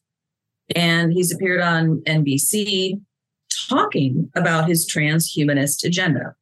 And 0.74 1.14
he's 1.14 1.34
appeared 1.34 1.62
on 1.62 2.02
NBC 2.08 3.02
talking 3.70 4.32
about 4.36 4.68
his 4.68 4.90
transhumanist 4.90 5.84
agenda. 5.86 6.36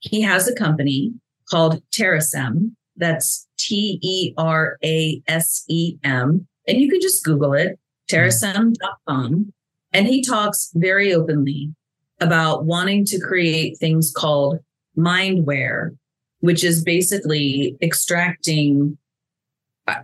he 0.00 0.20
has 0.22 0.46
a 0.46 0.54
company 0.54 1.12
called 1.50 1.82
Terasem. 1.90 2.72
That's 2.96 3.46
T 3.58 3.98
E 4.02 4.34
R 4.36 4.78
A 4.84 5.22
S 5.26 5.64
E 5.68 5.96
M. 6.04 6.46
And 6.68 6.78
you 6.80 6.90
can 6.90 7.00
just 7.00 7.24
Google 7.24 7.54
it, 7.54 7.78
terasem.com. 8.10 9.52
And 9.92 10.06
he 10.06 10.22
talks 10.22 10.70
very 10.74 11.14
openly 11.14 11.74
about 12.20 12.64
wanting 12.64 13.04
to 13.06 13.20
create 13.20 13.78
things 13.78 14.12
called 14.14 14.58
mindware, 14.96 15.96
which 16.40 16.64
is 16.64 16.82
basically 16.82 17.76
extracting 17.82 18.98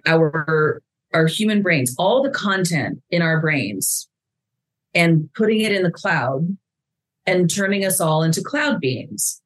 our 0.06 0.82
our 1.14 1.26
human 1.26 1.62
brains, 1.62 1.94
all 1.98 2.22
the 2.22 2.30
content 2.30 3.02
in 3.10 3.22
our 3.22 3.40
brains, 3.40 4.08
and 4.94 5.28
putting 5.34 5.60
it 5.60 5.72
in 5.72 5.82
the 5.82 5.90
cloud 5.90 6.56
and 7.26 7.52
turning 7.52 7.84
us 7.84 8.00
all 8.00 8.22
into 8.22 8.42
cloud 8.42 8.80
beings. 8.80 9.40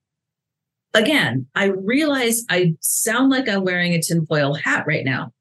Again, 0.95 1.47
I 1.55 1.67
realize 1.67 2.45
I 2.49 2.75
sound 2.81 3.31
like 3.31 3.49
I'm 3.49 3.65
wearing 3.65 3.93
a 3.93 4.01
tinfoil 4.01 4.55
hat 4.55 4.87
right 4.87 5.05
now. 5.05 5.33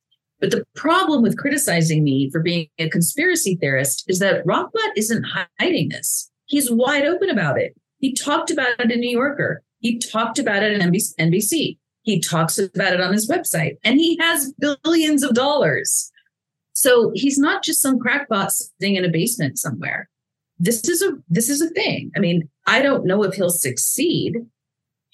But 0.41 0.51
the 0.51 0.65
problem 0.75 1.21
with 1.21 1.37
criticizing 1.37 2.03
me 2.03 2.29
for 2.29 2.41
being 2.41 2.67
a 2.77 2.89
conspiracy 2.89 3.55
theorist 3.55 4.03
is 4.07 4.19
that 4.19 4.45
Rothblatt 4.45 4.91
isn't 4.97 5.25
hiding 5.59 5.89
this. 5.89 6.29
He's 6.45 6.69
wide 6.69 7.05
open 7.05 7.29
about 7.29 7.57
it. 7.57 7.73
He 7.99 8.13
talked 8.13 8.51
about 8.51 8.79
it 8.79 8.91
in 8.91 8.99
New 8.99 9.09
Yorker. 9.09 9.63
He 9.79 9.97
talked 9.97 10.37
about 10.37 10.61
it 10.61 10.73
in 10.73 10.91
NBC. 10.91 11.77
He 12.01 12.19
talks 12.19 12.59
about 12.59 12.93
it 12.93 13.01
on 13.01 13.13
his 13.13 13.29
website 13.29 13.77
and 13.83 13.99
he 13.99 14.17
has 14.17 14.53
billions 14.59 15.23
of 15.23 15.33
dollars. 15.33 16.11
So 16.75 17.11
he's 17.15 17.37
not 17.37 17.63
just 17.63 17.81
some 17.81 17.99
crackpot 17.99 18.51
sitting 18.51 18.95
in 18.95 19.05
a 19.05 19.09
basement 19.09 19.57
somewhere. 19.57 20.09
This 20.59 20.87
is 20.87 21.01
a 21.01 21.13
this 21.29 21.49
is 21.49 21.61
a 21.61 21.69
thing. 21.69 22.11
I 22.15 22.19
mean, 22.19 22.49
I 22.67 22.81
don't 22.81 23.05
know 23.05 23.23
if 23.23 23.35
he'll 23.35 23.49
succeed, 23.49 24.35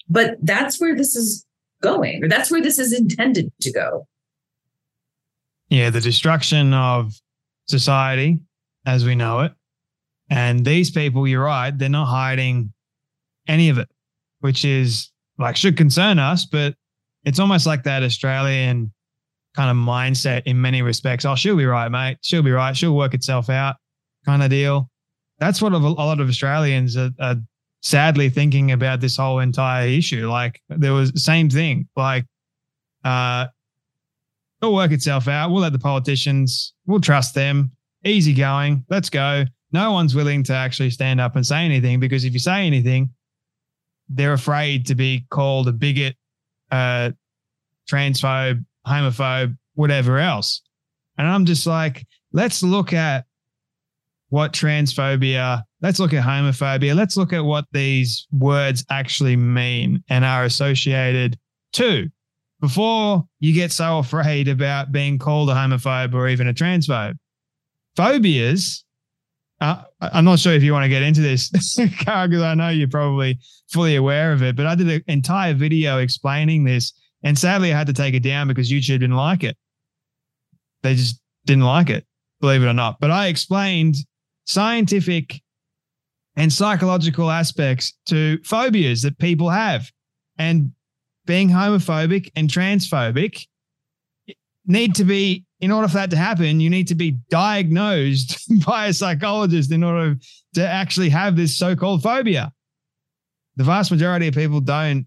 but 0.08 0.36
that's 0.42 0.80
where 0.80 0.96
this 0.96 1.14
is 1.16 1.46
going, 1.80 2.22
or 2.22 2.28
that's 2.28 2.50
where 2.50 2.62
this 2.62 2.78
is 2.78 2.92
intended 2.92 3.52
to 3.60 3.72
go. 3.72 4.06
Yeah, 5.68 5.90
the 5.90 6.00
destruction 6.00 6.74
of 6.74 7.14
society 7.66 8.40
as 8.84 9.04
we 9.04 9.14
know 9.14 9.40
it. 9.40 9.52
And 10.30 10.64
these 10.64 10.90
people, 10.90 11.26
you're 11.28 11.44
right, 11.44 11.76
they're 11.76 11.88
not 11.88 12.06
hiding 12.06 12.72
any 13.46 13.68
of 13.68 13.78
it, 13.78 13.88
which 14.40 14.64
is 14.64 15.10
like 15.38 15.56
should 15.56 15.76
concern 15.76 16.18
us, 16.18 16.44
but 16.44 16.74
it's 17.24 17.38
almost 17.38 17.66
like 17.66 17.84
that 17.84 18.02
Australian 18.02 18.92
kind 19.54 19.70
of 19.70 19.76
mindset 19.76 20.42
in 20.46 20.60
many 20.60 20.82
respects. 20.82 21.24
Oh, 21.24 21.34
she'll 21.34 21.56
be 21.56 21.66
right, 21.66 21.90
mate. 21.90 22.18
She'll 22.22 22.42
be 22.42 22.52
right. 22.52 22.76
She'll 22.76 22.96
work 22.96 23.14
itself 23.14 23.50
out 23.50 23.76
kind 24.24 24.42
of 24.42 24.50
deal. 24.50 24.88
That's 25.38 25.60
what 25.60 25.72
a 25.72 25.78
lot 25.78 26.20
of 26.20 26.28
Australians 26.28 26.96
are, 26.96 27.10
are 27.20 27.36
sadly 27.82 28.30
thinking 28.30 28.72
about 28.72 29.00
this 29.00 29.16
whole 29.16 29.40
entire 29.40 29.88
issue. 29.88 30.28
Like 30.28 30.60
there 30.68 30.92
was 30.92 31.12
the 31.12 31.20
same 31.20 31.50
thing, 31.50 31.88
like, 31.96 32.24
uh, 33.04 33.46
it'll 34.60 34.74
work 34.74 34.92
itself 34.92 35.26
out. 35.26 35.50
We'll 35.50 35.62
let 35.62 35.72
the 35.72 35.78
politicians, 35.78 36.74
we'll 36.86 37.00
trust 37.00 37.34
them. 37.34 37.72
Easy 38.04 38.32
going. 38.32 38.84
Let's 38.88 39.10
go. 39.10 39.44
No 39.72 39.92
one's 39.92 40.14
willing 40.14 40.44
to 40.44 40.54
actually 40.54 40.90
stand 40.90 41.20
up 41.20 41.34
and 41.34 41.44
say 41.46 41.64
anything 41.64 41.98
because 41.98 42.24
if 42.24 42.32
you 42.32 42.38
say 42.38 42.66
anything, 42.66 43.10
they're 44.08 44.34
afraid 44.34 44.86
to 44.86 44.94
be 44.94 45.26
called 45.30 45.68
a 45.68 45.72
bigot, 45.72 46.14
uh, 46.70 47.10
transphobe, 47.90 48.64
homophobe, 48.86 49.56
whatever 49.74 50.18
else. 50.18 50.62
And 51.18 51.26
I'm 51.26 51.44
just 51.44 51.66
like, 51.66 52.06
let's 52.32 52.62
look 52.62 52.92
at 52.92 53.26
what 54.28 54.52
transphobia, 54.52 55.62
let's 55.82 55.98
look 55.98 56.14
at 56.14 56.24
homophobia, 56.24 56.94
let's 56.94 57.16
look 57.16 57.32
at 57.32 57.44
what 57.44 57.66
these 57.72 58.26
words 58.32 58.84
actually 58.90 59.36
mean 59.36 60.02
and 60.08 60.24
are 60.24 60.44
associated 60.44 61.38
to 61.74 62.08
before 62.62 63.24
you 63.40 63.52
get 63.52 63.72
so 63.72 63.98
afraid 63.98 64.48
about 64.48 64.92
being 64.92 65.18
called 65.18 65.50
a 65.50 65.54
homophobe 65.54 66.14
or 66.14 66.28
even 66.28 66.48
a 66.48 66.54
transphobe. 66.54 67.14
Phobias, 67.96 68.84
uh, 69.60 69.82
I'm 70.00 70.24
not 70.24 70.38
sure 70.38 70.54
if 70.54 70.62
you 70.62 70.72
want 70.72 70.84
to 70.84 70.88
get 70.88 71.02
into 71.02 71.20
this, 71.20 71.50
because 71.76 72.42
I 72.42 72.54
know 72.54 72.70
you're 72.70 72.88
probably 72.88 73.38
fully 73.70 73.96
aware 73.96 74.32
of 74.32 74.42
it, 74.42 74.56
but 74.56 74.66
I 74.66 74.74
did 74.74 74.88
an 74.88 75.02
entire 75.08 75.54
video 75.54 75.98
explaining 75.98 76.64
this. 76.64 76.92
And 77.22 77.38
sadly, 77.38 77.72
I 77.72 77.78
had 77.78 77.86
to 77.86 77.92
take 77.92 78.14
it 78.14 78.22
down 78.22 78.48
because 78.48 78.70
YouTube 78.70 79.00
didn't 79.00 79.16
like 79.16 79.44
it. 79.44 79.56
They 80.82 80.94
just 80.94 81.20
didn't 81.46 81.64
like 81.64 81.90
it, 81.90 82.04
believe 82.40 82.62
it 82.62 82.66
or 82.66 82.72
not. 82.72 82.98
But 83.00 83.10
I 83.10 83.26
explained 83.26 83.96
scientific 84.44 85.40
and 86.36 86.52
psychological 86.52 87.30
aspects 87.30 87.96
to 88.06 88.38
phobias 88.44 89.02
that 89.02 89.18
people 89.18 89.50
have. 89.50 89.90
And 90.38 90.72
being 91.26 91.48
homophobic 91.48 92.30
and 92.34 92.48
transphobic 92.48 93.46
need 94.66 94.94
to 94.96 95.04
be 95.04 95.44
in 95.60 95.70
order 95.70 95.88
for 95.88 95.94
that 95.94 96.10
to 96.10 96.16
happen 96.16 96.60
you 96.60 96.70
need 96.70 96.88
to 96.88 96.94
be 96.94 97.12
diagnosed 97.30 98.40
by 98.66 98.86
a 98.86 98.92
psychologist 98.92 99.72
in 99.72 99.82
order 99.82 100.16
to 100.54 100.66
actually 100.66 101.08
have 101.08 101.36
this 101.36 101.56
so-called 101.56 102.02
phobia 102.02 102.52
the 103.56 103.64
vast 103.64 103.90
majority 103.90 104.28
of 104.28 104.34
people 104.34 104.60
don't 104.60 105.06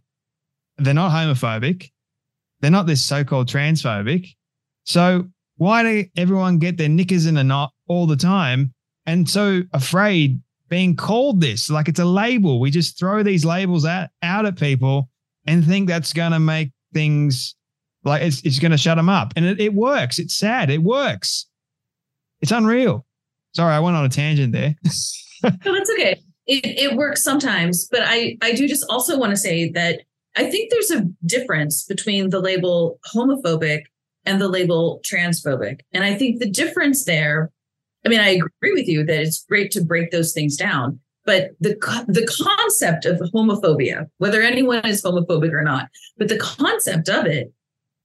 they're 0.77 0.93
not 0.93 1.11
homophobic 1.11 1.89
they're 2.59 2.71
not 2.71 2.87
this 2.87 3.03
so-called 3.03 3.47
transphobic 3.47 4.29
so 4.83 5.25
why 5.57 5.83
do 5.83 6.05
everyone 6.17 6.59
get 6.59 6.77
their 6.77 6.89
knickers 6.89 7.25
in 7.25 7.37
a 7.37 7.43
knot 7.43 7.71
all 7.87 8.05
the 8.05 8.15
time 8.15 8.73
and 9.05 9.29
so 9.29 9.61
afraid 9.73 10.39
being 10.67 10.95
called 10.95 11.39
this 11.41 11.69
like 11.69 11.87
it's 11.87 11.99
a 11.99 12.05
label 12.05 12.59
we 12.59 12.71
just 12.71 12.97
throw 12.97 13.23
these 13.23 13.45
labels 13.45 13.85
out, 13.85 14.09
out 14.23 14.45
at 14.45 14.57
people 14.57 15.09
and 15.45 15.65
think 15.65 15.87
that's 15.87 16.13
going 16.13 16.31
to 16.31 16.39
make 16.39 16.71
things 16.93 17.55
like 18.03 18.21
it's, 18.21 18.41
it's 18.43 18.59
going 18.59 18.71
to 18.71 18.77
shut 18.77 18.97
them 18.97 19.09
up. 19.09 19.33
And 19.35 19.45
it, 19.45 19.59
it 19.59 19.73
works. 19.73 20.19
It's 20.19 20.35
sad. 20.35 20.69
It 20.69 20.83
works. 20.83 21.47
It's 22.41 22.51
unreal. 22.51 23.05
Sorry, 23.55 23.73
I 23.73 23.79
went 23.79 23.97
on 23.97 24.05
a 24.05 24.09
tangent 24.09 24.53
there. 24.53 24.75
no, 25.43 25.73
that's 25.73 25.91
okay. 25.91 26.21
It, 26.47 26.65
it 26.65 26.95
works 26.95 27.23
sometimes, 27.23 27.87
but 27.89 28.01
I, 28.03 28.37
I 28.41 28.53
do 28.53 28.67
just 28.67 28.85
also 28.89 29.17
want 29.17 29.31
to 29.31 29.37
say 29.37 29.71
that 29.71 30.01
I 30.35 30.49
think 30.49 30.71
there's 30.71 30.91
a 30.91 31.07
difference 31.25 31.83
between 31.83 32.29
the 32.29 32.39
label 32.39 32.99
homophobic 33.13 33.83
and 34.25 34.41
the 34.41 34.49
label 34.49 35.01
transphobic. 35.05 35.81
And 35.93 36.03
I 36.03 36.15
think 36.15 36.39
the 36.39 36.49
difference 36.49 37.05
there, 37.05 37.51
I 38.05 38.09
mean, 38.09 38.19
I 38.19 38.29
agree 38.29 38.73
with 38.73 38.87
you 38.87 39.05
that 39.05 39.21
it's 39.21 39.45
great 39.45 39.71
to 39.71 39.83
break 39.83 40.11
those 40.11 40.33
things 40.33 40.57
down. 40.57 40.99
But 41.25 41.51
the 41.59 41.75
the 42.07 42.27
concept 42.27 43.05
of 43.05 43.19
homophobia, 43.33 44.07
whether 44.17 44.41
anyone 44.41 44.85
is 44.85 45.03
homophobic 45.03 45.51
or 45.51 45.63
not, 45.63 45.89
but 46.17 46.27
the 46.27 46.37
concept 46.37 47.09
of 47.09 47.25
it 47.25 47.51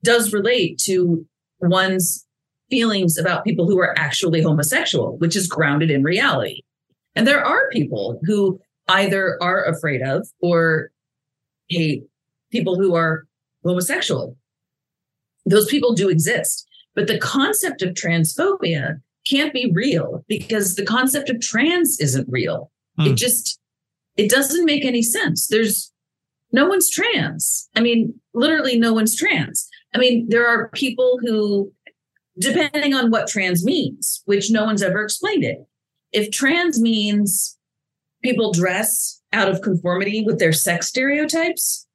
does 0.02 0.32
relate 0.32 0.78
to 0.84 1.26
one's 1.60 2.26
feelings 2.70 3.18
about 3.18 3.44
people 3.44 3.66
who 3.66 3.78
are 3.78 3.98
actually 3.98 4.40
homosexual, 4.40 5.18
which 5.18 5.36
is 5.36 5.46
grounded 5.46 5.90
in 5.90 6.02
reality. 6.02 6.62
And 7.14 7.26
there 7.26 7.44
are 7.44 7.68
people 7.70 8.20
who 8.24 8.58
either 8.88 9.36
are 9.42 9.64
afraid 9.64 10.00
of 10.00 10.26
or 10.40 10.90
hate 11.68 12.04
people 12.50 12.76
who 12.76 12.94
are 12.94 13.26
homosexual. 13.64 14.36
Those 15.46 15.66
people 15.66 15.94
do 15.94 16.08
exist. 16.08 16.66
But 16.94 17.06
the 17.06 17.18
concept 17.18 17.82
of 17.82 17.94
transphobia 17.94 19.00
can't 19.28 19.52
be 19.52 19.70
real 19.72 20.24
because 20.28 20.74
the 20.74 20.84
concept 20.84 21.30
of 21.30 21.40
trans 21.40 22.00
isn't 22.00 22.28
real. 22.30 22.70
Mm. 22.98 23.08
It 23.08 23.14
just 23.14 23.58
it 24.16 24.28
doesn't 24.28 24.64
make 24.64 24.84
any 24.84 25.02
sense. 25.02 25.46
There's 25.46 25.92
no 26.52 26.66
one's 26.66 26.90
trans. 26.90 27.68
I 27.76 27.80
mean, 27.80 28.14
literally 28.34 28.78
no 28.78 28.92
one's 28.92 29.16
trans. 29.16 29.68
I 29.94 29.98
mean, 29.98 30.28
there 30.28 30.46
are 30.46 30.68
people 30.70 31.18
who 31.22 31.72
depending 32.38 32.94
on 32.94 33.10
what 33.10 33.28
trans 33.28 33.64
means, 33.64 34.22
which 34.24 34.50
no 34.50 34.64
one's 34.64 34.82
ever 34.82 35.02
explained 35.02 35.44
it. 35.44 35.66
If 36.12 36.30
trans 36.30 36.80
means 36.80 37.58
people 38.22 38.52
dress 38.52 39.20
out 39.32 39.48
of 39.48 39.62
conformity 39.62 40.24
with 40.24 40.38
their 40.38 40.52
sex 40.52 40.88
stereotypes, 40.88 41.86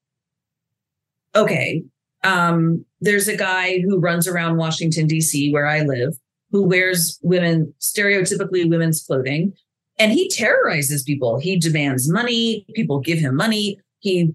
okay. 1.36 1.84
Um, 2.24 2.86
there's 3.02 3.28
a 3.28 3.38
guy 3.38 3.80
who 3.82 4.00
runs 4.00 4.28
around 4.28 4.58
Washington, 4.58 5.08
D.C., 5.08 5.52
where 5.52 5.68
I 5.68 5.82
live, 5.82 6.18
who 6.52 6.64
wears 6.64 7.20
women, 7.22 7.74
stereotypically 7.80 8.70
women's 8.70 9.04
clothing, 9.04 9.54
and 10.00 10.12
he 10.12 10.28
terrorizes 10.30 11.04
people. 11.04 11.40
He 11.40 11.58
demands 11.58 12.10
money. 12.12 12.66
People 12.74 13.00
give 13.00 13.20
him 13.20 13.36
money. 13.36 13.80
He 14.00 14.34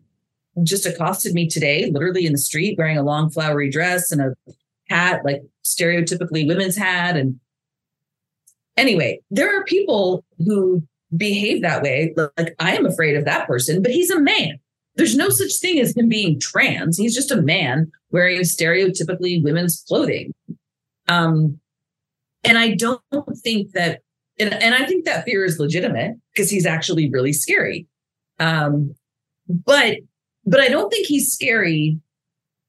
just 0.62 0.86
accosted 0.86 1.34
me 1.34 1.48
today, 1.48 1.90
literally 1.90 2.26
in 2.26 2.32
the 2.32 2.38
street, 2.38 2.78
wearing 2.78 2.98
a 2.98 3.02
long 3.02 3.30
flowery 3.30 3.70
dress 3.70 4.10
and 4.10 4.20
a 4.20 4.34
hat, 4.88 5.22
like 5.24 5.42
stereotypically 5.64 6.46
women's 6.46 6.76
hat. 6.76 7.16
And 7.16 7.40
anyway, 8.76 9.20
there 9.30 9.56
are 9.56 9.64
people 9.64 10.24
who 10.38 10.82
behave 11.16 11.62
that 11.62 11.82
way. 11.82 12.14
Like 12.16 12.54
I 12.58 12.76
am 12.76 12.86
afraid 12.86 13.16
of 13.16 13.24
that 13.24 13.46
person, 13.46 13.82
but 13.82 13.92
he's 13.92 14.10
a 14.10 14.20
man. 14.20 14.58
There's 14.96 15.16
no 15.16 15.28
such 15.28 15.54
thing 15.60 15.78
as 15.80 15.96
him 15.96 16.08
being 16.08 16.40
trans. 16.40 16.98
He's 16.98 17.14
just 17.14 17.30
a 17.30 17.40
man 17.40 17.90
wearing 18.10 18.40
stereotypically 18.40 19.42
women's 19.42 19.84
clothing. 19.86 20.32
Um, 21.08 21.60
and 22.44 22.58
I 22.58 22.74
don't 22.74 23.02
think 23.42 23.72
that 23.72 24.00
and, 24.40 24.54
and 24.54 24.74
I 24.74 24.86
think 24.86 25.04
that 25.04 25.24
fear 25.24 25.44
is 25.44 25.58
legitimate 25.58 26.16
because 26.32 26.50
he's 26.50 26.64
actually 26.64 27.10
really 27.10 27.34
scary. 27.34 27.86
Um, 28.38 28.94
but 29.48 29.98
but 30.46 30.60
I 30.60 30.68
don't 30.68 30.90
think 30.90 31.06
he's 31.06 31.30
scary 31.30 32.00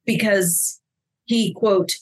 because 0.04 0.80
he, 1.24 1.54
quote, 1.54 1.92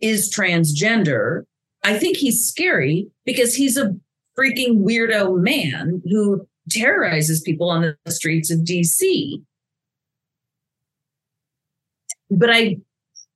is 0.00 0.34
transgender. 0.34 1.42
I 1.84 1.98
think 1.98 2.16
he's 2.16 2.46
scary 2.46 3.08
because 3.26 3.54
he's 3.54 3.76
a 3.76 3.94
freaking 4.38 4.78
weirdo 4.78 5.38
man 5.40 6.00
who 6.06 6.46
terrorizes 6.70 7.42
people 7.42 7.68
on 7.68 7.94
the 8.04 8.10
streets 8.10 8.50
of 8.50 8.60
DC. 8.60 9.42
But 12.30 12.50
I 12.50 12.76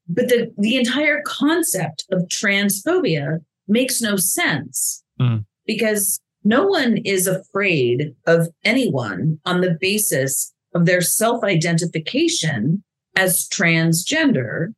but 0.08 0.28
the 0.28 0.52
the 0.58 0.76
entire 0.76 1.22
concept 1.24 2.04
of 2.10 2.28
transphobia 2.28 3.38
makes 3.68 4.00
no 4.00 4.16
sense 4.16 5.02
mm. 5.20 5.44
because 5.66 6.20
no 6.44 6.66
one 6.66 6.98
is 6.98 7.26
afraid 7.26 8.14
of 8.26 8.48
anyone 8.64 9.38
on 9.44 9.60
the 9.60 9.76
basis 9.80 10.52
of 10.74 10.86
their 10.86 11.00
self-identification 11.00 12.82
as 13.16 13.48
transgender 13.48 14.72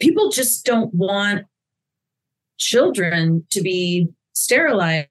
people 0.00 0.30
just 0.30 0.64
don't 0.64 0.92
want 0.94 1.44
children 2.58 3.44
to 3.50 3.60
be 3.60 4.08
sterilized 4.32 5.08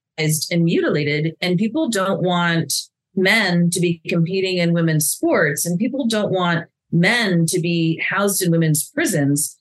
and 0.51 0.63
mutilated 0.63 1.33
and 1.41 1.57
people 1.57 1.89
don't 1.89 2.21
want 2.21 2.73
men 3.15 3.69
to 3.69 3.79
be 3.79 4.01
competing 4.07 4.57
in 4.57 4.73
women's 4.73 5.07
sports 5.07 5.65
and 5.65 5.79
people 5.79 6.07
don't 6.07 6.31
want 6.31 6.65
men 6.91 7.45
to 7.45 7.59
be 7.59 7.99
housed 7.99 8.41
in 8.41 8.51
women's 8.51 8.89
prisons 8.89 9.57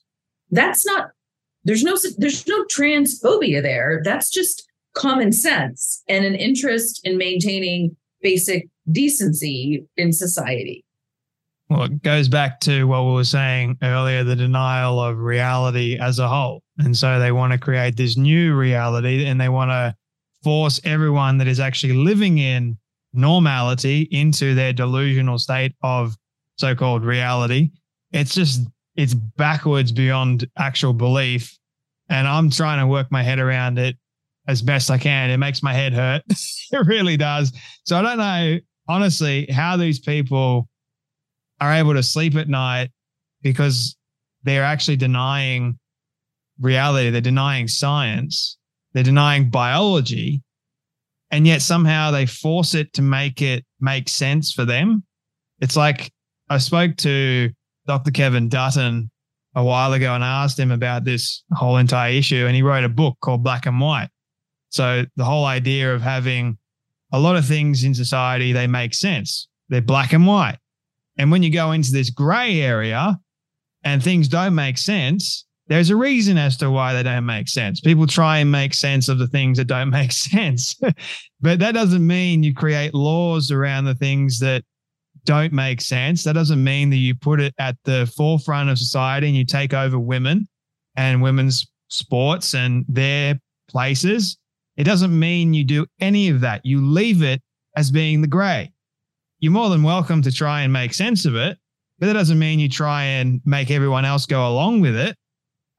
that's 0.51 0.85
not 0.85 1.09
there's 1.63 1.83
no 1.83 1.95
there's 2.17 2.47
no 2.47 2.63
transphobia 2.65 3.61
there 3.61 4.01
that's 4.03 4.29
just 4.29 4.65
common 4.95 5.31
sense 5.31 6.03
and 6.07 6.25
an 6.25 6.35
interest 6.35 7.01
in 7.03 7.17
maintaining 7.17 7.95
basic 8.21 8.67
decency 8.91 9.85
in 9.97 10.11
society 10.11 10.83
well, 11.69 11.83
it 11.83 12.01
goes 12.01 12.27
back 12.27 12.59
to 12.61 12.85
what 12.85 13.05
we 13.05 13.11
were 13.11 13.23
saying 13.23 13.77
earlier 13.83 14.23
the 14.23 14.35
denial 14.35 14.99
of 14.99 15.19
reality 15.19 15.99
as 15.99 16.17
a 16.17 16.27
whole. 16.27 16.63
And 16.79 16.97
so 16.97 17.19
they 17.19 17.31
want 17.31 17.53
to 17.53 17.59
create 17.59 17.95
this 17.95 18.17
new 18.17 18.55
reality 18.55 19.25
and 19.25 19.39
they 19.39 19.49
want 19.49 19.69
to 19.69 19.95
force 20.43 20.81
everyone 20.83 21.37
that 21.37 21.47
is 21.47 21.59
actually 21.59 21.93
living 21.93 22.39
in 22.39 22.77
normality 23.13 24.07
into 24.11 24.55
their 24.55 24.73
delusional 24.73 25.37
state 25.37 25.75
of 25.83 26.17
so 26.59 26.75
called 26.75 27.05
reality. 27.05 27.71
It's 28.11 28.33
just, 28.33 28.67
it's 28.95 29.13
backwards 29.13 29.91
beyond 29.91 30.47
actual 30.57 30.93
belief. 30.93 31.57
And 32.09 32.27
I'm 32.27 32.49
trying 32.49 32.79
to 32.79 32.87
work 32.87 33.11
my 33.11 33.23
head 33.23 33.39
around 33.39 33.79
it 33.79 33.95
as 34.47 34.61
best 34.61 34.91
I 34.91 34.97
can. 34.97 35.29
It 35.29 35.37
makes 35.37 35.63
my 35.63 35.73
head 35.73 35.93
hurt. 35.93 36.23
it 36.29 36.85
really 36.85 37.17
does. 37.17 37.53
So 37.85 37.97
I 37.97 38.01
don't 38.01 38.17
know, 38.17 38.59
honestly, 38.87 39.47
how 39.51 39.77
these 39.77 39.99
people 39.99 40.67
are 41.61 41.73
able 41.73 41.93
to 41.93 42.03
sleep 42.03 42.35
at 42.35 42.49
night 42.49 42.89
because 43.41 43.95
they're 44.43 44.63
actually 44.63 44.97
denying 44.97 45.79
reality. 46.59 47.09
They're 47.09 47.21
denying 47.21 47.67
science. 47.67 48.57
They're 48.93 49.03
denying 49.03 49.49
biology. 49.49 50.41
And 51.31 51.45
yet 51.45 51.61
somehow 51.61 52.11
they 52.11 52.25
force 52.25 52.73
it 52.73 52.91
to 52.93 53.01
make 53.01 53.41
it 53.41 53.65
make 53.79 54.09
sense 54.09 54.51
for 54.51 54.65
them. 54.65 55.03
It's 55.59 55.75
like 55.75 56.11
I 56.49 56.57
spoke 56.57 56.97
to 56.97 57.49
Dr. 57.87 58.11
Kevin 58.11 58.49
Dutton 58.49 59.11
a 59.55 59.63
while 59.63 59.93
ago 59.93 60.13
and 60.13 60.23
asked 60.23 60.59
him 60.59 60.71
about 60.71 61.03
this 61.03 61.43
whole 61.53 61.77
entire 61.77 62.11
issue. 62.11 62.45
And 62.45 62.55
he 62.55 62.61
wrote 62.61 62.83
a 62.83 62.89
book 62.89 63.17
called 63.21 63.43
Black 63.43 63.65
and 63.65 63.79
White. 63.79 64.09
So 64.69 65.05
the 65.15 65.25
whole 65.25 65.45
idea 65.45 65.93
of 65.93 66.01
having 66.01 66.57
a 67.11 67.19
lot 67.19 67.35
of 67.35 67.45
things 67.45 67.83
in 67.83 67.93
society, 67.93 68.53
they 68.53 68.67
make 68.67 68.93
sense. 68.93 69.47
They're 69.69 69.81
black 69.81 70.13
and 70.13 70.27
white. 70.27 70.57
And 71.17 71.31
when 71.31 71.43
you 71.43 71.51
go 71.51 71.71
into 71.71 71.91
this 71.91 72.09
gray 72.09 72.61
area 72.61 73.19
and 73.83 74.03
things 74.03 74.27
don't 74.27 74.55
make 74.55 74.77
sense, 74.77 75.45
there's 75.67 75.89
a 75.89 75.95
reason 75.95 76.37
as 76.37 76.57
to 76.57 76.71
why 76.71 76.93
they 76.93 77.03
don't 77.03 77.25
make 77.25 77.47
sense. 77.47 77.79
People 77.79 78.07
try 78.07 78.39
and 78.39 78.51
make 78.51 78.73
sense 78.73 79.07
of 79.07 79.19
the 79.19 79.27
things 79.27 79.57
that 79.57 79.65
don't 79.65 79.89
make 80.01 80.11
sense. 80.11 80.75
but 81.41 81.59
that 81.59 81.73
doesn't 81.73 82.05
mean 82.05 82.43
you 82.43 82.53
create 82.53 82.93
laws 82.93 83.51
around 83.51 83.85
the 83.85 83.95
things 83.95 84.39
that 84.39 84.63
don't 85.29 85.53
make 85.53 85.81
sense. 85.81 86.23
That 86.23 86.33
doesn't 86.33 86.63
mean 86.63 86.89
that 86.89 86.97
you 86.97 87.15
put 87.15 87.39
it 87.39 87.53
at 87.59 87.77
the 87.83 88.11
forefront 88.17 88.69
of 88.69 88.77
society 88.77 89.27
and 89.27 89.35
you 89.35 89.45
take 89.45 89.73
over 89.73 89.99
women 89.99 90.47
and 90.95 91.21
women's 91.21 91.67
sports 91.87 92.55
and 92.55 92.85
their 92.87 93.39
places. 93.69 94.37
It 94.77 94.85
doesn't 94.85 95.17
mean 95.17 95.53
you 95.53 95.63
do 95.63 95.85
any 95.99 96.29
of 96.29 96.41
that. 96.41 96.65
You 96.65 96.85
leave 96.85 97.21
it 97.21 97.41
as 97.75 97.91
being 97.91 98.21
the 98.21 98.27
gray 98.27 98.71
you're 99.39 99.53
more 99.53 99.69
than 99.69 99.83
welcome 99.83 100.21
to 100.21 100.31
try 100.31 100.61
and 100.61 100.73
make 100.73 100.93
sense 100.93 101.25
of 101.25 101.35
it, 101.35 101.57
but 101.97 102.07
that 102.07 102.13
doesn't 102.13 102.39
mean 102.39 102.59
you 102.59 102.69
try 102.69 103.03
and 103.03 103.41
make 103.45 103.71
everyone 103.71 104.05
else 104.05 104.25
go 104.25 104.47
along 104.47 104.81
with 104.81 104.95
it 104.95 105.15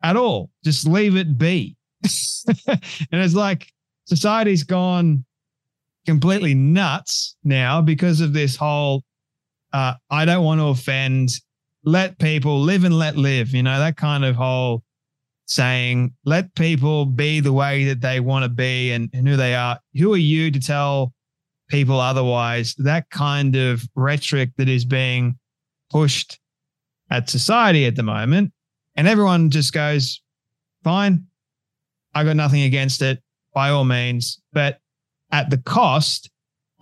at 0.02 0.16
all. 0.16 0.50
Just 0.64 0.86
leave 0.86 1.16
it 1.16 1.36
be. 1.36 1.76
and 2.66 2.80
it's 3.12 3.34
like 3.34 3.70
society's 4.06 4.64
gone 4.64 5.24
completely 6.06 6.54
nuts 6.54 7.36
now 7.44 7.82
because 7.82 8.22
of 8.22 8.32
this 8.32 8.56
whole 8.56 9.02
uh, 9.72 9.94
I 10.10 10.24
don't 10.24 10.44
want 10.44 10.60
to 10.60 10.66
offend, 10.66 11.30
let 11.84 12.18
people 12.18 12.60
live 12.60 12.84
and 12.84 12.98
let 12.98 13.16
live, 13.16 13.50
you 13.50 13.62
know, 13.62 13.78
that 13.78 13.96
kind 13.96 14.24
of 14.24 14.36
whole 14.36 14.82
saying, 15.46 16.14
let 16.24 16.54
people 16.54 17.06
be 17.06 17.40
the 17.40 17.52
way 17.52 17.84
that 17.84 18.00
they 18.00 18.20
want 18.20 18.44
to 18.44 18.48
be 18.48 18.92
and, 18.92 19.10
and 19.12 19.26
who 19.26 19.36
they 19.36 19.54
are. 19.54 19.78
Who 19.94 20.12
are 20.14 20.18
you 20.18 20.50
to 20.50 20.60
tell 20.60 21.12
people 21.70 22.00
otherwise. 22.00 22.74
That 22.76 23.08
kind 23.10 23.56
of 23.56 23.82
rhetoric 23.94 24.50
that 24.58 24.68
is 24.68 24.84
being 24.84 25.38
pushed 25.88 26.38
at 27.10 27.30
society 27.30 27.86
at 27.86 27.96
the 27.96 28.02
moment. 28.02 28.52
And 28.96 29.08
everyone 29.08 29.50
just 29.50 29.72
goes, 29.72 30.20
fine, 30.84 31.26
I 32.14 32.24
got 32.24 32.36
nothing 32.36 32.62
against 32.62 33.00
it 33.02 33.22
by 33.54 33.70
all 33.70 33.84
means, 33.84 34.40
but 34.52 34.80
at 35.32 35.48
the 35.50 35.58
cost 35.58 36.28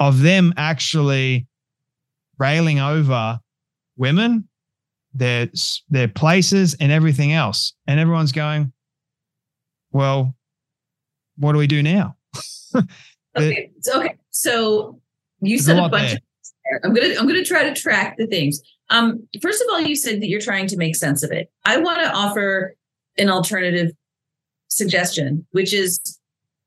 of 0.00 0.22
them 0.22 0.54
actually 0.56 1.46
railing 2.38 2.80
over 2.80 3.40
women, 3.96 4.48
their 5.14 5.50
their 5.88 6.08
places, 6.08 6.76
and 6.80 6.92
everything 6.92 7.32
else. 7.32 7.74
And 7.86 7.98
everyone's 8.00 8.32
going, 8.32 8.72
well, 9.90 10.34
what 11.36 11.52
do 11.52 11.58
we 11.58 11.66
do 11.66 11.82
now? 11.82 12.16
okay, 13.36 13.70
okay. 13.94 14.14
So 14.30 15.00
you 15.40 15.58
said 15.58 15.78
a, 15.78 15.84
a 15.84 15.88
bunch. 15.88 16.12
Of, 16.12 16.18
I'm 16.84 16.94
gonna 16.94 17.14
I'm 17.18 17.26
gonna 17.26 17.44
try 17.44 17.64
to 17.64 17.74
track 17.74 18.16
the 18.18 18.26
things. 18.26 18.60
Um, 18.90 19.26
first 19.42 19.62
of 19.62 19.68
all, 19.70 19.80
you 19.80 19.96
said 19.96 20.20
that 20.22 20.28
you're 20.28 20.40
trying 20.40 20.66
to 20.68 20.76
make 20.76 20.96
sense 20.96 21.22
of 21.22 21.30
it. 21.30 21.50
I 21.64 21.78
want 21.78 22.00
to 22.00 22.10
offer 22.10 22.74
an 23.18 23.28
alternative 23.28 23.90
suggestion, 24.68 25.46
which 25.50 25.72
is 25.74 25.98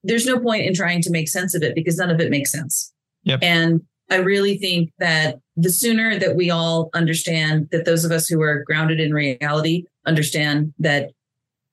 there's 0.03 0.25
no 0.25 0.39
point 0.39 0.65
in 0.65 0.73
trying 0.73 1.01
to 1.03 1.11
make 1.11 1.27
sense 1.27 1.55
of 1.55 1.63
it 1.63 1.75
because 1.75 1.97
none 1.97 2.09
of 2.09 2.19
it 2.19 2.29
makes 2.29 2.51
sense. 2.51 2.91
Yep. 3.23 3.39
And 3.41 3.81
I 4.09 4.17
really 4.17 4.57
think 4.57 4.91
that 4.99 5.39
the 5.55 5.69
sooner 5.69 6.17
that 6.17 6.35
we 6.35 6.49
all 6.49 6.89
understand 6.93 7.69
that 7.71 7.85
those 7.85 8.05
of 8.05 8.11
us 8.11 8.27
who 8.27 8.41
are 8.41 8.63
grounded 8.63 8.99
in 8.99 9.13
reality 9.13 9.83
understand 10.05 10.73
that 10.79 11.11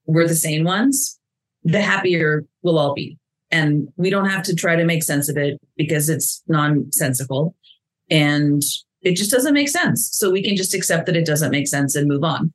we're 0.07 0.27
the 0.27 0.35
sane 0.35 0.65
ones, 0.65 1.19
the 1.63 1.81
happier 1.81 2.45
we'll 2.63 2.79
all 2.79 2.95
be 2.95 3.19
and 3.51 3.89
we 3.97 4.11
don't 4.11 4.29
have 4.29 4.43
to 4.45 4.55
try 4.55 4.77
to 4.77 4.85
make 4.85 5.03
sense 5.03 5.29
of 5.29 5.37
it 5.37 5.61
because 5.77 6.09
it's 6.09 6.43
nonsensical 6.49 7.55
and 8.11 8.63
it 9.03 9.17
just 9.17 9.31
doesn't 9.31 9.55
make 9.55 9.69
sense. 9.69 10.11
So 10.13 10.31
we 10.31 10.43
can 10.43 10.57
just 10.57 10.75
accept 10.75 11.07
that 11.07 11.17
it 11.17 11.27
doesn't 11.27 11.51
make 11.51 11.69
sense 11.69 11.95
and 11.95 12.09
move 12.09 12.25
on. 12.25 12.53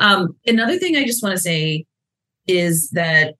Um, 0.00 0.36
another 0.46 0.78
thing 0.78 0.96
I 0.96 1.04
just 1.04 1.22
want 1.22 1.34
to 1.34 1.42
say 1.42 1.86
is 2.46 2.90
that 2.90 3.34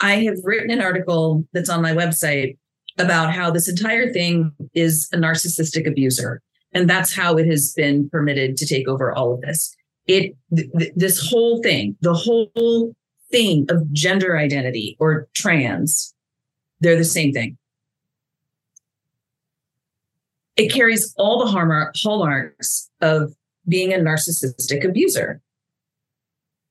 I 0.00 0.16
have 0.24 0.36
written 0.44 0.70
an 0.70 0.80
article 0.80 1.44
that's 1.52 1.68
on 1.68 1.82
my 1.82 1.92
website 1.92 2.56
about 2.98 3.32
how 3.32 3.50
this 3.50 3.68
entire 3.68 4.12
thing 4.12 4.52
is 4.74 5.08
a 5.12 5.16
narcissistic 5.16 5.88
abuser. 5.88 6.42
And 6.72 6.88
that's 6.88 7.14
how 7.14 7.36
it 7.36 7.46
has 7.46 7.72
been 7.72 8.08
permitted 8.08 8.56
to 8.58 8.66
take 8.66 8.86
over 8.86 9.12
all 9.12 9.34
of 9.34 9.40
this. 9.40 9.76
It, 10.06 10.36
th- 10.54 10.92
this 10.94 11.28
whole 11.28 11.62
thing, 11.62 11.96
the 12.00 12.14
whole 12.14 12.94
thing 13.30 13.66
of 13.70 13.92
gender 13.92 14.36
identity 14.36 14.96
or 14.98 15.28
trans 15.34 16.14
they're 16.80 16.96
the 16.96 17.04
same 17.04 17.32
thing. 17.32 17.56
It 20.56 20.72
carries 20.72 21.14
all 21.16 21.44
the 21.44 21.92
hallmarks 21.94 22.90
of 23.00 23.34
being 23.68 23.92
a 23.92 23.98
narcissistic 23.98 24.84
abuser. 24.84 25.40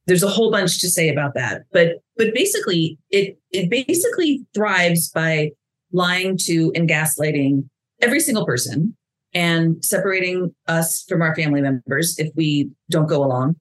There's 0.05 0.23
a 0.23 0.27
whole 0.27 0.51
bunch 0.51 0.79
to 0.81 0.89
say 0.89 1.09
about 1.09 1.35
that, 1.35 1.63
but 1.71 1.97
but 2.17 2.33
basically, 2.33 2.97
it 3.11 3.37
it 3.51 3.69
basically 3.69 4.45
thrives 4.53 5.09
by 5.09 5.51
lying 5.91 6.37
to 6.45 6.71
and 6.75 6.89
gaslighting 6.89 7.69
every 8.01 8.19
single 8.19 8.45
person 8.45 8.95
and 9.33 9.83
separating 9.83 10.53
us 10.67 11.03
from 11.07 11.21
our 11.21 11.35
family 11.35 11.61
members 11.61 12.17
if 12.17 12.29
we 12.35 12.69
don't 12.89 13.07
go 13.07 13.23
along 13.23 13.55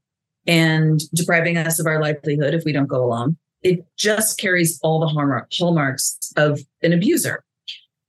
and 0.47 1.01
depriving 1.15 1.59
us 1.59 1.79
of 1.79 1.87
our 1.87 2.01
livelihood 2.01 2.55
if 2.55 2.65
we 2.65 2.73
don't 2.73 2.87
go 2.87 3.05
along 3.05 3.37
it 3.63 3.85
just 3.97 4.39
carries 4.39 4.79
all 4.83 5.01
the 5.01 5.47
hallmarks 5.53 6.33
of 6.37 6.61
an 6.83 6.93
abuser. 6.93 7.45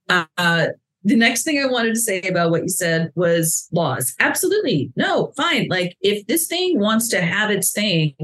Uh, 0.08 0.68
the 1.02 1.16
next 1.16 1.44
thing 1.44 1.60
I 1.60 1.66
wanted 1.66 1.94
to 1.94 2.00
say 2.00 2.20
about 2.22 2.50
what 2.50 2.62
you 2.62 2.68
said 2.68 3.10
was 3.14 3.68
laws. 3.72 4.14
Absolutely. 4.20 4.92
No, 4.96 5.32
fine. 5.36 5.66
Like 5.68 5.96
if 6.00 6.26
this 6.26 6.46
thing 6.46 6.78
wants 6.78 7.08
to 7.08 7.20
have 7.20 7.50
its 7.50 7.72
thing, 7.72 8.14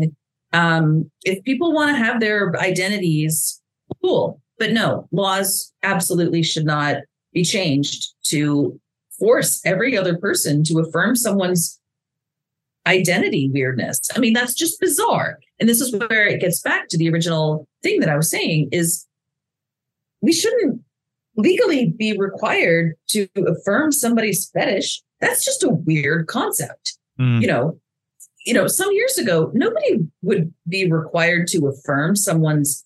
um, 0.53 1.11
if 1.25 1.43
people 1.45 1.73
want 1.73 1.91
to 1.91 1.97
have 1.97 2.21
their 2.21 2.55
identities, 2.59 3.61
cool. 4.03 4.41
But 4.59 4.73
no, 4.73 5.09
laws 5.11 5.73
absolutely 5.83 6.43
should 6.43 6.65
not 6.65 6.97
be 7.33 7.45
changed 7.45 8.15
to 8.25 8.79
force 9.19 9.61
every 9.65 9.97
other 9.97 10.17
person 10.17 10.65
to 10.65 10.79
affirm 10.79 11.17
someone's 11.17 11.81
identity 12.87 13.51
weirdness. 13.53 14.01
I 14.15 14.21
mean, 14.21 14.33
that's 14.33 14.55
just 14.55 14.81
bizarre. 14.81 15.39
And 15.59 15.69
this 15.69 15.81
is 15.81 15.95
where 15.95 16.27
it 16.27 16.41
gets 16.41 16.61
back 16.61 16.89
to 16.89 16.99
the 16.99 17.11
original 17.11 17.67
thing 17.83 18.01
that 18.01 18.09
I 18.09 18.17
was 18.17 18.31
saying 18.31 18.69
is 18.73 19.07
we 20.21 20.33
shouldn't 20.33 20.81
legally 21.37 21.93
be 21.97 22.17
required 22.17 22.95
to 23.09 23.29
affirm 23.47 23.93
somebody's 23.93 24.49
fetish. 24.51 25.03
That's 25.21 25.45
just 25.45 25.63
a 25.63 25.71
weird 25.71 26.27
concept. 26.27 26.99
Mm. 27.19 27.41
You 27.41 27.47
know, 27.49 27.81
you 28.45 28.55
know, 28.55 28.69
some 28.69 28.93
years 28.93 29.19
ago, 29.19 29.51
nobody 29.55 30.07
would 30.23 30.55
be 30.69 30.91
required 30.91 31.49
to 31.49 31.67
affirm 31.67 32.15
someone's 32.15 32.85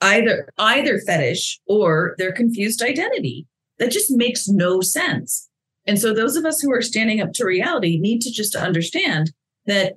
either 0.00 0.48
either 0.58 0.98
fetish 1.00 1.60
or 1.66 2.14
their 2.18 2.32
confused 2.32 2.82
identity. 2.82 3.46
That 3.80 3.90
just 3.90 4.10
makes 4.10 4.46
no 4.46 4.82
sense. 4.82 5.48
And 5.86 5.98
so 5.98 6.14
those 6.14 6.36
of 6.36 6.44
us 6.44 6.60
who 6.60 6.70
are 6.72 6.82
standing 6.82 7.20
up 7.20 7.32
to 7.32 7.46
reality 7.46 7.98
need 7.98 8.20
to 8.20 8.30
just 8.30 8.54
understand 8.54 9.32
that 9.66 9.94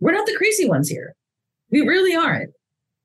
we're 0.00 0.12
not 0.12 0.26
the 0.26 0.36
crazy 0.36 0.68
ones 0.68 0.88
here. 0.88 1.14
We 1.70 1.82
really 1.82 2.16
aren't. 2.16 2.50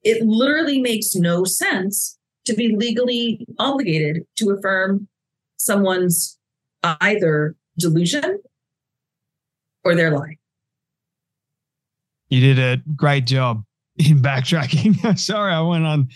It 0.03 0.25
literally 0.25 0.81
makes 0.81 1.15
no 1.15 1.43
sense 1.43 2.17
to 2.45 2.53
be 2.53 2.75
legally 2.75 3.45
obligated 3.59 4.23
to 4.37 4.51
affirm 4.51 5.07
someone's 5.57 6.37
either 6.83 7.55
delusion 7.77 8.39
or 9.83 9.95
their 9.95 10.11
lie. 10.11 10.37
You 12.29 12.39
did 12.39 12.59
a 12.59 12.81
great 12.95 13.25
job 13.25 13.63
in 13.97 14.19
backtracking. 14.19 15.17
Sorry, 15.19 15.53
I 15.53 15.61
went 15.61 15.85
on 15.85 16.07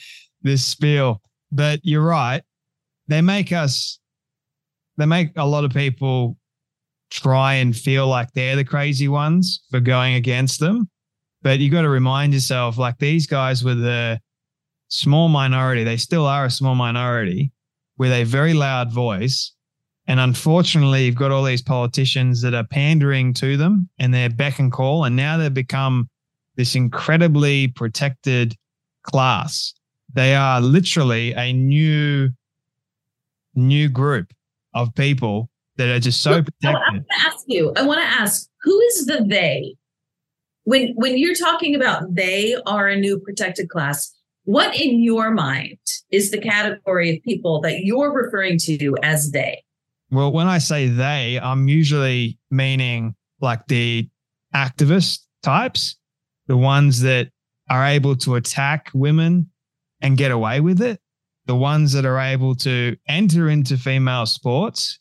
this 0.41 0.63
spiel, 0.63 1.21
but 1.51 1.81
you're 1.83 2.05
right. 2.05 2.43
They 3.09 3.21
make 3.21 3.51
us, 3.51 3.99
they 4.97 5.05
make 5.05 5.31
a 5.35 5.45
lot 5.45 5.65
of 5.65 5.71
people 5.71 6.37
try 7.09 7.55
and 7.55 7.75
feel 7.75 8.07
like 8.07 8.31
they're 8.31 8.55
the 8.55 8.63
crazy 8.63 9.07
ones 9.07 9.61
for 9.71 9.79
going 9.79 10.13
against 10.13 10.59
them. 10.59 10.87
But 11.41 11.59
you 11.59 11.71
got 11.71 11.81
to 11.81 11.89
remind 11.89 12.33
yourself 12.33 12.77
like 12.77 12.97
these 12.99 13.25
guys 13.25 13.63
were 13.63 13.75
the 13.75 14.19
small 14.89 15.27
minority. 15.27 15.83
They 15.83 15.97
still 15.97 16.25
are 16.25 16.45
a 16.45 16.51
small 16.51 16.75
minority 16.75 17.51
with 17.97 18.11
a 18.11 18.25
very 18.25 18.53
loud 18.53 18.93
voice. 18.93 19.53
And 20.07 20.19
unfortunately, 20.19 21.05
you've 21.05 21.15
got 21.15 21.31
all 21.31 21.43
these 21.43 21.61
politicians 21.61 22.41
that 22.41 22.53
are 22.53 22.65
pandering 22.65 23.33
to 23.35 23.57
them 23.57 23.89
and 23.99 24.13
they're 24.13 24.29
beck 24.29 24.59
and 24.59 24.71
call. 24.71 25.05
And 25.05 25.15
now 25.15 25.37
they've 25.37 25.53
become 25.53 26.09
this 26.55 26.75
incredibly 26.75 27.69
protected 27.69 28.55
class. 29.03 29.73
They 30.13 30.35
are 30.35 30.61
literally 30.61 31.33
a 31.33 31.53
new, 31.53 32.29
new 33.55 33.89
group 33.89 34.33
of 34.73 34.93
people 34.95 35.49
that 35.77 35.89
are 35.89 35.99
just 35.99 36.21
so 36.21 36.43
protected. 36.43 36.53
I 36.63 36.71
want 36.73 37.07
to 37.07 37.27
ask 37.27 37.45
you, 37.47 37.73
I 37.75 37.83
want 37.83 38.01
to 38.01 38.05
ask, 38.05 38.49
who 38.61 38.79
is 38.81 39.05
the 39.05 39.25
they? 39.27 39.75
When 40.65 40.93
when 40.95 41.17
you're 41.17 41.35
talking 41.35 41.73
about 41.73 42.15
they 42.15 42.55
are 42.65 42.87
a 42.87 42.95
new 42.95 43.19
protected 43.19 43.69
class, 43.69 44.13
what 44.43 44.75
in 44.79 45.01
your 45.01 45.31
mind 45.31 45.77
is 46.11 46.31
the 46.31 46.37
category 46.37 47.15
of 47.15 47.23
people 47.23 47.61
that 47.61 47.79
you're 47.83 48.13
referring 48.13 48.59
to 48.59 48.95
as 49.01 49.31
they? 49.31 49.63
Well, 50.11 50.31
when 50.31 50.47
I 50.47 50.57
say 50.57 50.87
they, 50.87 51.39
I'm 51.41 51.67
usually 51.67 52.37
meaning 52.51 53.15
like 53.41 53.67
the 53.67 54.09
activist 54.53 55.19
types 55.43 55.95
the 56.49 56.57
ones 56.57 57.01
that 57.01 57.29
are 57.69 57.85
able 57.85 58.15
to 58.17 58.35
attack 58.35 58.89
women 58.93 59.49
and 60.01 60.17
get 60.17 60.31
away 60.31 60.59
with 60.59 60.81
it, 60.81 60.99
the 61.49 61.55
ones 61.55 61.93
that 61.93 62.05
are 62.05 62.19
able 62.19 62.53
to 62.53 62.95
enter 63.07 63.49
into 63.49 63.75
female 63.75 64.27
sports 64.27 64.99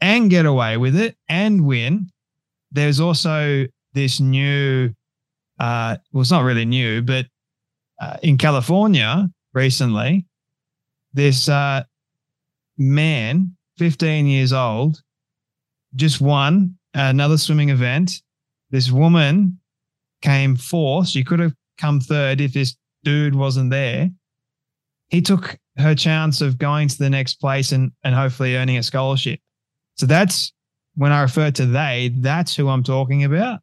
and 0.00 0.30
get 0.30 0.46
away 0.46 0.76
with 0.76 0.94
it 0.94 1.16
and 1.28 1.66
win. 1.66 2.08
There's 2.70 3.00
also 3.00 3.66
this 3.92 4.20
new, 4.20 4.90
uh, 5.58 5.96
well, 6.12 6.20
it's 6.20 6.30
not 6.30 6.44
really 6.44 6.64
new, 6.64 7.02
but 7.02 7.26
uh, 8.00 8.16
in 8.22 8.38
California 8.38 9.28
recently, 9.54 10.24
this 11.14 11.48
uh, 11.48 11.82
man, 12.78 13.56
15 13.78 14.28
years 14.28 14.52
old, 14.52 15.02
just 15.96 16.20
won 16.20 16.78
another 16.94 17.38
swimming 17.38 17.70
event. 17.70 18.22
This 18.70 18.92
woman 18.92 19.58
came 20.22 20.54
fourth. 20.54 21.08
She 21.08 21.24
could 21.24 21.40
have 21.40 21.54
come 21.76 21.98
third 21.98 22.40
if 22.40 22.52
this 22.52 22.76
dude 23.02 23.34
wasn't 23.34 23.72
there. 23.72 24.12
He 25.08 25.22
took 25.22 25.58
her 25.76 25.94
chance 25.94 26.40
of 26.40 26.58
going 26.58 26.88
to 26.88 26.98
the 26.98 27.10
next 27.10 27.34
place 27.34 27.72
and, 27.72 27.92
and 28.02 28.14
hopefully 28.14 28.56
earning 28.56 28.78
a 28.78 28.82
scholarship. 28.82 29.40
So 29.96 30.06
that's 30.06 30.52
when 30.94 31.12
I 31.12 31.22
refer 31.22 31.50
to 31.52 31.66
they, 31.66 32.12
that's 32.16 32.56
who 32.56 32.68
I'm 32.68 32.82
talking 32.82 33.24
about. 33.24 33.60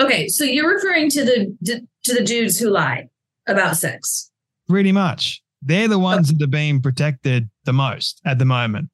Okay, 0.00 0.28
so 0.28 0.44
you're 0.44 0.72
referring 0.72 1.10
to 1.10 1.24
the 1.24 1.86
to 2.04 2.14
the 2.14 2.24
dudes 2.24 2.58
who 2.58 2.70
lie 2.70 3.08
about 3.46 3.76
sex. 3.76 4.30
Pretty 4.68 4.92
much. 4.92 5.42
They're 5.60 5.88
the 5.88 5.98
ones 5.98 6.28
okay. 6.28 6.38
that 6.38 6.44
are 6.44 6.48
being 6.48 6.82
protected 6.82 7.48
the 7.64 7.72
most 7.72 8.20
at 8.24 8.38
the 8.38 8.44
moment. 8.44 8.88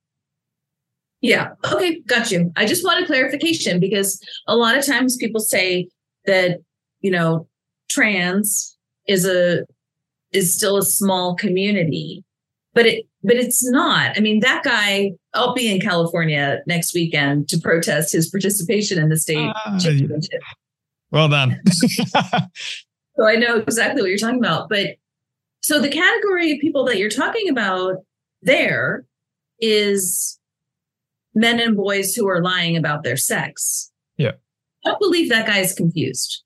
Yeah. 1.20 1.50
Okay, 1.72 2.00
got 2.02 2.30
you. 2.30 2.52
I 2.56 2.66
just 2.66 2.84
wanted 2.84 3.06
clarification 3.06 3.80
because 3.80 4.20
a 4.46 4.54
lot 4.54 4.76
of 4.76 4.86
times 4.86 5.16
people 5.16 5.40
say 5.40 5.88
that 6.26 6.58
you 7.00 7.10
know 7.10 7.48
trans 7.88 8.76
is 9.06 9.24
a 9.24 9.64
is 10.38 10.54
still 10.54 10.76
a 10.76 10.82
small 10.82 11.34
community 11.34 12.24
but 12.74 12.86
it 12.86 13.04
but 13.24 13.34
it's 13.34 13.68
not. 13.68 14.16
I 14.16 14.20
mean 14.20 14.40
that 14.40 14.62
guy 14.62 15.12
i'll 15.34 15.54
be 15.54 15.70
in 15.70 15.80
california 15.80 16.60
next 16.66 16.94
weekend 16.94 17.48
to 17.48 17.58
protest 17.58 18.12
his 18.12 18.30
participation 18.30 18.98
in 18.98 19.08
the 19.08 19.18
state 19.18 19.52
uh, 19.66 19.78
championship. 19.78 20.40
Well 21.10 21.28
done. 21.28 21.60
So 23.16 23.26
i 23.26 23.34
know 23.34 23.56
exactly 23.56 24.00
what 24.00 24.10
you're 24.10 24.16
talking 24.16 24.38
about 24.38 24.68
but 24.68 24.90
so 25.60 25.80
the 25.80 25.88
category 25.88 26.52
of 26.52 26.60
people 26.60 26.84
that 26.84 26.98
you're 26.98 27.10
talking 27.10 27.48
about 27.48 27.96
there 28.42 29.04
is 29.60 30.38
men 31.34 31.60
and 31.60 31.76
boys 31.76 32.14
who 32.14 32.28
are 32.28 32.42
lying 32.42 32.76
about 32.76 33.02
their 33.02 33.16
sex. 33.16 33.90
Yeah. 34.16 34.32
I 34.84 34.90
don't 34.90 35.00
believe 35.00 35.28
that 35.28 35.46
guy 35.46 35.58
is 35.58 35.72
confused. 35.72 36.42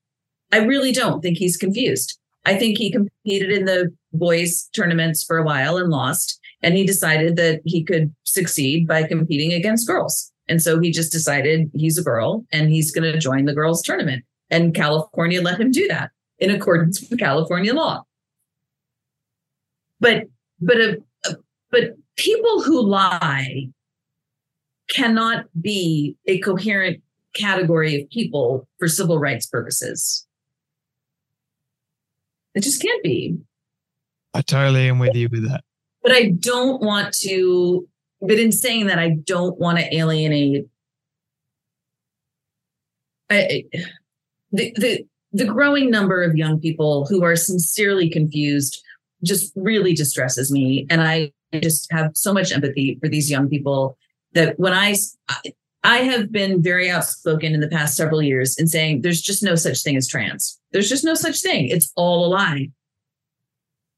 I 0.50 0.58
really 0.58 0.92
don't 0.92 1.20
think 1.20 1.38
he's 1.38 1.56
confused. 1.56 2.18
I 2.44 2.56
think 2.56 2.78
he 2.78 2.90
competed 2.90 3.50
in 3.50 3.64
the 3.64 3.92
boys 4.12 4.68
tournaments 4.74 5.22
for 5.22 5.38
a 5.38 5.44
while 5.44 5.76
and 5.76 5.90
lost. 5.90 6.40
And 6.62 6.76
he 6.76 6.84
decided 6.84 7.36
that 7.36 7.60
he 7.64 7.82
could 7.82 8.14
succeed 8.24 8.86
by 8.86 9.04
competing 9.04 9.52
against 9.52 9.86
girls. 9.86 10.32
And 10.48 10.60
so 10.62 10.80
he 10.80 10.90
just 10.90 11.12
decided 11.12 11.70
he's 11.74 11.98
a 11.98 12.02
girl 12.02 12.44
and 12.52 12.70
he's 12.70 12.92
going 12.92 13.10
to 13.10 13.18
join 13.18 13.44
the 13.44 13.54
girls 13.54 13.82
tournament. 13.82 14.24
And 14.50 14.74
California 14.74 15.40
let 15.40 15.60
him 15.60 15.70
do 15.70 15.88
that 15.88 16.10
in 16.38 16.50
accordance 16.50 17.00
with 17.00 17.18
California 17.18 17.72
law. 17.74 18.02
But, 20.00 20.24
but, 20.60 20.76
a, 20.76 20.98
uh, 21.28 21.34
but 21.70 21.96
people 22.16 22.62
who 22.62 22.82
lie 22.82 23.68
cannot 24.90 25.46
be 25.60 26.16
a 26.26 26.38
coherent 26.40 27.02
category 27.34 28.02
of 28.02 28.10
people 28.10 28.68
for 28.78 28.88
civil 28.88 29.18
rights 29.18 29.46
purposes. 29.46 30.26
It 32.54 32.62
just 32.62 32.82
can't 32.82 33.02
be. 33.02 33.38
I 34.34 34.42
totally 34.42 34.88
am 34.88 34.98
with 34.98 35.14
you 35.14 35.28
with 35.30 35.48
that. 35.48 35.64
But 36.02 36.12
I 36.12 36.30
don't 36.30 36.82
want 36.82 37.14
to, 37.20 37.88
but 38.20 38.38
in 38.38 38.50
saying 38.52 38.86
that, 38.86 38.98
I 38.98 39.10
don't 39.10 39.58
want 39.58 39.78
to 39.78 39.94
alienate 39.94 40.66
I, 43.32 43.64
the, 44.50 44.72
the, 44.76 45.06
the 45.32 45.46
growing 45.46 45.90
number 45.90 46.22
of 46.22 46.36
young 46.36 46.60
people 46.60 47.06
who 47.06 47.24
are 47.24 47.36
sincerely 47.36 48.10
confused 48.10 48.82
just 49.24 49.52
really 49.56 49.94
distresses 49.94 50.52
me. 50.52 50.86
And 50.90 51.00
I 51.00 51.32
just 51.54 51.90
have 51.92 52.10
so 52.14 52.32
much 52.32 52.52
empathy 52.52 52.98
for 53.00 53.08
these 53.08 53.30
young 53.30 53.48
people 53.48 53.96
that 54.32 54.58
when 54.58 54.72
I, 54.72 54.96
I 55.84 55.98
have 55.98 56.32
been 56.32 56.62
very 56.62 56.90
outspoken 56.90 57.54
in 57.54 57.60
the 57.60 57.68
past 57.68 57.96
several 57.96 58.22
years 58.22 58.58
in 58.58 58.66
saying 58.66 59.02
there's 59.02 59.20
just 59.20 59.42
no 59.42 59.54
such 59.54 59.82
thing 59.82 59.96
as 59.96 60.08
trans. 60.08 60.58
There's 60.72 60.88
just 60.88 61.04
no 61.04 61.14
such 61.14 61.40
thing. 61.40 61.68
It's 61.68 61.92
all 61.96 62.26
a 62.26 62.28
lie. 62.28 62.70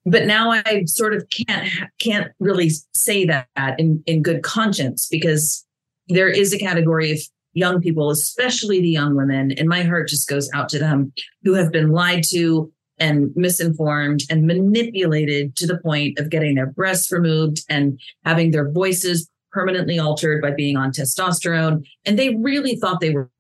But 0.07 0.27
now 0.27 0.51
I 0.51 0.85
sort 0.87 1.14
of 1.14 1.27
can't 1.31 1.70
can't 1.99 2.33
really 2.39 2.70
say 2.93 3.25
that 3.25 3.49
in 3.79 4.03
in 4.07 4.22
good 4.22 4.43
conscience 4.43 5.09
because 5.11 5.64
there 6.09 6.29
is 6.29 6.53
a 6.53 6.59
category 6.59 7.12
of 7.12 7.18
young 7.55 7.81
people, 7.81 8.11
especially 8.11 8.81
the 8.81 8.89
young 8.89 9.16
women, 9.16 9.53
and 9.53 9.68
my 9.68 9.83
heart 9.83 10.09
just 10.09 10.29
goes 10.29 10.51
out 10.53 10.68
to 10.70 10.79
them 10.79 11.12
who 11.45 11.55
have 11.55 11.72
been 11.72 11.91
lied 11.91 12.25
to 12.31 12.70
and 12.99 13.33
misinformed 13.35 14.22
and 14.31 14.47
manipulated 14.47 15.57
to 15.57 15.66
the 15.66 15.79
point 15.79 16.18
of 16.18 16.31
getting 16.31 16.55
their 16.55 16.66
breasts 16.66 17.11
removed 17.11 17.64
and 17.68 17.99
having 18.25 18.51
their 18.51 18.70
voices 18.70 19.29
permanently 19.53 19.99
altered 19.99 20.43
by 20.43 20.51
being 20.51 20.77
on 20.77 20.93
testosterone. 20.93 21.85
And 22.05 22.18
they 22.18 22.35
really 22.37 22.77
thought 22.77 23.01
they 23.01 23.12
were, 23.12 23.31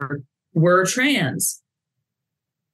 were 0.54 0.84
trans. 0.86 1.60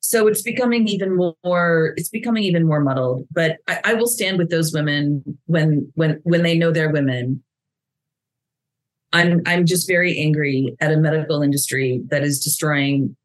So 0.00 0.26
it's 0.26 0.42
becoming 0.42 0.88
even 0.88 1.16
more, 1.16 1.94
it's 1.96 2.08
becoming 2.08 2.42
even 2.44 2.66
more 2.66 2.80
muddled. 2.80 3.26
But 3.30 3.58
I, 3.68 3.80
I 3.84 3.94
will 3.94 4.06
stand 4.06 4.38
with 4.38 4.50
those 4.50 4.72
women 4.72 5.22
when 5.46 5.90
when 5.94 6.20
when 6.24 6.42
they 6.42 6.56
know 6.56 6.72
they're 6.72 6.90
women. 6.90 7.42
I'm 9.12 9.42
I'm 9.46 9.66
just 9.66 9.86
very 9.86 10.18
angry 10.18 10.74
at 10.80 10.92
a 10.92 10.96
medical 10.96 11.42
industry 11.42 12.02
that 12.08 12.22
is 12.22 12.40
destroying 12.40 13.16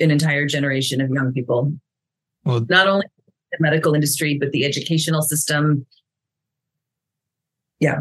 an 0.00 0.10
entire 0.10 0.46
generation 0.46 1.00
of 1.00 1.10
young 1.10 1.32
people. 1.32 1.72
Well, 2.44 2.64
not 2.68 2.86
only 2.86 3.06
the 3.50 3.58
medical 3.60 3.94
industry, 3.94 4.38
but 4.38 4.52
the 4.52 4.64
educational 4.64 5.22
system. 5.22 5.86
Yeah. 7.80 8.00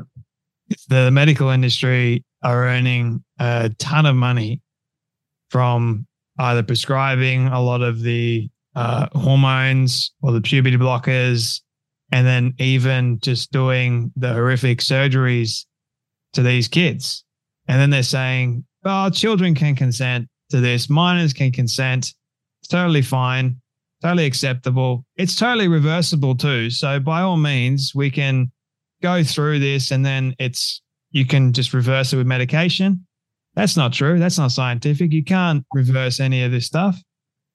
The 0.87 1.11
medical 1.11 1.49
industry 1.49 2.23
are 2.43 2.67
earning 2.67 3.23
a 3.39 3.69
ton 3.79 4.05
of 4.05 4.15
money 4.15 4.61
from 5.49 6.07
either 6.39 6.63
prescribing 6.63 7.47
a 7.47 7.61
lot 7.61 7.81
of 7.81 8.01
the 8.01 8.49
uh, 8.75 9.07
hormones 9.13 10.11
or 10.21 10.31
the 10.31 10.41
puberty 10.41 10.77
blockers, 10.77 11.61
and 12.11 12.25
then 12.25 12.53
even 12.57 13.19
just 13.19 13.51
doing 13.51 14.11
the 14.15 14.33
horrific 14.33 14.79
surgeries 14.79 15.65
to 16.33 16.41
these 16.41 16.67
kids. 16.67 17.23
And 17.67 17.79
then 17.79 17.89
they're 17.89 18.03
saying, 18.03 18.65
oh, 18.83 19.09
children 19.09 19.55
can 19.55 19.75
consent 19.75 20.27
to 20.49 20.59
this, 20.59 20.89
minors 20.89 21.33
can 21.33 21.51
consent. 21.51 22.13
It's 22.61 22.67
totally 22.69 23.01
fine, 23.01 23.61
totally 24.01 24.25
acceptable. 24.25 25.05
It's 25.15 25.35
totally 25.35 25.67
reversible 25.67 26.35
too. 26.35 26.69
So 26.69 26.99
by 26.99 27.21
all 27.21 27.37
means, 27.37 27.93
we 27.95 28.09
can 28.09 28.51
go 29.01 29.23
through 29.23 29.59
this 29.59 29.91
and 29.91 30.05
then 30.05 30.35
it's 30.39 30.81
you 31.11 31.25
can 31.25 31.53
just 31.53 31.73
reverse 31.73 32.13
it 32.13 32.17
with 32.17 32.25
medication 32.25 33.05
that's 33.55 33.77
not 33.77 33.93
true. 33.93 34.19
That's 34.19 34.37
not 34.37 34.51
scientific. 34.51 35.11
You 35.11 35.23
can't 35.23 35.65
reverse 35.73 36.19
any 36.19 36.43
of 36.43 36.51
this 36.51 36.65
stuff. 36.65 36.99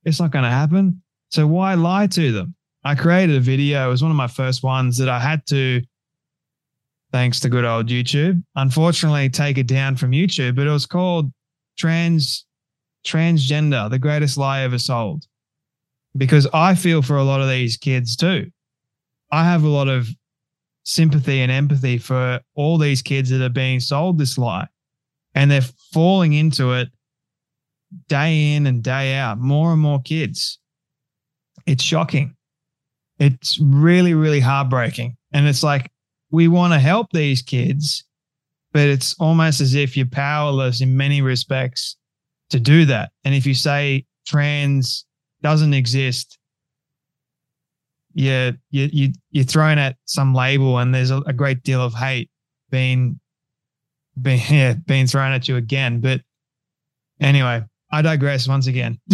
It's 0.05 0.21
not 0.21 0.31
going 0.31 0.45
to 0.45 0.51
happen. 0.51 1.03
So 1.31 1.47
why 1.47 1.75
lie 1.75 2.07
to 2.09 2.33
them? 2.33 2.55
I 2.85 2.95
created 2.95 3.37
a 3.37 3.41
video. 3.41 3.89
It 3.89 3.91
was 3.91 4.03
one 4.03 4.11
of 4.11 4.17
my 4.17 4.29
first 4.29 4.63
ones 4.63 4.97
that 4.99 5.09
I 5.09 5.19
had 5.19 5.45
to, 5.47 5.83
thanks 7.13 7.41
to 7.41 7.49
good 7.49 7.65
old 7.65 7.89
YouTube, 7.89 8.43
unfortunately 8.55 9.29
take 9.29 9.59
it 9.59 9.67
down 9.67 9.97
from 9.97 10.13
YouTube, 10.13 10.55
but 10.55 10.67
it 10.67 10.71
was 10.71 10.87
called 10.87 11.33
Trans 11.77 12.47
Transgender, 13.05 13.91
the 13.91 13.99
greatest 13.99 14.39
lie 14.39 14.63
ever 14.63 14.79
sold. 14.79 15.25
Because 16.17 16.47
I 16.55 16.75
feel 16.75 17.03
for 17.03 17.17
a 17.17 17.25
lot 17.25 17.41
of 17.41 17.49
these 17.49 17.77
kids 17.77 18.17
too. 18.17 18.51
I 19.31 19.45
have 19.45 19.65
a 19.65 19.69
lot 19.69 19.89
of 19.89 20.09
sympathy 20.85 21.41
and 21.41 21.53
empathy 21.53 21.99
for 21.99 22.41
all 22.55 22.79
these 22.79 23.03
kids 23.03 23.29
that 23.31 23.45
are 23.45 23.51
being 23.51 23.81
sold 23.81 24.19
this 24.19 24.39
lie 24.39 24.67
and 25.35 25.51
they're 25.51 25.63
falling 25.93 26.33
into 26.33 26.73
it 26.73 26.89
day 28.09 28.55
in 28.55 28.67
and 28.67 28.83
day 28.83 29.15
out. 29.15 29.39
More 29.39 29.73
and 29.73 29.81
more 29.81 30.01
kids. 30.01 30.59
It's 31.67 31.83
shocking. 31.83 32.35
It's 33.19 33.59
really, 33.59 34.15
really 34.15 34.41
heartbreaking. 34.41 35.17
And 35.33 35.47
it's 35.47 35.63
like, 35.63 35.91
we 36.31 36.49
want 36.49 36.73
to 36.73 36.79
help 36.79 37.11
these 37.13 37.43
kids, 37.43 38.05
but 38.73 38.89
it's 38.89 39.15
almost 39.19 39.61
as 39.61 39.75
if 39.75 39.97
you're 39.97 40.07
powerless 40.07 40.81
in 40.81 40.97
many 40.97 41.23
respects 41.23 41.97
to 42.51 42.61
do 42.61 42.85
that. 42.87 43.11
And 43.25 43.35
if 43.35 43.47
you 43.47 43.55
say 43.55 44.07
trans 44.27 45.07
doesn't 45.43 45.75
exist, 45.75 46.39
yeah, 48.15 48.53
you, 48.71 48.89
you, 48.93 49.13
you're 49.31 49.45
thrown 49.45 49.79
at 49.79 49.97
some 50.05 50.35
label 50.35 50.79
and 50.79 50.95
there's 50.95 51.11
a, 51.11 51.19
a 51.19 51.33
great 51.33 51.63
deal 51.63 51.81
of 51.81 51.95
hate 51.95 52.31
being 52.71 53.21
being 54.23 54.41
yeah, 54.51 54.75
being 54.87 55.07
thrown 55.07 55.33
at 55.33 55.49
you 55.49 55.57
again. 55.57 56.01
But 56.01 56.21
anyway, 57.21 57.65
I 57.91 58.03
digress 58.03 58.49
once 58.49 58.67
again. 58.67 58.99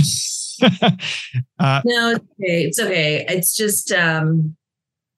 uh, 1.58 1.82
no, 1.84 2.16
it's 2.16 2.20
okay. 2.40 2.64
It's 2.64 2.80
okay. 2.80 3.24
It's 3.28 3.56
just 3.56 3.92
um, 3.92 4.56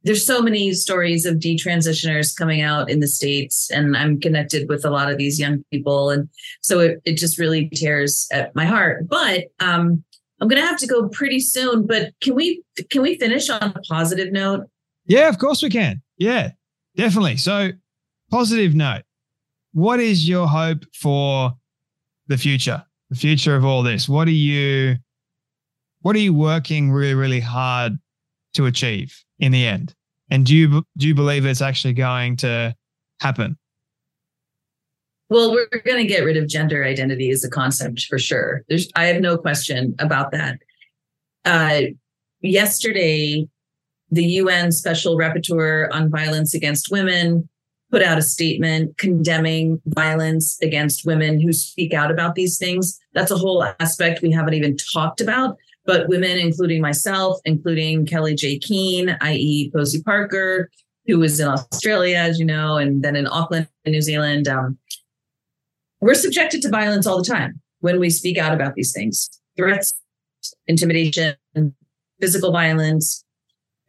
there's 0.03 0.25
so 0.25 0.41
many 0.41 0.73
stories 0.73 1.27
of 1.27 1.37
detransitioners 1.37 2.37
coming 2.37 2.61
out 2.63 2.91
in 2.91 3.01
the 3.01 3.09
states, 3.09 3.71
and 3.71 3.97
I'm 3.97 4.21
connected 4.21 4.69
with 4.69 4.85
a 4.85 4.91
lot 4.91 5.11
of 5.11 5.19
these 5.19 5.41
young 5.41 5.65
people, 5.71 6.11
and 6.11 6.29
so 6.63 6.81
it, 6.81 7.01
it 7.05 7.17
just 7.17 7.39
really 7.39 7.69
tears 7.71 8.27
at 8.33 8.55
my 8.55 8.65
heart. 8.65 9.09
But 9.09 9.47
um, 9.61 10.05
I'm 10.41 10.49
gonna 10.49 10.67
have 10.67 10.79
to 10.79 10.87
go 10.87 11.09
pretty 11.09 11.41
soon. 11.41 11.87
But 11.87 12.13
can 12.21 12.35
we 12.35 12.63
can 12.91 13.03
we 13.03 13.19
finish 13.19 13.49
on 13.51 13.63
a 13.63 13.81
positive 13.89 14.33
note? 14.33 14.67
Yeah, 15.07 15.29
of 15.29 15.39
course 15.39 15.63
we 15.63 15.71
can. 15.71 16.03
Yeah, 16.19 16.51
definitely. 16.97 17.37
So 17.37 17.71
positive 18.31 18.75
note 18.75 19.03
what 19.77 20.01
is 20.01 20.27
your 20.27 20.49
hope 20.49 20.85
for 20.95 21.53
the 22.29 22.39
future? 22.39 22.83
The 23.11 23.17
future 23.17 23.55
of 23.55 23.63
all 23.67 23.83
this. 23.83 24.09
What 24.09 24.27
are 24.27 24.31
you 24.31 24.97
what 26.01 26.17
are 26.17 26.21
you 26.21 26.33
working 26.33 26.91
really, 26.91 27.13
really 27.13 27.41
hard 27.41 27.99
to 28.55 28.65
achieve 28.65 29.15
in 29.39 29.53
the 29.53 29.67
end? 29.67 29.95
And 30.31 30.47
do 30.47 30.57
you 30.57 30.83
do 30.97 31.07
you 31.07 31.15
believe 31.15 31.45
it's 31.45 31.61
actually 31.61 31.93
going 31.93 32.37
to 32.37 32.75
happen? 33.21 33.59
Well, 35.29 35.53
we're 35.53 35.69
going 35.85 35.99
to 36.03 36.09
get 36.09 36.25
rid 36.25 36.39
of 36.39 36.49
gender 36.49 36.83
identity 36.83 37.29
as 37.29 37.45
a 37.45 37.51
concept 37.51 38.07
for 38.09 38.19
sure. 38.19 38.63
There's, 38.71 38.89
I 38.97 39.07
have 39.07 39.21
no 39.21 39.37
question 39.37 39.95
about 39.99 40.31
that. 40.31 40.59
Uh, 41.45 41.81
yesterday, 42.41 43.47
the 44.11 44.25
UN 44.25 44.73
Special 44.73 45.19
Rapporteur 45.19 45.89
on 45.93 46.11
Violence 46.11 46.55
Against 46.55 46.91
Women 46.91 47.47
put 47.97 48.05
out 48.05 48.19
a 48.19 48.23
statement 48.23 48.99
condemning 48.99 49.81
violence 49.87 50.61
against 50.61 51.07
women 51.07 51.41
who 51.41 51.51
speak 51.51 51.95
out 51.95 52.11
about 52.11 52.35
these 52.35 52.59
things. 52.59 53.01
That's 53.15 53.31
a 53.31 53.39
whole 53.39 53.65
aspect 53.81 54.21
we 54.21 54.31
haven't 54.31 54.53
even 54.53 54.77
talked 54.77 55.23
about. 55.23 55.57
But 55.87 56.07
women, 56.07 56.37
including 56.37 56.83
myself, 56.83 57.41
including 57.47 58.05
Kellie-Jay 58.05 58.59
Keen, 58.59 59.17
i.e., 59.23 59.71
Posie 59.75 60.03
Parker, 60.03 60.69
who 61.07 61.19
was 61.19 61.41
in 61.41 61.49
Australia, 61.49 62.19
as 62.19 62.39
you 62.39 62.45
know, 62.45 62.77
and 62.77 63.03
then 63.03 63.17
in 63.17 63.27
Auckland, 63.27 63.67
New 63.87 64.03
Zealand, 64.03 64.47
um, 64.47 64.77
we're 66.03 66.13
subjected 66.13 66.61
to 66.61 66.69
violence 66.69 67.07
all 67.07 67.17
the 67.17 67.25
time 67.25 67.63
when 67.81 67.99
we 67.99 68.11
speak 68.11 68.37
out 68.37 68.53
about 68.53 68.75
these 68.75 68.93
things 68.93 69.31
threats, 69.57 69.95
intimidation, 70.67 71.35
physical 72.21 72.53
violence, 72.53 73.25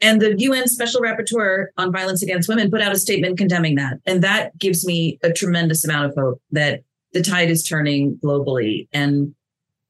and 0.01 0.21
the 0.21 0.35
UN 0.39 0.67
Special 0.67 1.01
Rapporteur 1.01 1.67
on 1.77 1.91
Violence 1.91 2.21
Against 2.21 2.47
Women 2.47 2.69
put 2.69 2.81
out 2.81 2.91
a 2.91 2.99
statement 2.99 3.37
condemning 3.37 3.75
that. 3.75 3.99
And 4.05 4.23
that 4.23 4.57
gives 4.57 4.85
me 4.85 5.19
a 5.23 5.31
tremendous 5.31 5.83
amount 5.83 6.05
of 6.05 6.15
hope 6.15 6.41
that 6.51 6.83
the 7.13 7.21
tide 7.21 7.49
is 7.49 7.63
turning 7.63 8.17
globally. 8.17 8.87
And 8.93 9.33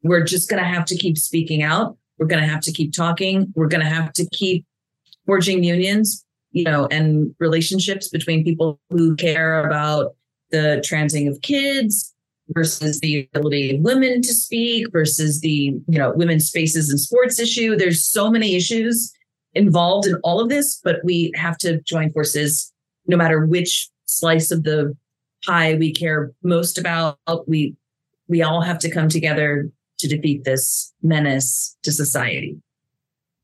we're 0.03 0.24
just 0.24 0.49
going 0.49 0.64
to 0.64 0.68
have 0.68 0.86
to 0.86 0.97
keep 0.97 1.18
speaking 1.18 1.62
out. 1.62 1.97
We're 2.20 2.28
going 2.28 2.41
to 2.41 2.47
have 2.47 2.62
to 2.62 2.72
keep 2.72 2.93
talking. 2.93 3.53
We're 3.55 3.68
going 3.68 3.84
to 3.84 3.89
have 3.89 4.14
to 4.14 4.28
keep 4.32 4.66
forging 5.26 5.64
unions, 5.64 6.26
you 6.51 6.64
know, 6.64 6.88
and 6.89 7.36
relationships 7.39 8.08
between 8.08 8.45
people 8.45 8.80
who 8.89 9.16
care 9.16 9.66
about 9.66 10.16
the 10.51 10.82
transing 10.86 11.28
of 11.28 11.41
kids 11.41 12.14
versus 12.51 13.01
the 13.01 13.28
ability 13.34 13.76
of 13.76 13.82
women 13.82 14.22
to 14.22 14.34
speak 14.34 14.89
versus 14.93 15.41
the, 15.41 15.49
you 15.49 15.99
know, 15.99 16.14
women's 16.16 16.47
spaces 16.47 16.89
in 16.89 16.97
sports 16.97 17.39
issue. 17.39 17.76
There's 17.76 18.05
so 18.05 18.32
many 18.32 18.55
issues 18.55 19.12
involved 19.54 20.08
in 20.08 20.16
all 20.24 20.39
of 20.39 20.50
this, 20.50 20.80
but 20.84 20.98
we 21.04 21.32
have 21.36 21.58
to 21.60 21.82
join 21.82 22.12
forces 22.12 22.72
no 23.08 23.18
matter 23.18 23.45
which 23.45 23.89
slice 24.06 24.52
of 24.52 24.64
the 24.64 24.95
pie 25.45 25.76
we 25.76 25.93
care 25.93 26.32
most 26.43 26.78
about. 26.78 27.18
We 27.48 27.76
we 28.28 28.41
all 28.41 28.62
have 28.62 28.80
to 28.80 28.91
come 28.91 29.10
together 29.10 29.70
to 30.00 30.08
defeat 30.08 30.43
this 30.43 30.93
menace 31.02 31.78
to 31.84 31.91
society. 31.91 32.58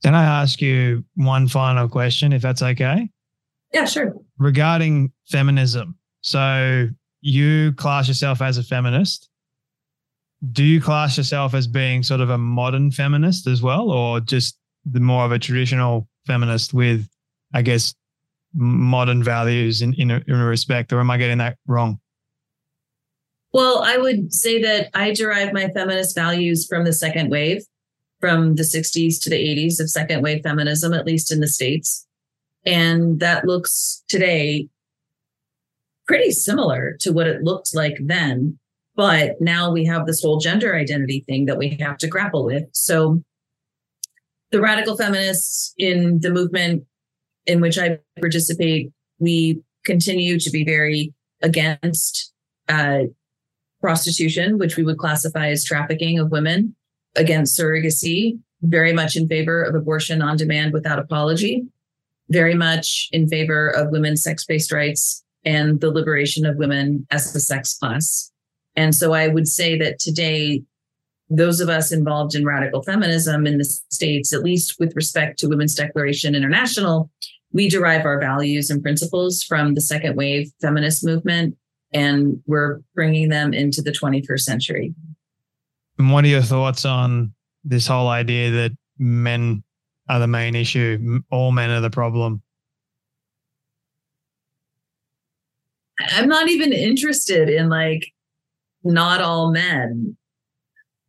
Can 0.03 0.15
I 0.15 0.23
ask 0.23 0.61
you 0.61 1.05
one 1.15 1.47
final 1.47 1.87
question, 1.87 2.33
if 2.33 2.41
that's 2.41 2.61
okay? 2.61 3.09
Yeah, 3.73 3.85
sure. 3.85 4.13
Regarding 4.37 5.11
feminism. 5.27 5.97
So 6.21 6.89
you 7.21 7.71
class 7.73 8.07
yourself 8.07 8.41
as 8.41 8.57
a 8.57 8.63
feminist. 8.63 9.29
Do 10.51 10.63
you 10.63 10.81
class 10.81 11.17
yourself 11.17 11.53
as 11.53 11.67
being 11.67 12.03
sort 12.03 12.19
of 12.19 12.29
a 12.29 12.37
modern 12.37 12.91
feminist 12.91 13.47
as 13.47 13.61
well, 13.61 13.89
or 13.89 14.19
just 14.19 14.57
the 14.85 14.99
more 14.99 15.25
of 15.25 15.31
a 15.31 15.39
traditional 15.39 16.07
feminist 16.25 16.73
with, 16.73 17.07
I 17.53 17.61
guess, 17.61 17.93
modern 18.53 19.23
values 19.23 19.81
in, 19.81 19.93
in, 19.93 20.11
in 20.11 20.35
a 20.35 20.45
respect, 20.45 20.93
or 20.93 20.99
am 20.99 21.09
I 21.09 21.17
getting 21.17 21.39
that 21.39 21.57
wrong? 21.67 21.99
Well, 23.51 23.83
I 23.83 23.97
would 23.97 24.33
say 24.33 24.61
that 24.61 24.89
I 24.93 25.13
derive 25.13 25.53
my 25.53 25.69
feminist 25.69 26.15
values 26.15 26.65
from 26.65 26.85
the 26.85 26.93
second 26.93 27.29
wave, 27.29 27.63
from 28.19 28.55
the 28.55 28.63
60s 28.63 29.21
to 29.21 29.29
the 29.29 29.35
80s 29.35 29.79
of 29.79 29.89
second 29.89 30.23
wave 30.23 30.41
feminism, 30.43 30.93
at 30.93 31.05
least 31.05 31.31
in 31.31 31.39
the 31.39 31.47
States. 31.47 32.07
And 32.65 33.19
that 33.19 33.45
looks 33.45 34.03
today 34.07 34.69
pretty 36.07 36.31
similar 36.31 36.97
to 37.01 37.11
what 37.11 37.27
it 37.27 37.43
looked 37.43 37.75
like 37.75 37.97
then. 37.99 38.57
But 38.95 39.39
now 39.39 39.71
we 39.71 39.85
have 39.85 40.05
this 40.05 40.21
whole 40.21 40.39
gender 40.39 40.75
identity 40.75 41.23
thing 41.27 41.45
that 41.45 41.57
we 41.57 41.77
have 41.79 41.97
to 41.99 42.07
grapple 42.07 42.45
with. 42.45 42.65
So 42.73 43.23
the 44.53 44.61
radical 44.61 44.95
feminists 44.95 45.73
in 45.79 46.19
the 46.19 46.29
movement 46.29 46.83
in 47.47 47.59
which 47.59 47.79
I 47.79 47.97
participate, 48.21 48.91
we 49.17 49.59
continue 49.83 50.39
to 50.39 50.49
be 50.51 50.63
very 50.63 51.11
against 51.41 52.31
uh, 52.69 52.99
prostitution, 53.81 54.59
which 54.59 54.77
we 54.77 54.83
would 54.83 54.99
classify 54.99 55.49
as 55.49 55.65
trafficking 55.65 56.19
of 56.19 56.29
women, 56.29 56.75
against 57.15 57.59
surrogacy, 57.59 58.39
very 58.61 58.93
much 58.93 59.15
in 59.15 59.27
favor 59.27 59.63
of 59.63 59.73
abortion 59.73 60.21
on 60.21 60.37
demand 60.37 60.71
without 60.71 60.99
apology, 60.99 61.63
very 62.29 62.53
much 62.53 63.09
in 63.11 63.27
favor 63.27 63.69
of 63.69 63.89
women's 63.89 64.21
sex 64.21 64.45
based 64.45 64.71
rights 64.71 65.23
and 65.43 65.81
the 65.81 65.89
liberation 65.89 66.45
of 66.45 66.57
women 66.57 67.07
as 67.09 67.35
a 67.35 67.39
sex 67.39 67.75
class. 67.75 68.31
And 68.75 68.93
so 68.93 69.13
I 69.13 69.29
would 69.29 69.47
say 69.47 69.79
that 69.79 69.97
today, 69.97 70.61
those 71.37 71.59
of 71.59 71.69
us 71.69 71.91
involved 71.91 72.35
in 72.35 72.45
radical 72.45 72.81
feminism 72.83 73.47
in 73.47 73.57
the 73.57 73.65
States, 73.65 74.33
at 74.33 74.43
least 74.43 74.79
with 74.79 74.95
respect 74.95 75.39
to 75.39 75.47
Women's 75.47 75.75
Declaration 75.75 76.35
International, 76.35 77.09
we 77.51 77.69
derive 77.69 78.05
our 78.05 78.19
values 78.19 78.69
and 78.69 78.81
principles 78.81 79.43
from 79.43 79.75
the 79.75 79.81
second 79.81 80.15
wave 80.15 80.51
feminist 80.61 81.05
movement, 81.05 81.55
and 81.93 82.41
we're 82.45 82.81
bringing 82.95 83.29
them 83.29 83.53
into 83.53 83.81
the 83.81 83.91
21st 83.91 84.39
century. 84.39 84.93
And 85.99 86.11
what 86.11 86.23
are 86.23 86.29
your 86.29 86.41
thoughts 86.41 86.85
on 86.85 87.33
this 87.63 87.87
whole 87.87 88.07
idea 88.07 88.49
that 88.51 88.71
men 88.97 89.63
are 90.09 90.19
the 90.19 90.27
main 90.27 90.55
issue, 90.55 91.21
all 91.31 91.51
men 91.51 91.69
are 91.69 91.81
the 91.81 91.89
problem? 91.89 92.41
I'm 95.99 96.27
not 96.27 96.49
even 96.49 96.73
interested 96.73 97.49
in 97.49 97.69
like 97.69 98.11
not 98.83 99.21
all 99.21 99.51
men. 99.51 100.17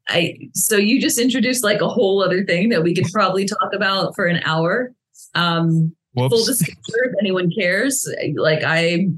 I 0.09 0.39
so 0.55 0.77
you 0.77 1.01
just 1.01 1.19
introduced 1.19 1.65
like 1.65 1.81
a 1.81 1.89
whole 1.89 2.23
other 2.23 2.45
thing 2.45 2.69
that 2.71 2.83
we 2.83 2.95
could 2.95 3.11
probably 3.13 3.47
talk 3.47 3.73
about 3.73 4.15
for 4.15 4.27
an 4.27 4.43
hour. 4.45 4.93
Um 5.35 5.95
full 6.15 6.29
disclosure 6.29 7.05
if 7.05 7.15
anyone 7.21 7.51
cares, 7.51 8.07
like 8.37 8.63
I 8.65 9.09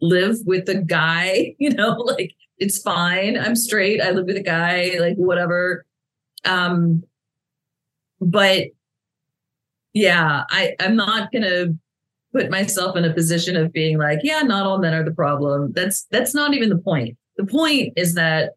live 0.00 0.36
with 0.44 0.68
a 0.68 0.76
guy, 0.76 1.54
you 1.58 1.70
know, 1.70 1.92
like 1.92 2.32
it's 2.58 2.78
fine. 2.78 3.38
I'm 3.38 3.54
straight. 3.54 4.00
I 4.00 4.10
live 4.10 4.26
with 4.26 4.36
a 4.36 4.42
guy, 4.42 4.96
like 5.00 5.16
whatever. 5.16 5.84
Um 6.44 7.04
but 8.20 8.66
yeah, 9.92 10.44
I 10.50 10.74
I'm 10.80 10.96
not 10.96 11.30
to 11.32 11.76
put 12.32 12.50
myself 12.50 12.96
in 12.96 13.04
a 13.04 13.12
position 13.12 13.56
of 13.56 13.72
being 13.72 13.98
like, 13.98 14.20
yeah, 14.22 14.40
not 14.40 14.66
all 14.66 14.78
men 14.78 14.94
are 14.94 15.04
the 15.04 15.14
problem. 15.14 15.72
That's 15.72 16.04
that's 16.10 16.34
not 16.34 16.54
even 16.54 16.68
the 16.68 16.78
point. 16.78 17.16
The 17.36 17.46
point 17.46 17.92
is 17.96 18.14
that 18.14 18.52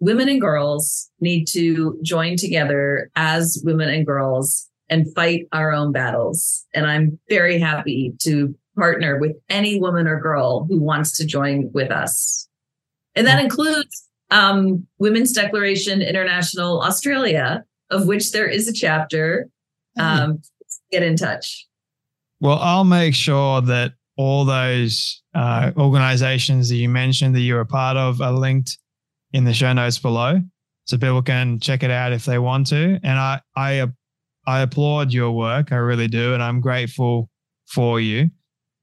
women 0.00 0.28
and 0.28 0.40
girls 0.40 1.10
need 1.20 1.46
to 1.46 1.98
join 2.02 2.36
together 2.36 3.10
as 3.16 3.62
women 3.64 3.88
and 3.88 4.06
girls 4.06 4.68
and 4.88 5.12
fight 5.14 5.46
our 5.52 5.72
own 5.72 5.92
battles. 5.92 6.64
And 6.74 6.86
I'm 6.86 7.18
very 7.28 7.58
happy 7.58 8.12
to 8.20 8.54
partner 8.76 9.18
with 9.18 9.32
any 9.48 9.80
woman 9.80 10.06
or 10.06 10.20
girl 10.20 10.66
who 10.68 10.80
wants 10.80 11.16
to 11.16 11.26
join 11.26 11.70
with 11.72 11.90
us. 11.90 12.48
And 13.14 13.26
that 13.26 13.42
includes 13.42 14.08
um, 14.30 14.86
Women's 14.98 15.32
Declaration 15.32 16.02
International 16.02 16.82
Australia, 16.82 17.64
of 17.90 18.06
which 18.06 18.32
there 18.32 18.46
is 18.46 18.68
a 18.68 18.72
chapter. 18.72 19.48
Mm-hmm. 19.98 20.22
Um, 20.22 20.42
get 20.92 21.02
in 21.02 21.16
touch. 21.16 21.66
Well, 22.40 22.58
I'll 22.58 22.84
make 22.84 23.14
sure 23.14 23.62
that 23.62 23.92
all 24.18 24.44
those 24.44 25.22
uh, 25.34 25.72
organizations 25.76 26.68
that 26.68 26.76
you 26.76 26.88
mentioned 26.88 27.34
that 27.34 27.40
you're 27.40 27.60
a 27.60 27.66
part 27.66 27.96
of 27.96 28.20
are 28.20 28.32
linked 28.32 28.78
in 29.36 29.44
the 29.44 29.52
show 29.52 29.70
notes 29.74 29.98
below, 29.98 30.40
so 30.86 30.96
people 30.96 31.20
can 31.20 31.60
check 31.60 31.82
it 31.82 31.90
out 31.90 32.12
if 32.12 32.24
they 32.24 32.38
want 32.38 32.66
to. 32.68 32.98
And 33.02 33.18
I 33.18 33.40
I 33.54 33.86
I 34.46 34.60
applaud 34.60 35.12
your 35.12 35.30
work, 35.32 35.72
I 35.72 35.76
really 35.76 36.08
do, 36.08 36.32
and 36.32 36.42
I'm 36.42 36.60
grateful 36.60 37.28
for 37.66 38.00
you. 38.00 38.30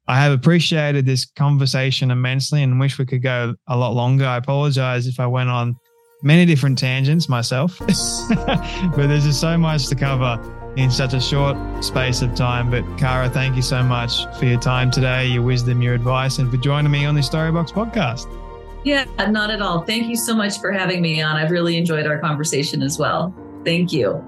I 0.08 0.22
have 0.22 0.34
appreciated 0.34 1.06
this 1.06 1.26
conversation 1.26 2.12
immensely 2.12 2.62
and 2.62 2.80
wish 2.80 3.00
we 3.00 3.06
could 3.06 3.24
go 3.24 3.56
a 3.68 3.78
lot 3.78 3.94
longer. 3.94 4.26
I 4.26 4.38
apologize 4.38 5.08
if 5.08 5.20
I 5.20 5.26
went 5.26 5.50
on 5.50 5.76
many 6.22 6.46
different 6.46 6.78
tangents 6.78 7.28
myself, 7.30 7.80
but 7.80 9.08
there's 9.08 9.24
just 9.24 9.42
so 9.42 9.58
much 9.58 9.88
to 9.88 9.96
cover 9.96 10.38
in 10.76 10.92
such 10.92 11.14
a 11.14 11.22
short 11.22 11.58
space 11.84 12.22
of 12.22 12.36
time. 12.36 12.70
But 12.70 12.84
Kara, 12.98 13.30
thank 13.30 13.56
you 13.56 13.62
so 13.62 13.82
much 13.82 14.26
for 14.38 14.46
your 14.46 14.60
time 14.60 14.92
today, 14.92 15.28
your 15.28 15.42
wisdom, 15.42 15.82
your 15.82 15.96
advice, 15.96 16.38
and 16.38 16.52
for 16.52 16.58
joining 16.58 16.92
me 16.92 17.06
on 17.06 17.16
the 17.16 17.22
Storybox 17.22 17.72
podcast. 17.72 18.43
Yeah, 18.84 19.06
not 19.30 19.50
at 19.50 19.62
all. 19.62 19.82
Thank 19.82 20.08
you 20.08 20.18
so 20.18 20.36
much 20.36 20.60
for 20.60 20.72
having 20.72 21.02
me 21.02 21.22
on. 21.22 21.38
I've 21.38 21.52
really 21.52 21.78
enjoyed 21.78 22.06
our 22.06 22.20
conversation 22.20 22.82
as 22.82 23.00
well. 23.00 23.34
Thank 23.64 23.94
you. 23.94 24.22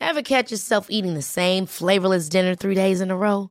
Ever 0.00 0.22
catch 0.22 0.50
yourself 0.50 0.90
eating 0.90 1.14
the 1.14 1.22
same 1.22 1.66
flavorless 1.66 2.28
dinner 2.28 2.56
three 2.56 2.74
days 2.74 3.00
in 3.00 3.12
a 3.12 3.16
row? 3.16 3.50